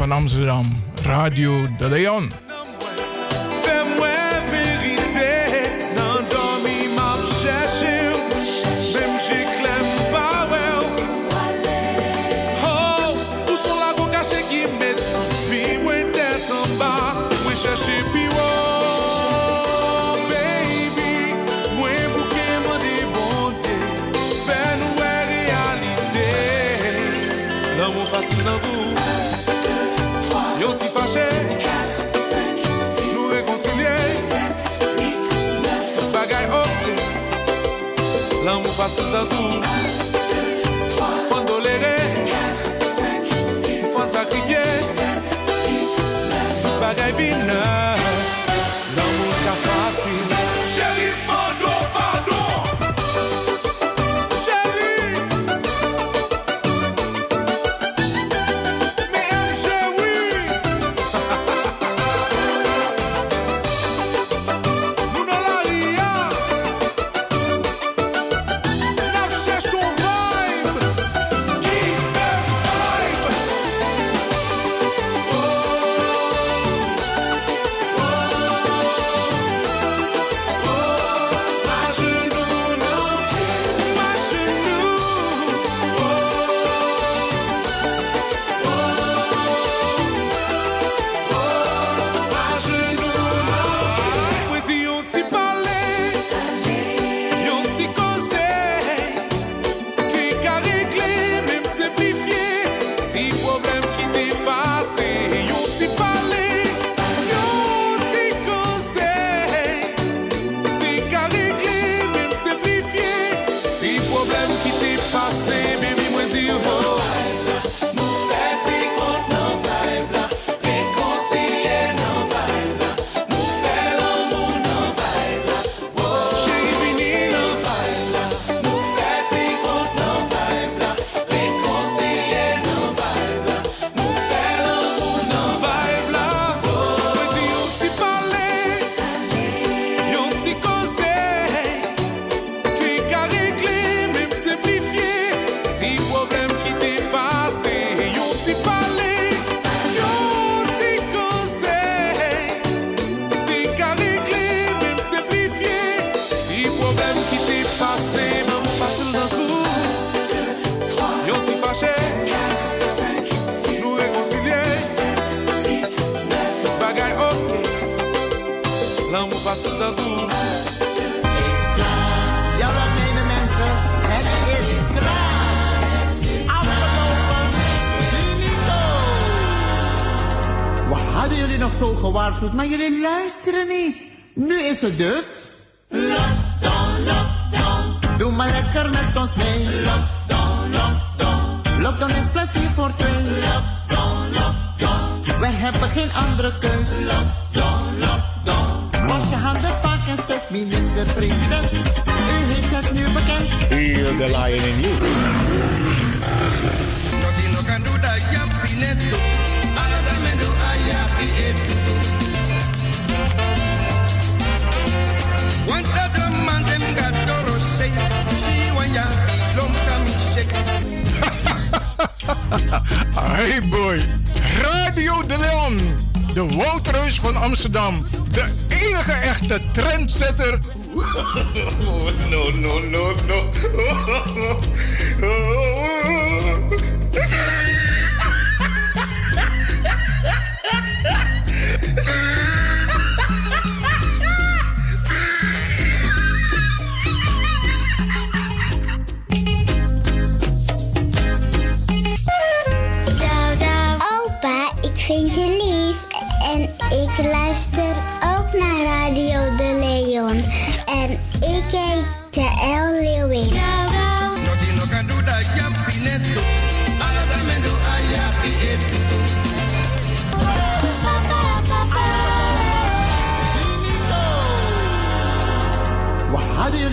van 0.00 0.12
Amsterdam. 0.12 0.69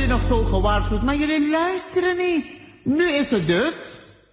nog 0.08 0.22
zo 0.28 0.44
gewaarschuwd, 0.44 1.02
maar 1.02 1.16
jullie 1.16 1.50
luisteren 1.50 2.18
niet. 2.18 2.46
Nu 2.84 3.10
is 3.10 3.30
het 3.30 3.48
dus... 3.48 3.74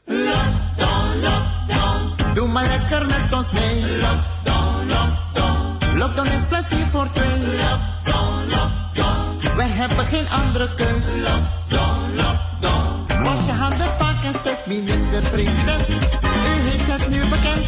Lockdown, 0.07 1.21
lockdown. 1.21 2.35
Doe 2.35 2.49
maar 2.49 2.67
lekker 2.67 3.07
met 3.07 3.33
ons 3.33 3.47
mee. 3.53 3.81
Lockdown, 4.01 4.87
lockdown. 4.89 5.99
Lockdown 5.99 6.29
is 6.29 6.45
plezier 6.49 6.87
voor 6.93 7.09
twee. 7.13 7.39
Lockdown, 7.39 8.49
lockdown. 8.49 9.57
We 9.57 9.63
hebben 9.63 10.05
geen 10.07 10.29
andere 10.31 10.75
keus. 10.75 11.05
Lockdown, 11.27 12.15
lockdown. 12.17 13.25
Was 13.25 13.45
je 13.47 13.53
handen 13.53 13.91
vaak 13.99 14.25
en 14.25 14.35
stuk, 14.35 14.59
minister-president. 14.67 15.89
U 15.89 16.53
heeft 16.69 16.87
het 16.87 17.09
nu 17.09 17.21
bekend. 17.35 17.65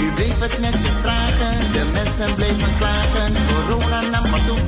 U 0.00 0.12
bleef 0.14 0.38
het 0.38 0.60
netjes 0.60 0.96
vragen, 1.02 1.72
de 1.72 1.90
mensen 1.92 2.34
bleven 2.34 2.76
klagen. 2.78 3.32
Corona 3.48 4.00
nam 4.00 4.30
maar 4.30 4.44
toe, 4.44 4.58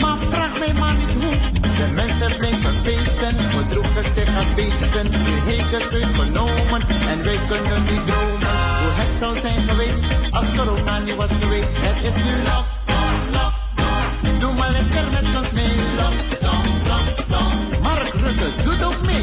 maar 0.00 0.16
vraag 0.30 0.58
mij 0.58 0.72
maar 0.72 0.94
niet 0.94 1.12
hoe. 1.12 1.63
De 1.76 1.92
mensen 1.94 2.38
blijven 2.38 2.76
feesten, 2.76 3.36
we 3.36 3.66
droegen 3.70 4.04
zich 4.14 4.34
aan 4.34 4.54
beesten. 4.54 5.06
Hier 5.14 5.42
heeft 5.44 5.70
de 5.70 5.86
keus 5.90 6.10
genomen 6.18 6.80
en 7.12 7.24
wij 7.24 7.38
kunnen 7.48 7.82
niet 7.90 8.06
dromen. 8.06 8.52
Hoe 8.80 8.92
het 9.00 9.12
zou 9.20 9.38
zijn 9.38 9.68
geweest 9.68 9.98
als 10.30 10.44
corona 10.56 10.98
niet 10.98 11.14
was 11.14 11.30
geweest. 11.40 11.72
Het 11.74 11.98
is 12.08 12.16
nu 12.26 12.32
lockdown, 12.48 13.16
lockdown. 13.36 14.38
Doe 14.38 14.52
maar 14.58 14.70
lekker 14.70 15.04
met 15.14 15.36
ons 15.36 15.50
mee, 15.50 15.74
lockdown, 16.00 16.66
lockdown. 16.88 17.82
Mark 17.82 18.12
Rutte 18.22 18.48
doet 18.64 18.84
ook 18.84 19.00
mee. 19.06 19.13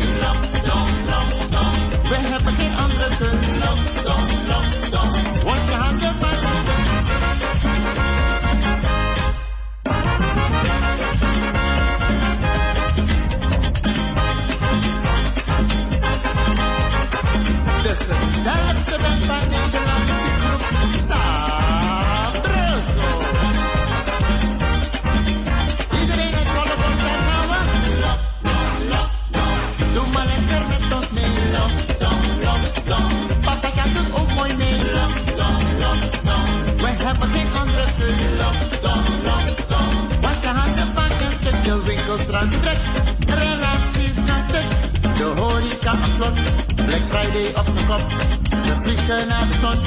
Ze 47.91 48.75
vliegen 48.81 49.27
naar 49.27 49.47
de 49.47 49.57
zon 49.61 49.85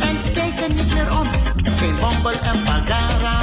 en 0.00 0.32
kijken 0.32 0.76
niet 0.76 0.92
meer 0.94 1.18
om. 1.20 1.30
Geen 1.78 1.96
bombel 2.00 2.30
en 2.30 2.64
bagara. 2.64 3.35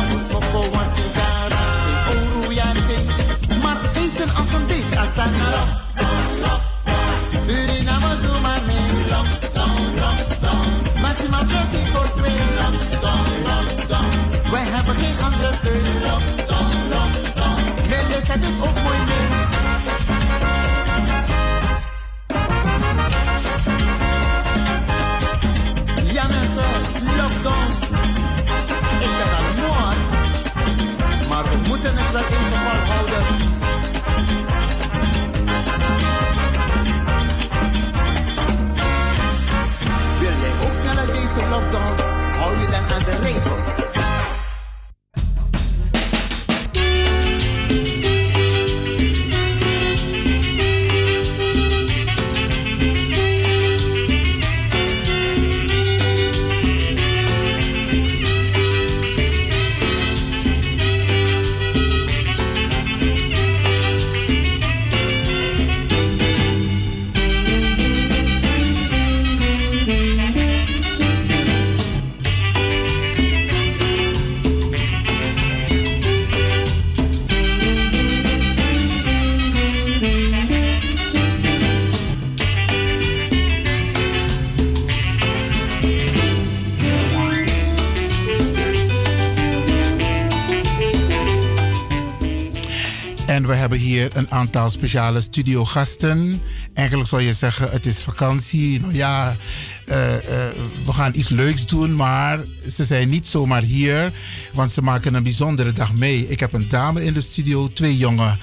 Een 94.14 94.32
aantal 94.32 94.70
speciale 94.70 95.22
studiogasten. 95.22 96.42
Eigenlijk 96.74 97.10
zou 97.10 97.22
je 97.22 97.34
zeggen, 97.34 97.70
het 97.72 97.86
is 97.86 98.02
vakantie. 98.02 98.82
Nou 98.82 98.96
ja, 98.96 99.38
eh, 99.86 100.16
eh, 100.16 100.56
we 100.86 100.94
gaan 100.94 101.12
iets 101.16 101.30
leuks 101.30 101.66
doen, 101.66 101.96
maar 101.96 102.40
ze 102.70 102.86
zijn 102.86 103.10
niet 103.10 103.28
zomaar 103.28 103.62
hier, 103.62 104.12
want 104.54 104.72
ze 104.72 104.82
maken 104.82 105.14
een 105.14 105.24
bijzondere 105.24 105.74
dag 105.74 105.94
mee. 105.94 106.28
Ik 106.28 106.40
heb 106.40 106.54
een 106.54 106.68
dame 106.68 107.04
in 107.04 107.14
de 107.14 107.22
studio, 107.22 107.68
twee 107.74 107.98
jonge, 107.98 108.38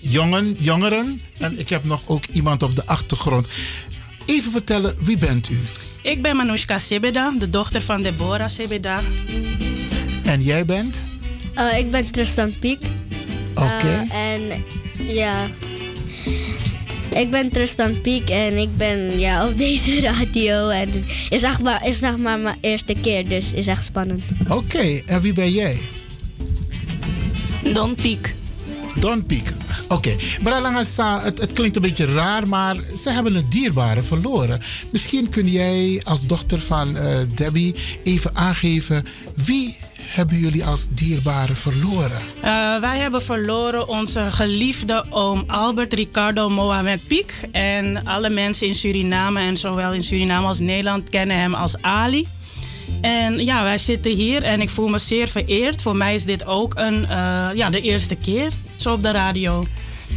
jongen, 0.00 0.56
jongeren 0.58 1.20
en 1.38 1.58
ik 1.58 1.68
heb 1.68 1.84
nog 1.84 2.02
ook 2.06 2.24
iemand 2.32 2.62
op 2.62 2.76
de 2.76 2.86
achtergrond. 2.86 3.46
Even 4.24 4.52
vertellen, 4.52 4.94
wie 5.00 5.18
bent 5.18 5.48
u? 5.48 5.58
Ik 6.02 6.22
ben 6.22 6.36
Manushka 6.36 6.78
Sebeda, 6.78 7.34
de 7.38 7.50
dochter 7.50 7.82
van 7.82 8.02
Deborah 8.02 8.48
Sebeda. 8.48 9.00
En 10.24 10.42
jij 10.42 10.64
bent? 10.64 11.04
Eh, 11.54 11.78
ik 11.78 11.90
ben 11.90 12.10
Tristan 12.10 12.58
Piek. 12.58 12.82
Oké. 13.56 14.06
Eh, 14.10 14.32
en 14.32 14.64
ja, 14.96 15.48
ik 17.14 17.30
ben 17.30 17.50
Tristan 17.50 18.00
Piek 18.00 18.30
en 18.30 18.58
ik 18.58 18.76
ben 18.76 19.18
ja, 19.18 19.46
op 19.46 19.58
deze 19.66 20.00
radio. 20.00 20.68
En 20.68 21.04
is 21.30 21.42
echt 21.42 21.62
maar, 21.62 21.86
is 21.86 22.02
echt 22.02 22.16
maar 22.16 22.38
mijn 22.38 22.56
eerste 22.60 22.94
keer, 23.00 23.28
dus 23.28 23.52
is 23.52 23.66
echt 23.66 23.84
spannend. 23.84 24.22
Oké, 24.48 25.00
en 25.06 25.20
wie 25.20 25.32
ben 25.32 25.52
jij? 25.52 25.78
Don 27.72 27.94
Piek. 27.94 28.34
Don 28.94 29.26
Piek. 29.26 29.52
Oké, 29.88 30.16
Bralangasa, 30.42 31.22
het, 31.22 31.40
het 31.40 31.52
klinkt 31.52 31.76
een 31.76 31.82
beetje 31.82 32.14
raar, 32.14 32.48
maar 32.48 32.76
ze 32.96 33.10
hebben 33.10 33.34
een 33.34 33.46
dierbare 33.48 34.02
verloren. 34.02 34.60
Misschien 34.90 35.28
kun 35.28 35.48
jij 35.48 36.00
als 36.04 36.26
dochter 36.26 36.58
van 36.58 36.96
eh, 36.96 37.18
Debbie 37.34 37.74
even 38.02 38.36
aangeven 38.36 39.04
wie 39.34 39.76
hebben 40.06 40.38
jullie 40.38 40.64
als 40.64 40.88
dierbare 40.90 41.54
verloren? 41.54 42.20
Eh, 42.40 42.80
wij 42.80 42.98
hebben 42.98 43.22
verloren 43.22 43.88
onze 43.88 44.30
geliefde 44.30 45.04
oom 45.10 45.44
Albert 45.46 45.92
Ricardo 45.92 46.48
Mohamed 46.48 47.06
Piek. 47.06 47.40
En 47.52 48.04
alle 48.04 48.30
mensen 48.30 48.66
in 48.66 48.74
Suriname 48.74 49.40
en 49.40 49.56
zowel 49.56 49.92
in 49.92 50.02
Suriname 50.02 50.46
als 50.46 50.58
Nederland 50.58 51.08
kennen 51.08 51.36
hem 51.36 51.54
als 51.54 51.82
Ali. 51.82 52.28
En 53.00 53.44
ja, 53.44 53.62
wij 53.62 53.78
zitten 53.78 54.14
hier 54.14 54.42
en 54.42 54.60
ik 54.60 54.70
voel 54.70 54.88
me 54.88 54.98
zeer 54.98 55.28
vereerd. 55.28 55.82
Voor 55.82 55.96
mij 55.96 56.14
is 56.14 56.24
dit 56.24 56.46
ook 56.46 56.72
een, 56.76 57.06
eh, 57.08 57.48
ja, 57.54 57.70
de 57.70 57.80
eerste 57.80 58.14
keer 58.14 58.50
zo 58.76 58.92
op 58.92 59.02
de 59.02 59.10
radio. 59.10 59.64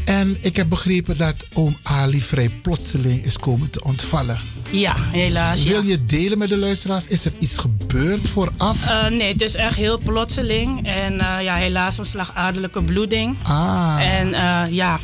En 0.06 0.38
ik 0.42 0.56
heb 0.56 0.70
begrepen 0.70 1.18
dat 1.18 1.48
oom 1.54 1.78
Ali 1.84 2.22
vrij 2.22 2.50
plotseling 2.50 3.26
is 3.26 3.38
komen 3.38 3.70
te 3.70 3.84
ontvallen. 3.84 4.38
Ja, 4.72 4.96
helaas. 4.98 5.64
ja. 5.64 5.70
Wil 5.70 5.84
je 5.84 6.06
delen 6.06 6.38
met 6.38 6.50
de 6.50 6.58
luisteraars? 6.58 7.08
Is 7.08 7.26
er 7.26 7.32
iets 7.40 7.58
gebeurd 7.58 8.28
vooraf? 8.28 8.90
Eh, 8.90 9.08
nee, 9.08 9.32
het 9.32 9.42
is 9.42 9.56
echt 9.56 9.76
heel 9.76 9.98
plotseling. 9.98 10.88
En 10.88 11.20
eh, 11.20 11.44
ja, 11.44 11.56
helaas 11.56 11.98
een 11.98 12.06
slagaderlijke 12.06 12.84
bloeding. 12.84 13.36
Ah. 13.44 13.98
En 14.02 14.28
ja, 14.74 15.00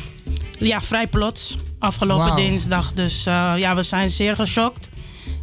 ja, 0.58 0.82
vrij 0.82 1.06
plots. 1.06 1.58
Afgelopen 1.78 2.36
dinsdag. 2.36 2.92
Dus 2.92 3.24
ja, 3.24 3.74
we 3.74 3.82
zijn 3.82 4.10
zeer 4.10 4.34
geschokt. 4.34 4.88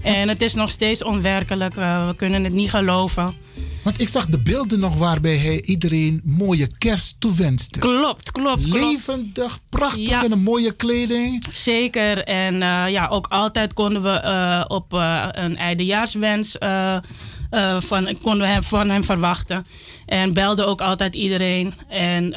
En 0.03 0.27
het 0.27 0.41
is 0.41 0.53
nog 0.53 0.69
steeds 0.69 1.03
onwerkelijk. 1.03 1.77
Eh, 1.77 2.07
we 2.07 2.15
kunnen 2.15 2.43
het 2.43 2.53
niet 2.53 2.69
geloven. 2.69 3.33
Want 3.83 4.01
ik 4.01 4.09
zag 4.09 4.25
de 4.25 4.39
beelden 4.39 4.79
nog 4.79 4.97
waarbij 4.97 5.37
hij 5.37 5.61
iedereen 5.61 6.21
mooie 6.23 6.77
kerst 6.77 7.15
toewenste. 7.19 7.79
Klopt, 7.79 8.31
klopt. 8.31 8.61
klopt. 8.61 8.83
Levendig, 8.83 9.59
prachtig 9.69 10.23
in 10.23 10.31
een 10.31 10.43
mooie 10.43 10.71
kleding. 10.71 11.45
Zeker. 11.51 12.23
En 12.23 12.61
eh, 12.61 12.89
ja, 12.89 13.07
ook 13.07 13.27
altijd 13.27 13.73
konden 13.73 14.03
we 14.03 14.09
eh, 14.09 14.63
op 14.67 14.93
een 15.31 15.57
eindejaarswens 15.57 16.55
van, 17.77 18.17
konden 18.21 18.41
we 18.41 18.47
hem, 18.47 18.63
van 18.63 18.89
hem 18.89 19.03
verwachten. 19.03 19.65
En 20.05 20.33
belde 20.33 20.63
ook 20.63 20.81
altijd 20.81 21.15
iedereen. 21.15 21.73
En 21.87 22.33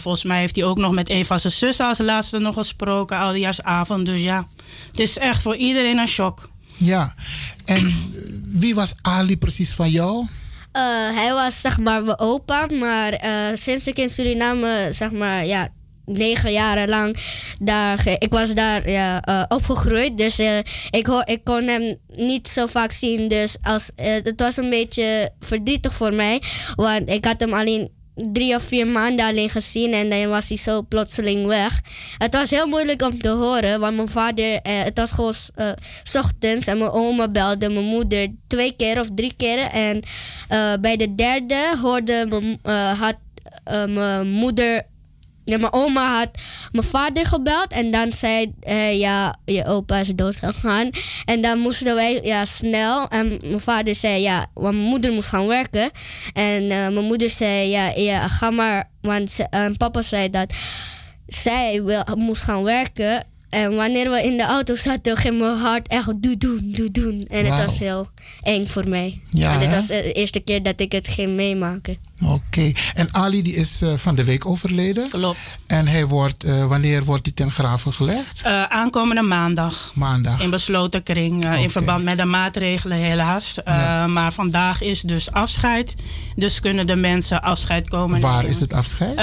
volgens 0.00 0.24
mij 0.24 0.40
heeft 0.40 0.56
hij 0.56 0.64
ook 0.64 0.78
nog 0.78 0.92
met 0.92 1.10
een 1.10 1.24
van 1.24 1.40
zijn 1.40 1.52
zussen 1.52 1.86
als 1.86 1.98
laatste 1.98 2.38
nog 2.38 2.54
gesproken, 2.54 3.16
oudejaarsavond. 3.16 4.06
Dus 4.06 4.22
ja, 4.22 4.46
het 4.90 5.00
is 5.00 5.18
echt 5.18 5.42
voor 5.42 5.56
iedereen 5.56 5.98
een 5.98 6.08
shock. 6.08 6.49
Ja. 6.80 7.14
En 7.64 7.86
eh, 7.86 7.94
wie 8.44 8.74
was 8.74 8.94
Ali 9.02 9.38
precies 9.38 9.72
van 9.72 9.90
jou? 9.90 10.26
Eh, 10.72 10.82
hij 11.14 11.32
was 11.32 11.60
zeg 11.60 11.78
maar 11.78 12.02
mijn 12.02 12.18
opa, 12.18 12.66
maar 12.78 13.12
eh, 13.12 13.30
sinds 13.54 13.86
ik 13.86 13.98
in 13.98 14.08
Suriname 14.10 14.88
zeg 14.90 15.10
maar 15.10 15.46
ja 15.46 15.68
negen 16.04 16.52
jaren 16.52 16.88
lang 16.88 17.16
daar 17.58 18.08
ik 18.18 18.32
was 18.32 18.54
daar 18.54 18.90
ja, 18.90 19.22
opgegroeid, 19.48 20.18
dus 20.18 20.38
ik, 20.90 21.06
hoor, 21.06 21.22
ik 21.24 21.44
kon 21.44 21.66
hem 21.66 21.96
niet 22.16 22.48
zo 22.48 22.66
vaak 22.66 22.92
zien, 22.92 23.28
dus 23.28 23.56
als 23.62 23.90
het 23.96 24.40
was 24.40 24.56
een 24.56 24.70
beetje 24.70 25.30
verdrietig 25.40 25.94
voor 25.94 26.14
mij, 26.14 26.42
want 26.74 27.08
ik 27.08 27.24
had 27.24 27.40
hem 27.40 27.54
alleen 27.54 27.90
drie 28.14 28.54
of 28.54 28.62
vier 28.62 28.86
maanden 28.86 29.26
alleen 29.26 29.50
gezien 29.50 29.92
en 29.92 30.10
dan 30.10 30.28
was 30.28 30.48
hij 30.48 30.56
zo 30.56 30.82
plotseling 30.82 31.46
weg. 31.46 31.80
Het 32.18 32.34
was 32.34 32.50
heel 32.50 32.66
moeilijk 32.66 33.02
om 33.02 33.20
te 33.20 33.28
horen, 33.28 33.80
want 33.80 33.96
mijn 33.96 34.08
vader, 34.08 34.60
eh, 34.62 34.82
het 34.82 34.98
was 34.98 35.10
gewoon 35.10 35.34
eh, 35.54 35.70
's 36.02 36.14
ochtends 36.14 36.66
en 36.66 36.78
mijn 36.78 36.90
oma 36.90 37.28
belde 37.28 37.68
mijn 37.68 37.84
moeder 37.84 38.28
twee 38.46 38.72
keer 38.76 39.00
of 39.00 39.08
drie 39.14 39.34
keer. 39.36 39.58
En 39.58 40.02
eh, 40.48 40.72
bij 40.80 40.96
de 40.96 41.14
derde 41.14 41.76
hoorde 41.82 42.28
had 42.98 43.16
mijn 43.88 44.30
moeder, 44.30 44.86
ja, 45.50 45.58
mijn 45.58 45.72
oma 45.72 46.16
had 46.18 46.28
mijn 46.72 46.86
vader 46.86 47.26
gebeld 47.26 47.66
en 47.68 47.90
dan 47.90 48.12
zei 48.12 48.52
eh, 48.60 48.98
ja, 48.98 49.36
je 49.44 49.66
opa 49.66 49.98
is 49.98 50.08
dood 50.08 50.36
gegaan. 50.36 50.90
En 51.24 51.40
dan 51.42 51.58
moesten 51.58 51.94
wij 51.94 52.20
ja, 52.22 52.44
snel. 52.44 53.08
En 53.08 53.38
mijn 53.42 53.60
vader 53.60 53.94
zei 53.94 54.22
ja, 54.22 54.46
want 54.54 54.74
mijn 54.74 54.88
moeder 54.88 55.12
moest 55.12 55.28
gaan 55.28 55.46
werken. 55.46 55.90
En 56.32 56.62
eh, 56.62 56.68
mijn 56.68 57.04
moeder 57.04 57.30
zei 57.30 57.68
ja, 57.68 57.88
ja 57.96 58.28
ga 58.28 58.50
maar. 58.50 58.88
Want 59.00 59.30
ze- 59.30 59.46
en 59.50 59.76
papa 59.76 60.02
zei 60.02 60.30
dat 60.30 60.52
zij 61.26 61.82
wil, 61.82 62.02
moest 62.16 62.42
gaan 62.42 62.62
werken. 62.62 63.24
En 63.50 63.74
wanneer 63.76 64.10
we 64.10 64.22
in 64.22 64.36
de 64.36 64.42
auto 64.42 64.74
zaten, 64.74 65.16
ging 65.16 65.38
mijn 65.38 65.56
hart 65.56 65.88
echt 65.88 66.22
doe 66.22 66.36
doen, 66.36 66.60
doe 66.64 66.90
doen. 66.90 67.26
En 67.30 67.44
het 67.46 67.64
was 67.66 67.78
heel 67.78 68.08
eng 68.42 68.66
voor 68.66 68.88
mij. 68.88 69.20
Ja, 69.30 69.52
en 69.52 69.60
dit 69.60 69.70
was 69.74 69.86
de 69.86 70.12
eerste 70.12 70.40
keer 70.40 70.62
dat 70.62 70.80
ik 70.80 70.92
het 70.92 71.08
ging 71.08 71.30
meemaken. 71.36 71.96
Oké. 72.24 72.72
En 72.94 73.08
Ali 73.14 73.42
die 73.42 73.54
is 73.54 73.82
eh, 73.82 73.92
van 73.96 74.14
de 74.14 74.24
week 74.24 74.46
overleden. 74.46 75.08
Klopt. 75.08 75.58
En 75.66 75.86
hij 75.86 76.06
wordt, 76.06 76.44
eh, 76.44 76.66
wanneer 76.66 77.04
wordt 77.04 77.24
hij 77.26 77.34
ten 77.34 77.50
graven 77.50 77.92
gelegd? 77.92 78.42
Eh, 78.42 78.62
aankomende 78.62 79.22
maandag. 79.22 79.92
Maandag. 79.94 80.42
In 80.42 80.50
besloten 80.50 81.02
kring. 81.02 81.54
In 81.56 81.70
verband 81.70 82.04
met 82.04 82.16
de 82.16 82.24
maatregelen, 82.24 82.98
helaas. 82.98 83.58
Maar 84.06 84.32
vandaag 84.32 84.82
is 84.82 85.00
dus 85.00 85.32
afscheid. 85.32 85.94
Dus 86.36 86.60
kunnen 86.60 86.86
de 86.86 86.96
mensen 86.96 87.42
afscheid 87.42 87.88
komen 87.88 88.20
Waar 88.20 88.36
nemen. 88.36 88.50
is 88.50 88.60
het 88.60 88.72
afscheid? 88.72 89.16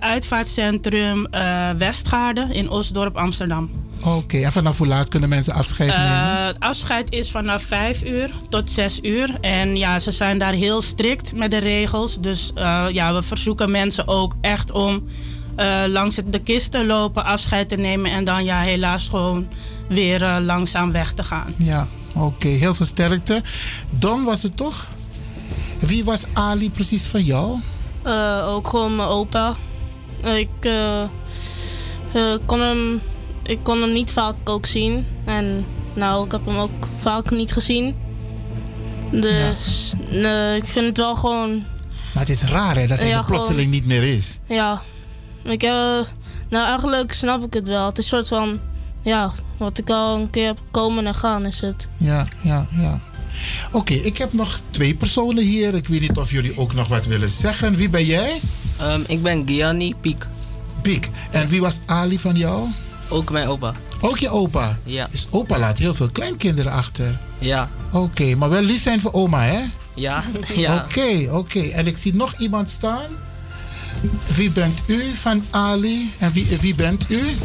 Uitvaartcentrum 0.00 1.26
eh, 1.26 1.70
Westgaarde 1.70 2.48
in 2.50 2.70
Osdorp, 2.70 3.16
Amsterdam. 3.16 3.70
Oké. 4.04 4.38
En 4.38 4.52
vanaf 4.52 4.78
hoe 4.78 4.86
laat 4.86 5.08
kunnen 5.08 5.28
mensen 5.28 5.54
afscheid 5.54 5.90
nemen? 5.90 6.38
Eh, 6.38 6.46
het 6.46 6.60
afscheid 6.60 7.12
is 7.12 7.30
vanaf 7.30 7.62
5 7.62 8.04
uur 8.04 8.30
tot 8.48 8.70
6 8.70 8.98
uur. 9.02 9.38
En 9.40 9.76
ja, 9.76 9.98
ze 9.98 10.10
zijn 10.10 10.38
daar 10.38 10.52
heel 10.52 10.82
strikt 10.82 11.34
met 11.34 11.50
de 11.50 11.58
regels. 11.58 12.20
Dus 12.20 12.50
eh, 12.54 12.84
ja, 12.92 13.14
we 13.14 13.22
verzoeken 13.22 13.70
mensen 13.70 14.08
ook 14.08 14.34
echt 14.40 14.70
om 14.70 15.04
eh, 15.56 15.82
langs 15.86 16.20
de 16.26 16.38
kist 16.38 16.70
te 16.70 16.86
lopen, 16.86 17.24
afscheid 17.24 17.68
te 17.68 17.76
nemen. 17.76 18.10
En 18.10 18.24
dan 18.24 18.44
ja, 18.44 18.60
helaas 18.60 19.08
gewoon 19.08 19.48
weer 19.88 20.40
langzaam 20.40 20.92
weg 20.92 21.12
te 21.12 21.22
gaan. 21.22 21.52
Ja, 21.56 21.86
oké. 22.14 22.48
Heel 22.48 22.74
veel 22.74 22.86
sterkte. 22.86 23.42
Don 23.90 24.24
was 24.24 24.42
het 24.42 24.56
toch? 24.56 24.88
Wie 25.78 26.04
was 26.04 26.24
Ali 26.32 26.70
precies 26.70 27.06
van 27.06 27.22
jou? 27.22 27.60
Eh, 28.02 28.48
ook 28.48 28.68
gewoon 28.68 28.96
mijn 28.96 29.08
opa. 29.08 29.54
Ik, 30.22 30.48
eh, 30.60 31.02
eh, 31.02 31.08
kon 32.46 32.60
hem, 32.60 33.00
ik 33.42 33.58
kon 33.62 33.80
hem 33.80 33.92
niet 33.92 34.10
vaak 34.12 34.34
ook 34.44 34.66
zien. 34.66 35.06
En 35.24 35.64
nou, 35.94 36.24
ik 36.24 36.32
heb 36.32 36.46
hem 36.46 36.56
ook 36.56 36.88
vaak 36.98 37.30
niet 37.30 37.52
gezien. 37.52 37.94
Dus 39.10 39.92
nee, 40.10 40.56
ik 40.56 40.66
vind 40.66 40.86
het 40.86 40.96
wel 40.96 41.14
gewoon... 41.14 41.50
Maar 42.14 42.22
het 42.22 42.28
is 42.28 42.42
raar 42.42 42.76
hè, 42.76 42.86
dat 42.86 42.98
hij 42.98 43.08
Ja, 43.08 43.18
er 43.18 43.24
plotseling 43.24 43.54
gewoon- 43.56 43.70
niet 43.70 43.86
meer 43.86 44.02
is. 44.02 44.38
Ja, 44.46 44.80
ik, 45.42 45.62
eh, 45.62 45.98
nou 46.48 46.66
eigenlijk 46.66 47.12
snap 47.12 47.44
ik 47.44 47.52
het 47.52 47.68
wel. 47.68 47.86
Het 47.86 47.98
is 47.98 48.04
een 48.04 48.10
soort 48.10 48.28
van... 48.28 48.58
Ja, 49.02 49.32
wat 49.56 49.78
ik 49.78 49.90
al 49.90 50.16
een 50.18 50.30
keer 50.30 50.46
heb 50.46 50.58
komen 50.70 51.06
en 51.06 51.14
gaan 51.14 51.46
is 51.46 51.60
het. 51.60 51.88
Ja, 51.96 52.26
ja, 52.42 52.66
ja. 52.70 53.00
Oké, 53.72 53.94
ik 53.94 54.18
heb 54.18 54.32
nog 54.32 54.60
twee 54.70 54.94
personen 54.94 55.44
hier. 55.44 55.74
Ik 55.74 55.88
weet 55.88 56.00
niet 56.00 56.16
of 56.16 56.30
jullie 56.30 56.58
ook 56.58 56.74
nog 56.74 56.88
wat 56.88 57.06
willen 57.06 57.28
zeggen. 57.28 57.74
Wie 57.76 57.88
ben 57.88 58.04
jij? 58.04 58.40
Ehm, 58.78 59.00
ik 59.06 59.22
ben 59.22 59.42
Gianni 59.46 59.94
Piek. 60.00 60.26
Piek. 60.82 61.08
En 61.30 61.48
wie 61.48 61.60
was 61.60 61.78
Ali 61.86 62.18
van 62.18 62.34
jou? 62.36 62.68
Ook 63.08 63.30
mijn 63.30 63.48
opa. 63.48 63.74
Ook 64.00 64.18
je 64.18 64.28
opa? 64.28 64.78
Ja. 64.84 65.08
Dus 65.10 65.26
opa 65.30 65.58
laat 65.58 65.78
heel 65.78 65.94
veel 65.94 66.08
kleinkinderen 66.08 66.72
achter. 66.72 67.18
Ja. 67.38 67.68
Oké, 67.92 68.34
maar 68.34 68.48
wel 68.48 68.62
lief 68.62 68.82
zijn 68.82 69.00
voor 69.00 69.12
oma, 69.12 69.42
hè? 69.42 69.60
Ja. 69.94 70.22
ja. 70.56 70.84
Oké, 70.84 71.28
oké. 71.30 71.60
En 71.60 71.86
ik 71.86 71.96
zie 71.96 72.14
nog 72.14 72.34
iemand 72.38 72.70
staan. 72.70 73.10
Wie 74.34 74.50
bent 74.50 74.84
u 74.86 75.14
van 75.14 75.44
Ali? 75.50 76.10
En 76.18 76.32
wie, 76.32 76.58
wie 76.60 76.74
bent 76.74 77.10
u? 77.10 77.36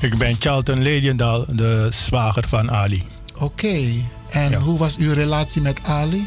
Ik 0.00 0.18
ben 0.18 0.36
Charlton 0.38 0.82
Lediendal, 0.82 1.44
de 1.48 1.88
zwager 1.92 2.48
van 2.48 2.70
Ali. 2.70 3.02
Oké. 3.38 3.80
En 4.30 4.54
hoe 4.54 4.78
was 4.78 4.96
uw 4.96 5.12
relatie 5.12 5.62
met 5.62 5.80
Ali? 5.84 6.26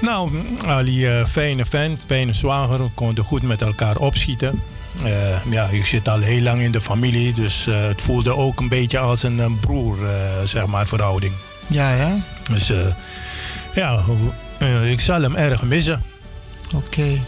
Nou, 0.00 0.30
Ali, 0.66 1.06
eh, 1.06 1.26
fijne 1.26 1.66
vent, 1.66 2.00
fijne 2.06 2.32
zwager. 2.32 2.82
We 2.82 2.90
konden 2.94 3.24
goed 3.24 3.42
met 3.42 3.62
elkaar 3.62 3.96
opschieten. 3.96 4.60
Eh, 5.04 5.52
ja, 5.52 5.66
ik 5.66 5.86
zit 5.86 6.08
al 6.08 6.20
heel 6.20 6.42
lang 6.42 6.62
in 6.62 6.70
de 6.70 6.80
familie, 6.80 7.32
dus 7.32 7.66
eh, 7.66 7.82
het 7.82 8.02
voelde 8.02 8.36
ook 8.36 8.60
een 8.60 8.68
beetje 8.68 8.98
als 8.98 9.22
een, 9.22 9.58
broer 9.60 10.06
eh, 10.06 10.42
zeg 10.44 10.66
maar 10.66 10.86
verhouding. 10.86 11.32
Ja, 11.66 12.20
dus, 12.50 12.66
ja. 12.66 12.84
Dus 12.84 12.96
ja, 13.74 14.02
ik 14.84 15.00
zal 15.00 15.22
hem 15.22 15.36
erg 15.36 15.62
missen. 15.62 16.02
Oké. 16.74 17.20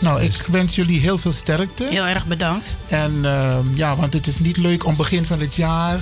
Nou, 0.00 0.20
ik 0.22 0.36
dus- 0.36 0.46
wens 0.46 0.74
jullie 0.74 1.00
heel 1.00 1.18
veel 1.18 1.32
sterkte. 1.32 1.86
Heel 1.90 2.04
erg 2.04 2.26
bedankt. 2.26 2.74
En 2.88 3.20
ehm, 3.24 3.66
ja, 3.74 3.96
want 3.96 4.12
het 4.12 4.26
is 4.26 4.38
niet 4.38 4.56
leuk 4.56 4.86
om 4.86 4.96
begin 4.96 5.24
van 5.24 5.40
het 5.40 5.56
jaar 5.56 6.00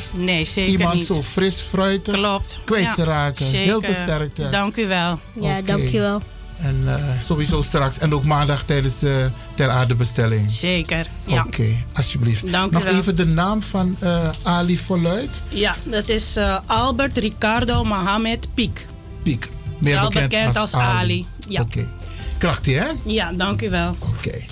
iemand 0.54 1.02
zo 1.02 1.22
fris, 1.22 1.60
fruitig 1.60 2.14
Klopt. 2.14 2.60
kwijt 2.64 2.94
te 2.94 3.04
raken. 3.04 3.46
Zeker. 3.46 3.66
Heel 3.66 3.82
veel 3.82 3.94
sterkte. 3.94 4.48
Dank 4.50 4.76
u 4.76 4.86
wel. 4.86 5.20
Ja, 5.40 5.62
dank 5.62 5.92
u 5.92 5.98
wel. 5.98 6.22
En 6.58 6.82
eh, 6.86 7.20
sowieso 7.20 7.62
straks. 7.62 7.98
En 7.98 8.14
ook 8.14 8.24
maandag 8.24 8.64
tijdens 8.64 8.98
de 8.98 9.30
Ter 9.54 9.68
Aarde 9.68 9.94
bestelling. 9.94 10.50
Zeker. 10.50 11.06
Ja. 11.24 11.44
Oké, 11.46 11.76
alsjeblieft. 11.92 12.52
Dank 12.52 12.72
Nog 12.72 12.82
u 12.82 12.84
wel. 12.84 12.94
even 12.94 13.16
de 13.16 13.26
naam 13.26 13.62
van 13.62 13.96
uh, 14.02 14.28
Ali 14.42 14.78
voluit. 14.78 15.42
Ja, 15.48 15.76
dat 15.82 16.08
is 16.08 16.36
eh, 16.36 16.58
Albert 16.66 17.18
Ricardo 17.18 17.84
Mohamed 17.84 18.48
Piek. 18.54 18.86
Piek. 19.22 19.48
Meer 19.78 20.08
bekend, 20.12 20.56
als, 20.56 20.74
Ali. 20.74 20.84
Ali. 20.84 21.26
Ja. 21.48 21.60
Oké. 21.60 21.88
Krachtig, 22.38 22.78
hè? 22.78 22.86
Ja, 23.04 23.32
dank 23.32 23.62
u 23.62 23.70
wel. 23.70 23.96
Oké. 23.98 24.44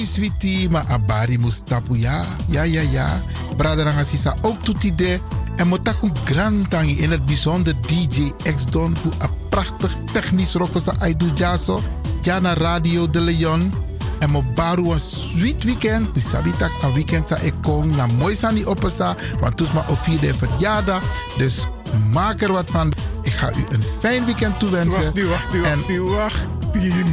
Oni 0.00 0.08
switi, 0.08 0.68
ma 0.70 0.80
abari 0.88 1.36
mustapu 1.38 1.94
ja. 1.96 2.24
Ja, 2.48 2.64
ja, 2.64 2.80
ja. 2.80 3.22
Brother 3.56 3.84
Rangasisa 3.84 4.34
ook 4.42 4.64
toetie 4.64 4.94
de. 4.94 5.20
En 5.56 5.68
motaku 5.68 6.10
grantangi 6.24 6.96
in 7.02 7.10
het 7.10 7.26
bijzonder 7.26 7.74
DJ 7.80 8.32
X 8.56 8.64
Don 8.70 8.96
voor 8.96 9.12
een 9.18 9.28
prachtig 9.48 9.96
technisch 10.12 10.54
rokosa 10.54 10.94
Aidu 10.98 11.26
Jaso. 11.34 11.82
Ja, 12.22 12.38
naar 12.38 12.58
Radio 12.58 13.10
de 13.10 13.20
Leon. 13.20 13.72
En 14.18 14.30
mo 14.30 14.42
baru 14.54 14.92
een 14.92 15.00
sweet 15.00 15.64
weekend. 15.64 16.14
Mi 16.14 16.20
sabi 16.20 16.52
tak 16.56 16.70
een 16.82 16.92
weekend 16.92 17.26
sa 17.26 17.36
ik 17.36 17.54
kom 17.62 17.90
na 17.96 18.06
mooi 18.06 18.36
sani 18.36 18.64
opesa. 18.66 19.16
Want 19.40 19.56
toes 19.56 19.72
ma 19.72 19.84
vierde 19.92 20.34
verjaardag. 20.34 21.02
Dus 21.36 21.66
maak 22.12 22.42
er 22.42 22.52
wat 22.52 22.70
van. 22.70 22.92
Ik 23.22 23.32
ga 23.32 23.50
u 23.50 23.64
een 23.70 23.84
fijn 23.98 24.24
weekend 24.24 24.58
toewensen. 24.58 25.02
Wacht, 25.02 25.28
wacht, 25.28 25.60
wacht, 25.60 25.88
en, 25.88 26.04
wacht, 26.04 26.46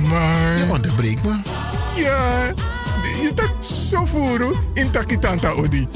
maar. 0.09 0.57
Je 0.57 0.65
onderbreekt 0.71 1.23
me. 1.23 1.35
Ja, 1.95 2.53
je 3.21 3.33
tak 3.33 3.51
zo 3.63 4.05
voeren 4.05 4.53
in 4.73 4.91
takitanta 4.91 5.49
odi. 5.49 5.87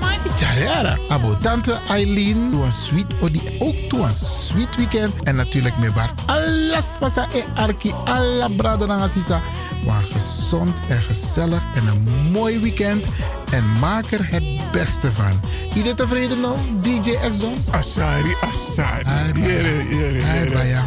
Maar 0.00 0.18
niet 0.24 0.40
jaren. 0.40 0.98
Abo 1.08 1.36
tante 1.36 1.78
Eileen, 1.88 2.50
doe 2.50 2.64
een 2.64 2.72
sweet 2.72 3.14
odi. 3.20 3.40
Ook 3.58 3.74
doe 3.88 4.00
een 4.00 4.12
sweet 4.12 4.76
weekend. 4.76 5.12
En 5.22 5.36
natuurlijk 5.36 5.78
met 5.78 5.92
waar 5.92 6.10
alles 6.26 6.86
pasa 7.00 7.26
e 7.32 7.42
arki, 7.54 7.92
alla 8.04 8.48
brada 8.56 8.86
na 8.86 9.08
sisa. 9.08 9.40
Maar 9.86 10.02
gezond 10.10 10.80
en 10.88 11.00
gezellig 11.00 11.62
en 11.74 11.86
een 11.86 12.30
mooi 12.30 12.60
weekend. 12.60 13.04
En 13.50 13.64
maak 13.80 14.04
er 14.10 14.30
het 14.30 14.70
beste 14.72 15.12
van. 15.12 15.40
Iedereen 15.68 15.96
tevreden 15.96 16.40
nou? 16.40 16.56
DJ 16.80 17.10
X 17.30 17.38
Don? 17.38 17.64
Asari, 17.70 18.34
Asari. 18.50 19.04
Jere, 19.34 19.88
jere, 19.88 20.20
jere. 20.20 20.78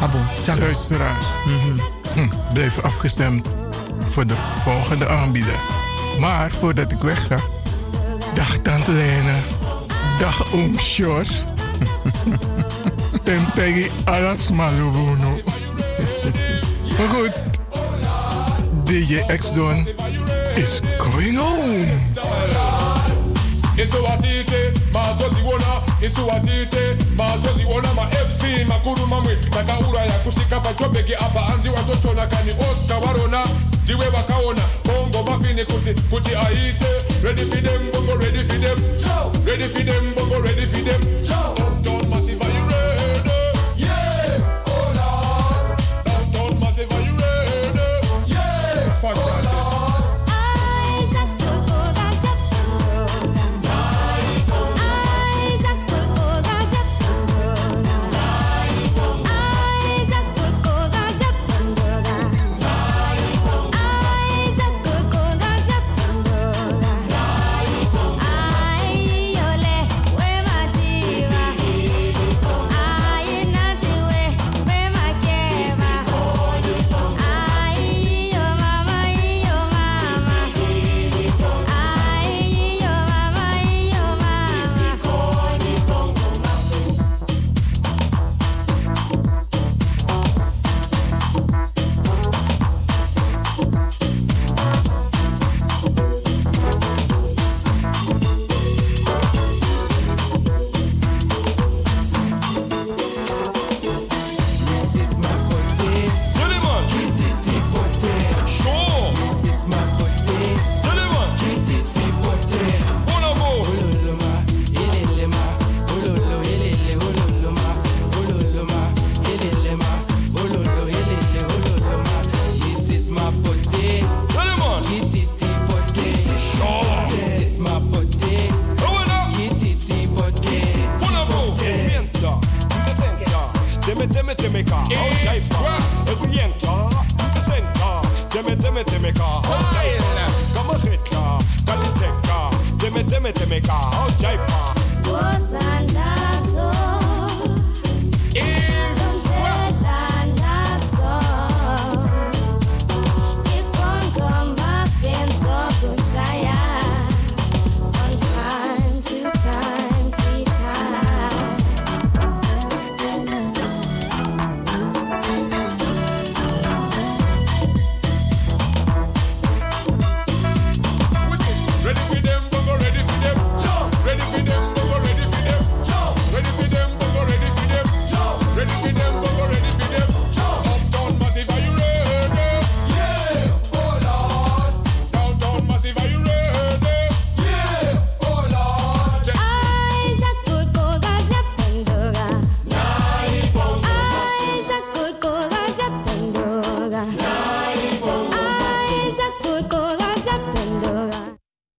Abo, 0.00 0.18
tjaka. 0.42 0.60
Luisteraars, 0.60 1.26
hm, 2.14 2.28
blijf 2.52 2.78
afgestemd 2.78 3.46
voor 4.20 4.28
de 4.28 4.60
volgende 4.60 5.08
aanbieder. 5.08 5.54
Maar 6.18 6.50
voordat 6.50 6.92
ik 6.92 6.98
wegga, 6.98 7.38
dag 8.34 8.58
Tante 8.58 8.90
Lene, 8.90 9.34
dag 10.18 10.52
Oom 10.52 10.78
Sjors. 10.78 11.30
Tem 13.24 13.46
tegi 13.54 13.90
alas 14.04 14.50
malubuno. 14.50 15.40
Maar 16.98 17.08
goed, 17.08 17.32
DJ 18.84 19.36
X-Don 19.36 19.88
is 20.54 20.80
going 20.98 21.36
home. 21.36 21.86
Isuwatite 27.20 27.46
mazoziwona 27.46 27.94
ma-fc 27.94 28.66
makuru 28.68 29.06
mamwe 29.06 29.36
takaura 29.36 30.00
ya 30.00 30.18
kusvika 30.24 30.60
pachobheki 30.60 31.14
apa 31.14 31.40
hanzi 31.40 31.68
watochona 31.68 32.26
kani 32.26 32.50
osta 32.70 33.00
varona 33.00 33.44
ndiwe 33.84 34.06
vakaona 34.06 34.60
bongo 34.84 35.22
mafini 35.30 35.64
kuti 35.64 35.94
kuti 36.10 36.30
aite. 36.36 36.86
Ready 37.22 37.42
for 37.44 37.60
them 37.62 37.90
bongo 37.92 38.16
ready 38.16 38.38
for 38.38 38.58
them. 38.58 38.78
Ready 39.46 39.64
for 39.64 39.82
them 39.84 40.14
bongo 40.14 40.40
ready 40.40 40.64
for 40.66 40.80
them. 40.84 41.00
Downtown 41.28 42.10
massive 42.10 42.40
are 42.42 42.52
you 42.52 42.64
ready? 42.70 43.30
Yeah! 43.76 44.40
Oh 44.66 44.92
lord 44.96 45.78
downtown 46.04 46.60
massive 46.60 46.92
are 46.92 47.02
you 47.02 47.12
ready? 47.20 48.32
Yeah! 48.32 48.92
Fantastic 49.00 49.29